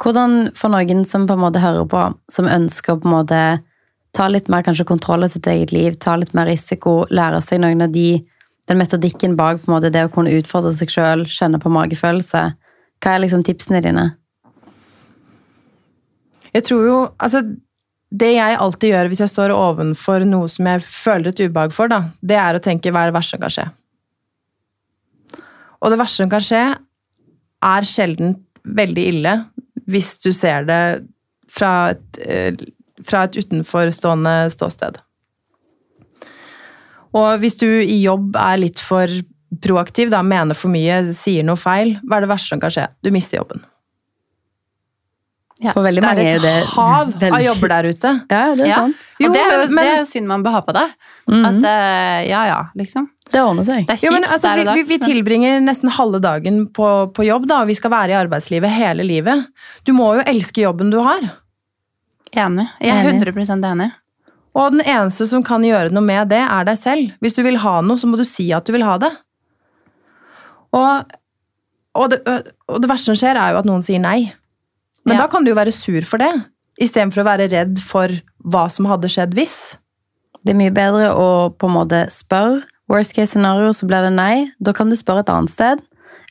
Hvordan 0.02 0.48
for 0.58 0.74
noen 0.74 1.04
som 1.06 1.28
på 1.30 1.36
en 1.36 1.44
måte 1.44 1.62
hører 1.62 1.86
på, 1.92 2.02
som 2.32 2.50
ønsker 2.50 2.96
å 2.96 3.02
på 3.04 3.10
en 3.10 3.14
måte 3.14 3.42
ta 4.14 4.28
litt 4.30 4.50
mer 4.52 4.66
kanskje 4.66 4.86
kontroll 4.88 5.26
av 5.26 5.34
sitt 5.34 5.48
eget 5.50 5.74
liv, 5.74 5.98
ta 6.00 6.16
litt 6.20 6.34
mer 6.38 6.48
risiko, 6.50 7.04
lære 7.10 7.42
seg 7.46 7.64
noen 7.64 7.86
av 7.88 7.94
de 7.94 8.22
den 8.70 8.80
metodikken 8.80 9.36
bak 9.36 9.60
på 9.60 9.68
en 9.68 9.76
måte 9.76 9.92
det 9.92 10.06
å 10.08 10.12
kunne 10.12 10.32
utfordre 10.38 10.72
seg 10.76 10.92
sjøl, 10.94 11.26
kjenne 11.28 11.60
på 11.60 11.72
magefølelse. 11.74 12.44
Hva 13.04 13.16
er 13.16 13.24
liksom 13.26 13.44
tipsene 13.44 13.82
dine? 13.84 14.14
Jeg 16.54 16.68
tror 16.70 16.84
jo 16.86 16.98
Altså, 17.18 17.42
det 18.14 18.36
jeg 18.36 18.58
alltid 18.62 18.94
gjør 18.94 19.10
hvis 19.10 19.24
jeg 19.24 19.32
står 19.34 19.56
ovenfor 19.56 20.24
noe 20.30 20.50
som 20.52 20.70
jeg 20.70 20.84
føler 20.86 21.32
et 21.32 21.42
ubehag 21.42 21.74
for, 21.74 21.90
da, 21.90 22.14
det 22.22 22.38
er 22.38 22.56
å 22.56 22.62
tenke 22.64 22.94
hva 22.94 23.04
er 23.04 23.12
det 23.12 23.18
verste 23.18 23.36
som 23.36 23.42
kan 23.44 23.56
skje? 23.56 23.66
Og 25.82 25.92
det 25.92 26.00
verste 26.00 26.22
som 26.22 26.32
kan 26.32 26.46
skje, 26.46 26.64
er 27.64 27.88
sjelden 27.90 28.38
veldig 28.64 29.08
ille 29.10 29.34
hvis 29.90 30.14
du 30.24 30.30
ser 30.36 30.68
det 30.70 30.84
fra 31.52 31.72
et, 31.92 32.20
eh, 32.24 32.54
fra 33.08 33.24
et 33.28 33.38
utenforstående 33.42 34.36
ståsted. 34.54 34.98
Og 37.14 37.36
hvis 37.44 37.60
du 37.62 37.68
i 37.68 38.00
jobb 38.02 38.36
er 38.42 38.58
litt 38.64 38.80
for 38.82 39.12
proaktiv, 39.62 40.10
da, 40.10 40.24
mener 40.26 40.58
for 40.58 40.74
mye, 40.74 41.04
sier 41.14 41.46
noe 41.46 41.60
feil, 41.62 41.98
hva 42.08 42.18
er 42.18 42.26
det 42.26 42.32
verste 42.34 42.56
som 42.56 42.62
kan 42.64 42.74
skje? 42.74 42.88
Du 43.06 43.12
mister 43.14 43.38
jobben. 43.42 43.62
For 45.64 45.86
veldig 45.86 46.02
Det 46.02 46.08
mange 46.10 46.24
er 46.28 46.34
jo 46.34 46.42
det 46.44 46.52
et 46.60 46.72
hav 46.74 47.12
av 47.30 47.44
jobber 47.46 47.72
der 47.72 47.86
ute. 47.94 48.10
Ja, 48.34 48.40
det 48.58 48.66
er 48.66 48.68
Ja. 48.68 48.80
sant. 48.82 49.04
Jo, 49.22 49.30
og 49.30 49.36
det 49.38 49.44
er, 49.44 49.52
jo, 49.54 49.68
men- 49.70 49.78
det 49.86 49.92
er 49.94 50.00
jo 50.02 50.08
synd 50.10 50.28
man 50.28 50.44
bør 50.44 50.52
ha 50.58 50.62
på 50.66 50.74
det. 50.76 50.88
Mhm. 51.30 51.46
At 51.48 51.60
uh, 51.64 52.28
ja, 52.28 52.42
ja, 52.50 52.58
liksom. 52.76 53.06
Det 53.32 53.40
ordner 53.40 53.64
seg. 53.64 53.86
Det 53.88 53.94
er 53.94 54.02
kjipt 54.02 54.04
Jo, 54.10 54.12
men 54.18 54.26
altså, 54.28 54.50
der 54.50 54.56
vi, 54.58 54.62
og 54.62 54.66
da. 54.66 54.74
vi, 54.74 54.84
vi 54.90 54.98
tilbringer 55.06 55.62
nesten 55.64 55.90
halve 55.96 56.20
dagen 56.20 56.58
på, 56.76 56.90
på 57.16 57.24
jobb, 57.30 57.48
da, 57.48 57.62
og 57.64 57.68
vi 57.72 57.78
skal 57.80 57.94
være 57.94 58.12
i 58.12 58.18
arbeidslivet 58.26 58.74
hele 58.76 59.06
livet. 59.08 59.46
Du 59.88 59.94
må 59.96 60.10
jo 60.18 60.26
elske 60.28 60.66
jobben 60.66 60.92
du 60.92 61.00
har. 61.06 61.30
Enig. 62.34 62.66
Jeg 62.82 62.94
er 62.98 63.12
100% 63.14 63.68
enig. 63.72 63.92
Og 64.54 64.72
den 64.76 64.84
eneste 64.86 65.26
som 65.30 65.44
kan 65.46 65.64
gjøre 65.66 65.90
noe 65.94 66.06
med 66.06 66.30
det, 66.30 66.42
er 66.42 66.66
deg 66.68 66.78
selv. 66.78 67.12
Hvis 67.22 67.36
du 67.38 67.42
vil 67.46 67.58
ha 67.64 67.80
noe, 67.82 67.98
så 67.98 68.10
må 68.10 68.18
du 68.20 68.26
si 68.28 68.52
at 68.54 68.66
du 68.68 68.74
vil 68.76 68.86
ha 68.86 68.98
det. 69.02 69.10
Og, 70.74 71.14
og, 71.98 72.10
det, 72.14 72.20
og 72.70 72.82
det 72.82 72.90
verste 72.90 73.12
som 73.12 73.20
skjer, 73.20 73.38
er 73.38 73.54
jo 73.54 73.62
at 73.62 73.70
noen 73.70 73.86
sier 73.86 74.02
nei. 74.02 74.32
Men 75.06 75.18
Ja. 75.18 75.24
da 75.26 75.28
kan 75.32 75.44
du 75.44 75.52
jo 75.52 75.58
være 75.58 75.74
sur 75.76 76.02
for 76.08 76.22
det, 76.22 76.32
istedenfor 76.82 77.22
å 77.24 77.28
være 77.28 77.50
redd 77.52 77.80
for 77.84 78.14
hva 78.46 78.68
som 78.72 78.88
hadde 78.90 79.10
skjedd 79.12 79.34
hvis. 79.38 79.76
Det 80.44 80.54
er 80.54 80.60
mye 80.60 80.74
bedre 80.76 81.12
å 81.16 81.28
på 81.56 81.70
en 81.70 81.76
måte 81.78 82.06
spørre. 82.14 82.64
Worst 82.92 83.14
case 83.16 83.32
scenario, 83.32 83.72
så 83.72 83.88
blir 83.88 84.04
det 84.04 84.14
nei. 84.16 84.52
Da 84.62 84.74
kan 84.76 84.90
du 84.92 84.96
spørre 85.00 85.24
et 85.24 85.30
annet 85.32 85.50
sted. 85.54 85.82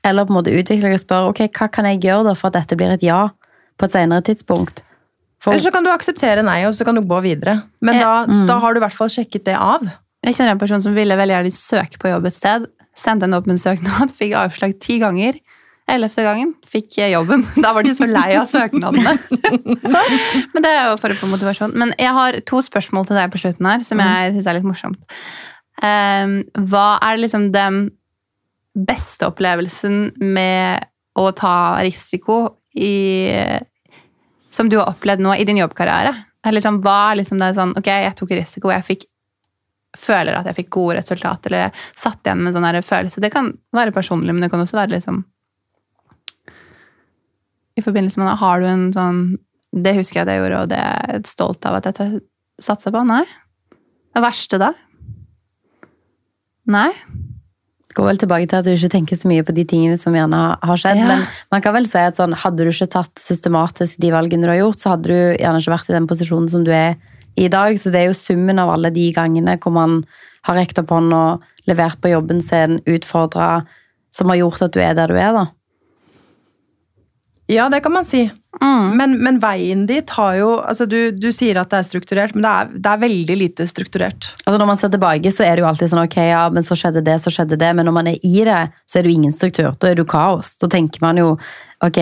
Eller 0.05 0.27
på 0.27 0.35
en 0.35 0.39
måte 0.43 0.53
utvikle 0.53 0.91
deg 0.91 0.99
og 0.99 1.05
spørre 1.05 1.29
ok, 1.31 1.41
hva 1.57 1.69
kan 1.73 1.87
jeg 1.89 2.03
gjøre 2.05 2.27
da 2.29 2.35
for 2.39 2.51
at 2.51 2.59
dette 2.61 2.77
blir 2.77 2.93
et 2.93 3.03
ja 3.07 3.29
på 3.79 3.87
et 3.87 3.95
senere 3.95 4.23
tidspunkt. 4.27 4.83
For, 5.43 5.51
Eller 5.53 5.65
så 5.65 5.73
kan 5.75 5.83
du 5.83 5.91
akseptere 5.91 6.45
nei, 6.47 6.61
og 6.69 6.75
så 6.79 6.85
kan 6.87 6.95
du 6.95 7.03
gå 7.03 7.19
videre. 7.25 7.57
Men 7.83 7.99
da, 7.99 8.13
Mm. 8.31 8.45
da 8.47 8.59
har 8.63 8.75
du 8.75 8.79
i 8.79 8.85
hvert 8.85 8.95
fall 8.95 9.09
sjekket 9.11 9.45
det 9.49 9.57
av. 9.59 9.83
Jeg 10.23 10.37
kjenner 10.39 10.55
en 10.55 10.61
person 10.61 10.81
som 10.85 10.95
ville 10.95 11.17
veldig 11.19 11.35
gjerne 11.35 11.51
søke 11.57 11.99
på 11.99 12.13
jobb 12.13 12.29
et 12.31 12.37
sted. 12.37 12.67
Sendte 12.95 13.27
en 13.27 13.35
åpen 13.35 13.59
søknad, 13.59 14.13
fikk 14.19 14.37
avslag 14.39 14.77
ti 14.81 15.01
ganger. 15.03 15.41
Ellevte 15.91 16.23
gangen 16.23 16.53
fikk 16.71 16.95
jeg 17.01 17.11
jobben. 17.17 17.43
Da 17.65 17.73
var 17.75 17.83
de 17.83 17.91
så 17.97 18.07
lei 18.07 18.37
av 18.39 18.47
søknadene. 18.47 19.17
Så, 19.83 20.03
men 20.55 20.63
det 20.63 20.71
er 20.71 20.93
jo 20.93 21.01
for 21.03 21.11
å 21.11 21.19
få 21.19 21.27
motivasjon. 21.33 21.75
Men 21.75 21.91
jeg 21.99 22.15
har 22.15 22.39
to 22.47 22.63
spørsmål 22.63 23.09
til 23.11 23.19
deg 23.19 23.33
på 23.35 23.41
slutten 23.43 23.67
her, 23.67 23.83
som 23.89 23.99
jeg 23.99 24.37
syns 24.37 24.47
er 24.47 24.59
litt 24.61 24.69
morsomt. 24.69 25.03
Um, 25.83 26.37
hva 26.71 27.01
er 27.03 27.19
liksom 27.19 27.51
den 27.51 27.83
beste 28.79 29.27
opplevelsen 29.27 30.13
med 30.23 30.87
å 31.19 31.27
ta 31.37 31.57
risiko 31.83 32.39
i 32.79 32.95
Som 34.53 34.69
du 34.69 34.79
har 34.79 34.91
opplevd 34.93 35.25
nå 35.25 35.35
i 35.39 35.47
din 35.49 35.61
jobbkarriere? 35.63 36.13
Eller 36.47 36.65
sånn, 36.65 36.81
hva 36.85 37.13
er 37.13 37.21
liksom 37.21 37.41
det 37.41 37.53
sånn 37.57 37.73
Ok, 37.79 37.89
jeg 37.89 38.15
tok 38.19 38.35
risiko, 38.35 38.73
jeg 38.75 38.87
fikk 38.87 39.09
føler 39.99 40.39
at 40.39 40.49
jeg 40.49 40.57
fikk 40.63 40.71
gode 40.73 40.97
resultater, 40.97 41.53
eller 41.53 41.67
jeg 41.67 42.01
satt 42.01 42.25
igjen 42.25 42.41
med 42.41 42.55
en 42.55 42.57
sånn 42.57 42.87
følelse. 42.87 43.21
Det 43.21 43.33
kan 43.33 43.51
være 43.77 43.93
personlig, 43.93 44.33
men 44.33 44.45
det 44.45 44.49
kan 44.53 44.63
også 44.65 44.79
være 44.79 44.95
liksom 44.95 45.23
I 47.77 47.85
forbindelse 47.85 48.21
med 48.21 48.31
det, 48.31 48.39
har 48.41 48.61
du 48.61 48.69
en 48.69 48.87
sånn 48.93 49.21
Det 49.85 49.95
husker 49.97 50.21
jeg 50.21 50.27
at 50.27 50.33
jeg 50.33 50.43
gjorde, 50.43 50.63
og 50.63 50.73
det 50.73 50.81
er 50.81 51.13
jeg 51.13 51.29
stolt 51.29 51.69
av 51.69 51.79
at 51.79 51.91
jeg 51.93 52.23
satsa 52.63 52.93
på. 52.93 53.05
Nei. 53.09 53.25
Det 54.13 54.21
verste 54.21 54.59
da? 54.61 54.73
Nei. 56.73 56.91
Går 57.95 58.09
vel 58.09 58.21
tilbake 58.21 58.49
til 58.49 58.59
at 58.61 58.67
du 58.67 58.73
ikke 58.73 58.93
tenker 58.93 59.19
så 59.19 59.29
mye 59.31 59.45
på 59.47 59.55
de 59.57 59.65
tingene 59.69 59.99
som 60.01 60.15
gjerne 60.17 60.41
har- 60.63 60.81
skjedd. 60.81 61.01
Ja. 61.01 61.07
Men 61.09 61.27
man 61.53 61.63
kan 61.63 61.75
vel 61.75 61.87
si 61.87 61.99
at 61.99 62.17
sånn, 62.17 62.35
hadde 62.35 62.65
du 62.65 62.71
ikke 62.71 62.91
tatt 62.91 63.15
systematisk 63.17 63.99
de 63.99 64.11
valgene 64.11 64.43
du 64.43 64.49
har 64.49 64.61
gjort, 64.63 64.81
så 64.81 64.97
hadde 64.97 65.11
du 65.11 65.37
gjerne 65.37 65.61
ikke 65.61 65.75
vært 65.77 65.91
i 65.91 65.97
den 65.99 66.07
posisjonen 66.07 66.49
som 66.49 66.65
du 66.65 66.71
er 66.71 66.97
i 67.37 67.49
dag. 67.49 67.75
Så 67.77 67.93
det 67.93 68.01
er 68.03 68.07
jo 68.11 68.19
summen 68.19 68.59
av 68.59 68.71
alle 68.71 68.91
de 68.91 69.13
gangene 69.13 69.59
hvor 69.59 69.73
man 69.73 70.05
har 70.45 70.57
rekt 70.57 70.79
opp 70.79 70.91
og 70.91 71.43
levert 71.69 72.01
på 72.01 72.11
jobben 72.11 72.43
sin, 72.43 72.81
utfordra, 72.87 73.65
som 74.13 74.29
har 74.29 74.37
gjort 74.37 74.63
at 74.63 74.73
du 74.73 74.81
er 74.81 74.95
der 74.95 75.09
du 75.09 75.15
er, 75.15 75.33
da. 75.33 75.47
Ja, 77.51 77.69
det 77.69 77.83
kan 77.85 77.93
man 77.93 78.05
si. 78.07 78.31
Mm. 78.63 78.97
Men, 78.97 79.15
men 79.25 79.39
veien 79.43 79.87
dit 79.89 80.11
har 80.15 80.35
jo 80.37 80.51
altså 80.61 80.85
du, 80.87 81.11
du 81.17 81.31
sier 81.35 81.57
at 81.59 81.73
det 81.73 81.81
er 81.81 81.87
strukturert, 81.89 82.35
men 82.37 82.45
det 82.45 82.53
er, 82.53 82.71
det 82.85 82.91
er 82.93 83.01
veldig 83.03 83.37
lite 83.41 83.67
strukturert. 83.67 84.29
Altså 84.45 84.61
Når 84.61 84.69
man 84.69 84.79
ser 84.79 84.93
tilbake, 84.93 85.33
så 85.35 85.47
er 85.47 85.57
det 85.57 85.65
jo 85.65 85.69
alltid 85.71 85.91
sånn 85.91 86.05
ok, 86.05 86.19
ja, 86.29 86.45
men 86.53 86.67
så 86.67 86.77
skjedde 86.79 87.03
det, 87.07 87.17
så 87.23 87.33
skjedde 87.33 87.59
det. 87.59 87.73
Men 87.75 87.89
når 87.89 87.97
man 87.97 88.11
er 88.13 88.21
i 88.23 88.45
det, 88.47 88.61
så 88.87 88.99
er 88.99 89.05
det 89.05 89.13
jo 89.13 89.19
ingen 89.19 89.35
struktur. 89.35 89.73
Da 89.75 89.91
er 89.91 89.99
det 89.99 90.05
jo 90.05 90.13
kaos. 90.13 90.55
Da 90.63 90.71
tenker 90.71 91.03
man 91.03 91.19
jo 91.21 91.33
ok, 91.83 91.99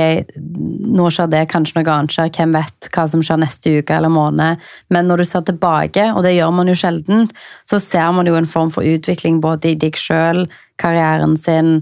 nå 0.99 1.07
skjer 1.15 1.31
det, 1.33 1.47
kanskje 1.55 1.79
noe 1.79 1.95
annet 1.95 2.17
skjer. 2.17 2.33
Hvem 2.37 2.59
vet 2.59 2.91
hva 2.93 3.07
som 3.15 3.25
skjer 3.25 3.41
neste 3.41 3.79
uke 3.81 3.97
eller 3.97 4.13
måned. 4.13 4.69
Men 4.93 5.09
når 5.09 5.23
du 5.23 5.31
ser 5.31 5.47
tilbake, 5.49 6.11
og 6.13 6.27
det 6.27 6.35
gjør 6.37 6.53
man 6.59 6.69
jo 6.69 6.77
sjelden, 6.77 7.31
så 7.65 7.81
ser 7.81 8.13
man 8.17 8.29
jo 8.29 8.37
en 8.37 8.51
form 8.51 8.75
for 8.75 8.85
utvikling 8.85 9.41
både 9.41 9.73
i 9.73 9.81
deg 9.81 9.97
sjøl, 9.97 10.45
karrieren 10.83 11.39
sin, 11.41 11.79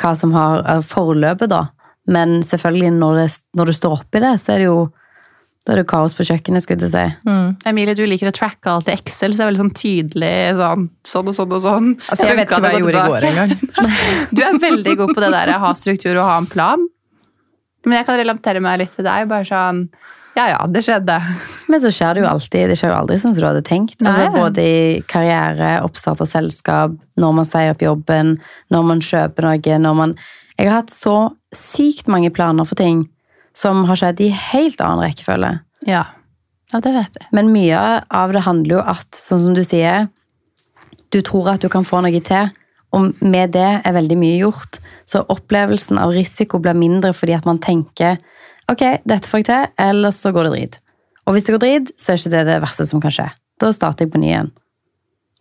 hva 0.00 0.16
som 0.16 0.32
har 0.36 0.64
eh, 0.64 0.82
forløpet, 0.86 1.52
da. 1.52 1.66
Men 2.10 2.40
selvfølgelig, 2.42 2.90
når, 2.98 3.20
det, 3.20 3.28
når 3.58 3.70
du 3.70 3.76
står 3.78 4.00
oppi 4.00 4.22
det, 4.24 4.34
så 4.42 4.56
er 4.56 4.64
det 4.64 4.68
jo 4.70 4.82
da 5.62 5.76
er 5.76 5.78
det 5.78 5.90
kaos 5.92 6.14
på 6.18 6.24
kjøkkenet, 6.26 6.64
skulle 6.64 6.88
jeg 6.88 6.90
si. 6.90 7.30
Emilie, 7.70 7.94
du 7.94 8.02
liker 8.10 8.32
å 8.32 8.34
tracke 8.34 8.66
alt 8.72 8.88
i 8.90 8.96
Excel, 8.96 9.30
så 9.30 9.38
det 9.38 9.44
er 9.44 9.50
veldig 9.52 9.60
sånn 9.60 9.76
tydelig 9.78 10.32
sånn, 10.58 10.88
sånn 11.06 11.30
og 11.30 11.36
sånn 11.36 11.54
og 11.54 11.62
sånn. 11.62 11.92
Altså, 12.08 12.26
jeg 12.26 12.38
vet 12.40 12.48
ikke 12.48 12.58
hva 12.64 12.72
jeg 12.72 12.80
å 12.80 12.82
gjorde 12.82 13.02
i 13.04 13.12
går 13.12 13.26
engang. 13.28 13.52
Du 14.34 14.42
er 14.42 14.58
veldig 14.64 14.96
god 14.98 15.12
på 15.14 15.22
det 15.22 15.30
der, 15.36 15.52
ha 15.62 15.70
struktur 15.78 16.16
og 16.16 16.26
ha 16.26 16.40
en 16.42 16.50
plan. 16.50 16.82
Men 17.86 18.00
jeg 18.00 18.08
kan 18.10 18.18
relatere 18.18 18.62
meg 18.64 18.82
litt 18.82 18.98
til 18.98 19.06
deg. 19.06 19.28
bare 19.30 19.46
sånn, 19.46 19.84
Ja 20.34 20.48
ja, 20.50 20.58
det 20.66 20.82
skjedde. 20.82 21.20
Men 21.70 21.82
så 21.82 21.94
skjer 21.94 22.16
det 22.16 22.24
jo 22.24 22.28
alltid. 22.32 22.70
Det 22.72 22.80
skjer 22.80 22.90
jo 22.90 22.98
aldri 22.98 23.22
sånn 23.22 23.34
som 23.36 23.44
du 23.44 23.48
hadde 23.52 23.64
tenkt. 23.68 24.02
Altså, 24.02 24.30
både 24.34 24.66
i 24.66 25.00
karriere, 25.06 25.76
oppstart 25.86 26.24
av 26.24 26.30
selskap, 26.30 26.98
når 27.22 27.38
man 27.38 27.46
sier 27.46 27.74
opp 27.76 27.86
jobben, 27.86 28.38
når 28.74 28.86
man 28.90 29.02
kjøper 29.04 29.46
noe, 29.46 29.78
når 29.86 29.98
man 29.98 30.16
Jeg 30.58 30.68
har 30.68 30.82
hatt 30.82 30.94
så 30.94 31.16
sykt 31.56 32.10
mange 32.12 32.30
planer 32.34 32.66
for 32.68 32.78
ting 32.78 33.06
som 33.56 33.84
har 33.88 33.98
skjedd 34.00 34.20
i 34.24 34.30
helt 34.32 34.80
annen 34.80 35.04
rekkefølge. 35.04 35.52
Ja. 35.88 36.06
ja, 36.72 36.80
det 36.80 36.94
vet 36.94 37.20
jeg. 37.20 37.28
Men 37.36 37.52
mye 37.52 37.78
av 38.08 38.32
det 38.32 38.44
handler 38.46 38.78
jo 38.78 38.82
at, 38.94 39.08
sånn 39.16 39.42
som 39.46 39.56
du 39.56 39.62
sier, 39.66 40.08
du 41.12 41.20
tror 41.24 41.52
at 41.52 41.64
du 41.64 41.68
kan 41.72 41.86
få 41.88 42.00
noe 42.04 42.22
til, 42.24 42.52
og 42.92 43.24
med 43.24 43.54
det 43.56 43.68
er 43.80 43.96
veldig 43.96 44.18
mye 44.20 44.38
gjort. 44.40 44.78
Så 45.08 45.24
opplevelsen 45.32 46.00
av 46.00 46.12
risiko 46.12 46.60
blir 46.62 46.76
mindre 46.76 47.14
fordi 47.16 47.36
at 47.36 47.48
man 47.48 47.60
tenker 47.62 48.18
ok, 48.70 49.02
dette 49.08 49.28
får 49.28 49.42
jeg 49.42 49.48
til, 49.48 49.70
eller 49.84 50.12
så 50.14 50.32
går 50.32 50.48
det 50.48 50.52
drit. 50.56 50.80
Og 51.26 51.36
hvis 51.36 51.46
det 51.46 51.54
går 51.54 51.62
drit, 51.62 51.92
så 52.00 52.12
er 52.12 52.20
ikke 52.20 52.34
det 52.34 52.42
det 52.48 52.58
verste 52.64 52.86
som 52.88 53.02
kan 53.02 53.14
skje. 53.14 53.28
Da 53.60 53.70
starter 53.74 54.06
jeg 54.06 54.12
på 54.12 54.20
ny 54.20 54.32
igjen. 54.32 54.50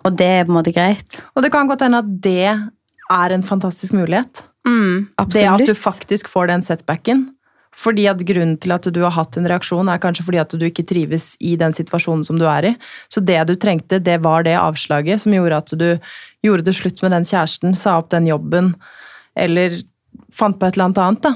Og 0.05 0.15
det 0.17 0.29
er 0.29 0.45
på 0.45 0.53
en 0.53 0.57
måte 0.57 0.73
greit. 0.75 1.21
Og 1.35 1.43
det 1.45 1.51
kan 1.53 1.69
godt 1.69 1.83
hende 1.85 2.01
at 2.01 2.09
det 2.23 2.47
er 2.51 3.35
en 3.35 3.45
fantastisk 3.45 3.95
mulighet. 3.97 4.43
Mm. 4.67 5.07
Det 5.33 5.45
at 5.49 5.63
du 5.65 5.75
faktisk 5.77 6.29
får 6.31 6.51
den 6.51 6.65
setbacken. 6.65 7.29
Fordi 7.77 8.03
at 8.11 8.19
grunnen 8.27 8.57
til 8.59 8.73
at 8.75 8.87
du 8.91 8.99
har 8.99 9.13
hatt 9.15 9.37
en 9.39 9.47
reaksjon, 9.47 9.89
er 9.89 10.01
kanskje 10.03 10.25
fordi 10.27 10.41
at 10.41 10.53
du 10.59 10.65
ikke 10.67 10.83
trives 10.87 11.31
i 11.39 11.55
den 11.59 11.73
situasjonen 11.73 12.25
som 12.27 12.39
du 12.39 12.43
er 12.49 12.67
i. 12.67 12.73
Så 13.07 13.23
det 13.23 13.39
du 13.47 13.55
trengte, 13.55 14.01
det 14.03 14.17
var 14.25 14.43
det 14.43 14.57
avslaget 14.59 15.23
som 15.23 15.33
gjorde 15.33 15.61
at 15.63 15.71
du 15.79 15.87
gjorde 16.43 16.67
det 16.67 16.75
slutt 16.75 16.99
med 17.01 17.15
den 17.15 17.27
kjæresten, 17.27 17.77
sa 17.77 17.95
opp 18.01 18.11
den 18.11 18.27
jobben, 18.27 18.73
eller 19.39 19.79
fant 20.35 20.59
på 20.59 20.67
et 20.67 20.75
eller 20.75 20.89
annet 20.89 21.01
annet, 21.05 21.23
da. 21.29 21.33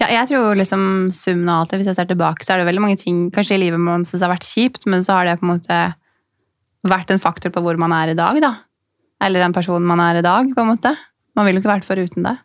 Ja, 0.00 0.08
jeg 0.08 0.30
tror 0.30 0.56
liksom 0.56 0.82
summen 1.12 1.50
av 1.52 1.62
alt 1.62 1.74
det, 1.74 1.82
hvis 1.82 1.90
jeg 1.90 1.98
ser 1.98 2.08
tilbake, 2.08 2.44
så 2.46 2.54
er 2.54 2.62
det 2.62 2.70
veldig 2.70 2.84
mange 2.86 3.00
ting 3.02 3.26
kanskje 3.34 3.58
i 3.58 3.62
livet 3.66 3.82
man 3.82 4.06
synes 4.08 4.24
har 4.24 4.32
vært 4.32 4.48
kjipt, 4.48 4.88
men 4.88 5.04
så 5.04 5.18
har 5.18 5.28
det 5.28 5.36
på 5.42 5.44
en 5.44 5.52
måte 5.52 5.80
vært 6.88 7.12
en 7.12 7.20
faktor 7.20 7.52
på 7.52 7.60
hvor 7.60 7.76
man 7.80 7.92
er 7.92 8.14
i 8.14 8.18
dag, 8.18 8.40
da. 8.40 8.54
Eller 9.20 9.44
den 9.44 9.52
personen 9.52 9.84
man 9.84 10.00
er 10.00 10.20
i 10.20 10.24
dag, 10.24 10.48
på 10.54 10.64
en 10.64 10.72
måte. 10.72 10.94
Man 11.36 11.44
ville 11.44 11.60
jo 11.60 11.66
ikke 11.66 11.74
vært 11.74 11.88
foruten 11.88 12.24
det. 12.24 12.38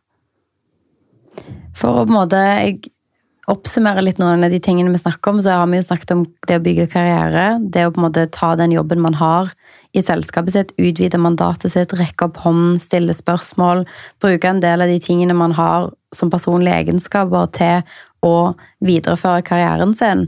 For 1.78 2.02
å 2.02 2.06
på 2.06 2.14
en 2.14 2.20
måte 2.20 2.44
oppsummere 3.52 4.04
litt 4.06 4.22
noen 4.22 4.46
av 4.46 4.54
de 4.54 4.60
tingene 4.64 4.94
vi 4.94 5.02
snakker 5.02 5.34
om, 5.34 5.42
så 5.44 5.58
har 5.58 5.68
vi 5.68 5.80
jo 5.80 5.86
snakket 5.86 6.14
om 6.16 6.24
det 6.48 6.60
å 6.60 6.64
bygge 6.64 6.88
karriere. 6.94 7.58
Det 7.60 7.84
å 7.86 7.92
på 7.92 8.00
en 8.00 8.08
måte 8.08 8.26
ta 8.32 8.54
den 8.60 8.72
jobben 8.76 9.04
man 9.04 9.18
har 9.20 9.52
i 9.94 10.02
selskapet 10.02 10.56
sitt, 10.56 10.72
utvide 10.80 11.20
mandatet 11.22 11.74
sitt, 11.74 11.94
rekke 11.98 12.30
opp 12.30 12.40
hånden, 12.46 12.80
stille 12.82 13.14
spørsmål. 13.14 13.84
Bruke 14.24 14.50
en 14.50 14.64
del 14.64 14.86
av 14.86 14.90
de 14.90 14.98
tingene 15.04 15.36
man 15.38 15.54
har 15.58 15.92
som 16.16 16.32
personlige 16.34 16.80
egenskaper 16.86 17.52
til 17.58 17.84
å 18.24 18.54
videreføre 18.86 19.44
karrieren 19.46 19.94
sin. 19.98 20.28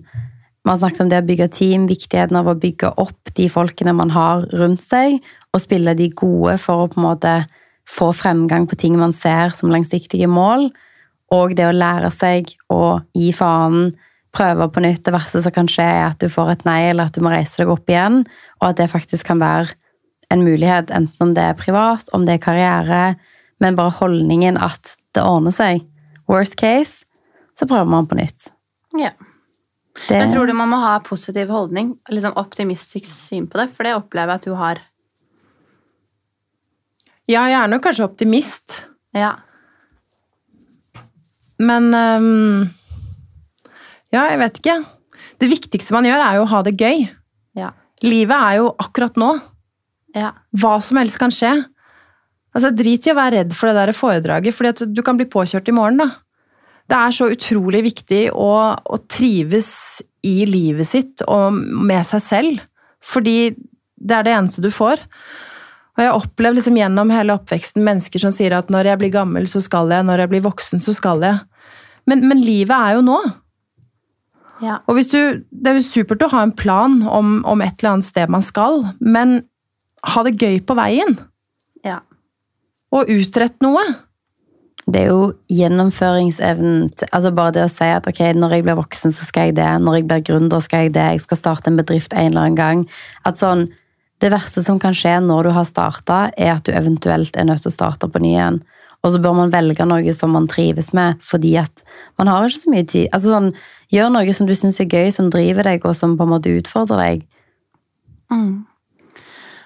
Har 0.65 0.79
snakket 0.81 1.05
om 1.05 1.09
det 1.11 1.21
å 1.21 1.27
bygge 1.27 1.51
team, 1.53 1.85
viktigheten 1.87 2.37
av 2.39 2.49
å 2.49 2.57
bygge 2.59 2.91
opp 3.01 3.33
de 3.37 3.47
folkene 3.53 3.93
man 3.95 4.11
har 4.11 4.47
rundt 4.57 4.83
seg, 4.83 5.21
og 5.53 5.63
spille 5.63 5.93
de 5.95 6.09
gode 6.11 6.57
for 6.59 6.83
å 6.83 6.89
på 6.91 6.99
en 6.99 7.07
måte 7.07 7.35
få 7.89 8.09
fremgang 8.17 8.65
på 8.67 8.77
ting 8.81 8.97
man 8.97 9.13
ser 9.13 9.53
som 9.55 9.71
langsiktige 9.71 10.27
mål. 10.27 10.71
Og 11.33 11.55
det 11.57 11.65
å 11.65 11.73
lære 11.73 12.11
seg 12.13 12.51
å 12.73 12.99
gi 13.17 13.31
faen, 13.33 13.93
prøve 14.35 14.67
på 14.69 14.83
nytt. 14.83 15.03
Det 15.05 15.13
verste 15.15 15.41
som 15.41 15.53
kan 15.55 15.69
skje, 15.71 15.85
er 15.85 16.09
at 16.09 16.19
du 16.21 16.27
får 16.31 16.51
et 16.51 16.65
nei, 16.67 16.81
eller 16.91 17.07
at 17.07 17.15
du 17.15 17.23
må 17.23 17.31
reise 17.33 17.57
deg 17.61 17.71
opp 17.71 17.89
igjen. 17.89 18.21
Og 18.61 18.67
at 18.69 18.81
det 18.81 18.91
faktisk 18.91 19.29
kan 19.31 19.41
være 19.41 19.73
en 20.33 20.43
mulighet, 20.45 20.91
enten 20.91 21.23
om 21.23 21.33
det 21.37 21.43
er 21.45 21.57
privat, 21.57 22.09
om 22.17 22.25
det 22.27 22.37
er 22.37 22.43
karriere, 22.43 23.03
men 23.63 23.77
bare 23.77 23.93
holdningen 23.99 24.57
at 24.61 24.95
det 25.15 25.23
ordner 25.23 25.53
seg. 25.55 25.85
Worst 26.29 26.57
case, 26.59 27.05
så 27.55 27.67
prøver 27.69 27.87
man 27.89 28.09
på 28.09 28.17
nytt. 28.19 28.49
Ja. 28.97 29.13
Det, 30.09 30.17
Men 30.17 30.31
tror 30.33 30.49
du 30.49 30.53
man 30.57 30.73
må 30.73 30.81
ha 30.81 30.97
positiv 31.05 31.53
holdning, 31.53 31.93
liksom 32.11 32.35
optimistisk 32.35 33.07
syn 33.07 33.45
på 33.47 33.61
det? 33.61 33.69
For 33.71 33.87
det 33.87 33.93
opplever 33.95 34.33
jeg 34.33 34.41
at 34.41 34.47
du 34.49 34.55
har. 34.59 34.81
Ja, 37.31 37.45
jeg 37.47 37.57
er 37.61 37.71
nok 37.71 37.85
kanskje 37.87 38.05
optimist, 38.09 38.83
Ja. 39.15 39.37
Men 41.61 41.91
um, 41.93 42.65
Ja, 44.13 44.25
jeg 44.31 44.39
vet 44.41 44.59
ikke. 44.61 44.79
Det 45.41 45.51
viktigste 45.51 45.95
man 45.95 46.07
gjør, 46.07 46.23
er 46.23 46.39
jo 46.39 46.45
å 46.45 46.51
ha 46.51 46.61
det 46.65 46.75
gøy. 46.79 47.05
Ja. 47.59 47.71
Livet 48.05 48.35
er 48.35 48.59
jo 48.61 48.73
akkurat 48.79 49.17
nå. 49.19 49.31
Ja. 50.15 50.31
Hva 50.55 50.77
som 50.83 50.99
helst 51.01 51.19
kan 51.19 51.33
skje. 51.33 51.53
Altså, 52.55 52.71
Drit 52.71 53.07
i 53.07 53.11
å 53.11 53.17
være 53.17 53.41
redd 53.41 53.55
for 53.55 53.67
det 53.67 53.81
der 53.81 53.95
foredraget, 53.95 54.61
at 54.71 54.85
du 54.87 55.01
kan 55.03 55.19
bli 55.19 55.27
påkjørt 55.27 55.67
i 55.71 55.75
morgen. 55.75 55.99
da. 55.99 56.11
Det 56.85 56.97
er 56.97 57.15
så 57.17 57.27
utrolig 57.33 57.81
viktig 57.87 58.21
å, 58.31 58.51
å 58.77 58.97
trives 59.09 60.03
i 60.25 60.45
livet 60.47 60.87
sitt 60.87 61.23
og 61.27 61.57
med 61.57 62.05
seg 62.07 62.23
selv. 62.23 62.61
Fordi 63.05 63.55
det 63.95 64.15
er 64.15 64.27
det 64.27 64.35
eneste 64.35 64.63
du 64.63 64.69
får. 64.73 65.01
Og 65.95 66.03
jeg 66.03 66.11
har 66.11 66.19
opplevd 66.19 66.59
liksom 66.59 66.77
gjennom 66.79 67.11
hele 67.13 67.35
oppveksten 67.37 67.83
mennesker 67.85 68.19
som 68.19 68.33
sier 68.35 68.55
at 68.57 68.71
når 68.73 68.91
jeg 68.91 68.99
blir 68.99 69.13
gammel, 69.15 69.47
så 69.47 69.61
skal 69.63 69.91
jeg. 69.93 70.03
Når 70.03 70.25
jeg 70.25 70.31
blir 70.33 70.43
voksen, 70.43 70.81
så 70.83 70.93
skal 70.95 71.23
jeg. 71.23 71.39
Men, 72.09 72.25
men 72.27 72.43
livet 72.43 72.75
er 72.75 72.97
jo 72.97 73.05
nå. 73.05 73.19
Ja. 74.63 74.79
Og 74.87 74.97
hvis 74.99 75.11
du, 75.11 75.43
Det 75.51 75.71
er 75.71 75.79
jo 75.79 75.85
supert 75.87 76.23
å 76.23 76.31
ha 76.31 76.43
en 76.45 76.55
plan 76.55 77.01
om, 77.07 77.39
om 77.47 77.63
et 77.63 77.75
eller 77.79 77.97
annet 77.97 78.07
sted 78.07 78.31
man 78.31 78.43
skal, 78.45 78.85
men 78.99 79.41
ha 80.05 80.23
det 80.27 80.37
gøy 80.39 80.59
på 80.67 80.75
veien. 80.77 81.17
ja. 81.83 82.01
Og 82.95 83.09
utrett 83.11 83.57
noe. 83.65 83.81
Det 84.85 85.01
er 85.01 85.09
jo 85.09 85.33
gjennomføringsevnen 85.49 86.91
Altså 87.09 87.31
bare 87.35 87.55
det 87.55 87.63
å 87.65 87.71
si 87.73 87.87
at 87.89 88.05
ok, 88.07 88.21
når 88.37 88.53
jeg 88.53 88.65
blir 88.67 88.77
voksen, 88.77 89.11
så 89.11 89.25
skal 89.25 89.49
jeg 89.49 89.55
det. 89.57 89.65
Når 89.81 89.97
jeg 89.97 90.05
blir 90.11 90.21
gründer, 90.29 90.61
skal 90.63 90.85
jeg 90.85 90.93
det. 90.95 91.07
Jeg 91.15 91.23
skal 91.25 91.39
starte 91.41 91.71
en 91.71 91.79
bedrift 91.79 92.13
en 92.13 92.29
eller 92.29 92.45
annen 92.45 92.59
gang. 92.59 92.85
At 93.25 93.41
sånn 93.41 93.65
Det 94.23 94.31
verste 94.31 94.63
som 94.63 94.79
kan 94.79 94.95
skje 94.95 95.17
når 95.23 95.49
du 95.49 95.51
har 95.55 95.67
starta, 95.67 96.29
er 96.37 96.55
at 96.55 96.65
du 96.67 96.71
eventuelt 96.75 97.35
er 97.35 97.47
nødt 97.47 97.65
til 97.65 97.71
å 97.73 97.75
starte 97.75 98.09
på 98.11 98.21
ny 98.23 98.31
igjen. 98.35 98.61
Og 99.05 99.13
så 99.13 99.19
bør 99.21 99.35
man 99.37 99.53
velge 99.53 99.85
noe 99.85 100.13
som 100.17 100.31
man 100.33 100.47
trives 100.49 100.91
med, 100.97 101.19
fordi 101.21 101.55
at 101.61 101.83
man 102.17 102.31
har 102.31 102.47
ikke 102.47 102.63
så 102.63 102.71
mye 102.73 102.87
tid. 102.89 103.09
Altså 103.13 103.33
sånn, 103.35 103.51
Gjør 103.93 104.09
noe 104.09 104.33
som 104.33 104.47
du 104.49 104.55
syns 104.57 104.79
er 104.81 104.89
gøy, 104.89 105.11
som 105.13 105.27
driver 105.29 105.67
deg, 105.67 105.83
og 105.85 105.93
som 105.93 106.15
på 106.17 106.25
en 106.25 106.31
måte 106.31 106.49
utfordrer 106.57 107.01
deg. 107.03 107.25
Mm. 108.33 108.65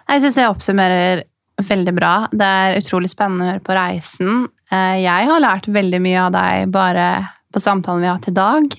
Jeg 0.09 0.23
syns 0.25 0.39
jeg 0.41 0.51
oppsummerer 0.51 1.23
veldig 1.69 1.93
bra. 1.95 2.13
Det 2.31 2.49
er 2.61 2.79
utrolig 2.79 3.11
spennende 3.11 3.45
å 3.45 3.51
høre 3.53 3.63
på 3.63 3.77
reisen. 3.77 4.47
Eh, 4.71 5.01
Jeg 5.05 5.29
har 5.29 5.39
lært 5.39 5.71
veldig 5.71 6.01
mye 6.03 6.25
av 6.25 6.33
deg 6.35 6.71
bare 6.73 7.05
på 7.53 7.61
samtalen 7.63 8.03
vi 8.03 8.09
har 8.09 8.19
hatt 8.19 8.27
i 8.27 8.35
dag. 8.35 8.75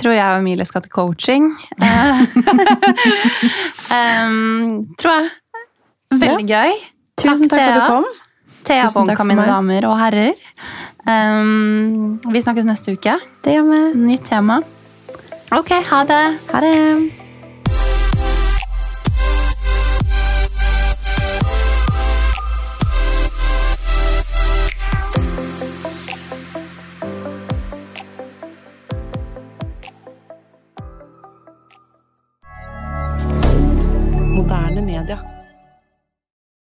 Tror 0.00 0.12
jeg 0.16 0.26
og 0.26 0.40
Emilie 0.42 0.64
skal 0.66 0.82
til 0.84 0.90
coaching. 0.90 1.44
um, 3.94 4.86
tror 4.98 5.12
jeg. 5.16 5.30
Veldig 6.14 6.46
gøy. 6.50 6.72
Tusen 7.20 7.48
takk 7.48 7.60
for 7.60 7.64
at 7.64 7.74
du 7.78 7.82
kom. 7.88 8.04
Thea 8.64 8.86
takk 8.88 8.94
Bonka, 8.98 9.22
mine 9.28 9.44
damer 9.48 9.82
og 9.90 9.96
herrer. 10.00 10.34
Um, 11.04 12.18
vi 12.32 12.38
snakkes 12.42 12.66
neste 12.68 12.92
uke. 12.96 13.14
Det 13.44 13.50
gjør 13.58 13.66
vi. 13.70 13.80
Nytt 14.08 14.24
tema. 14.30 14.56
Ok, 15.54 15.70
ha 15.90 16.00
det. 16.08 16.24
Ha 16.52 16.58
det. 16.64 17.23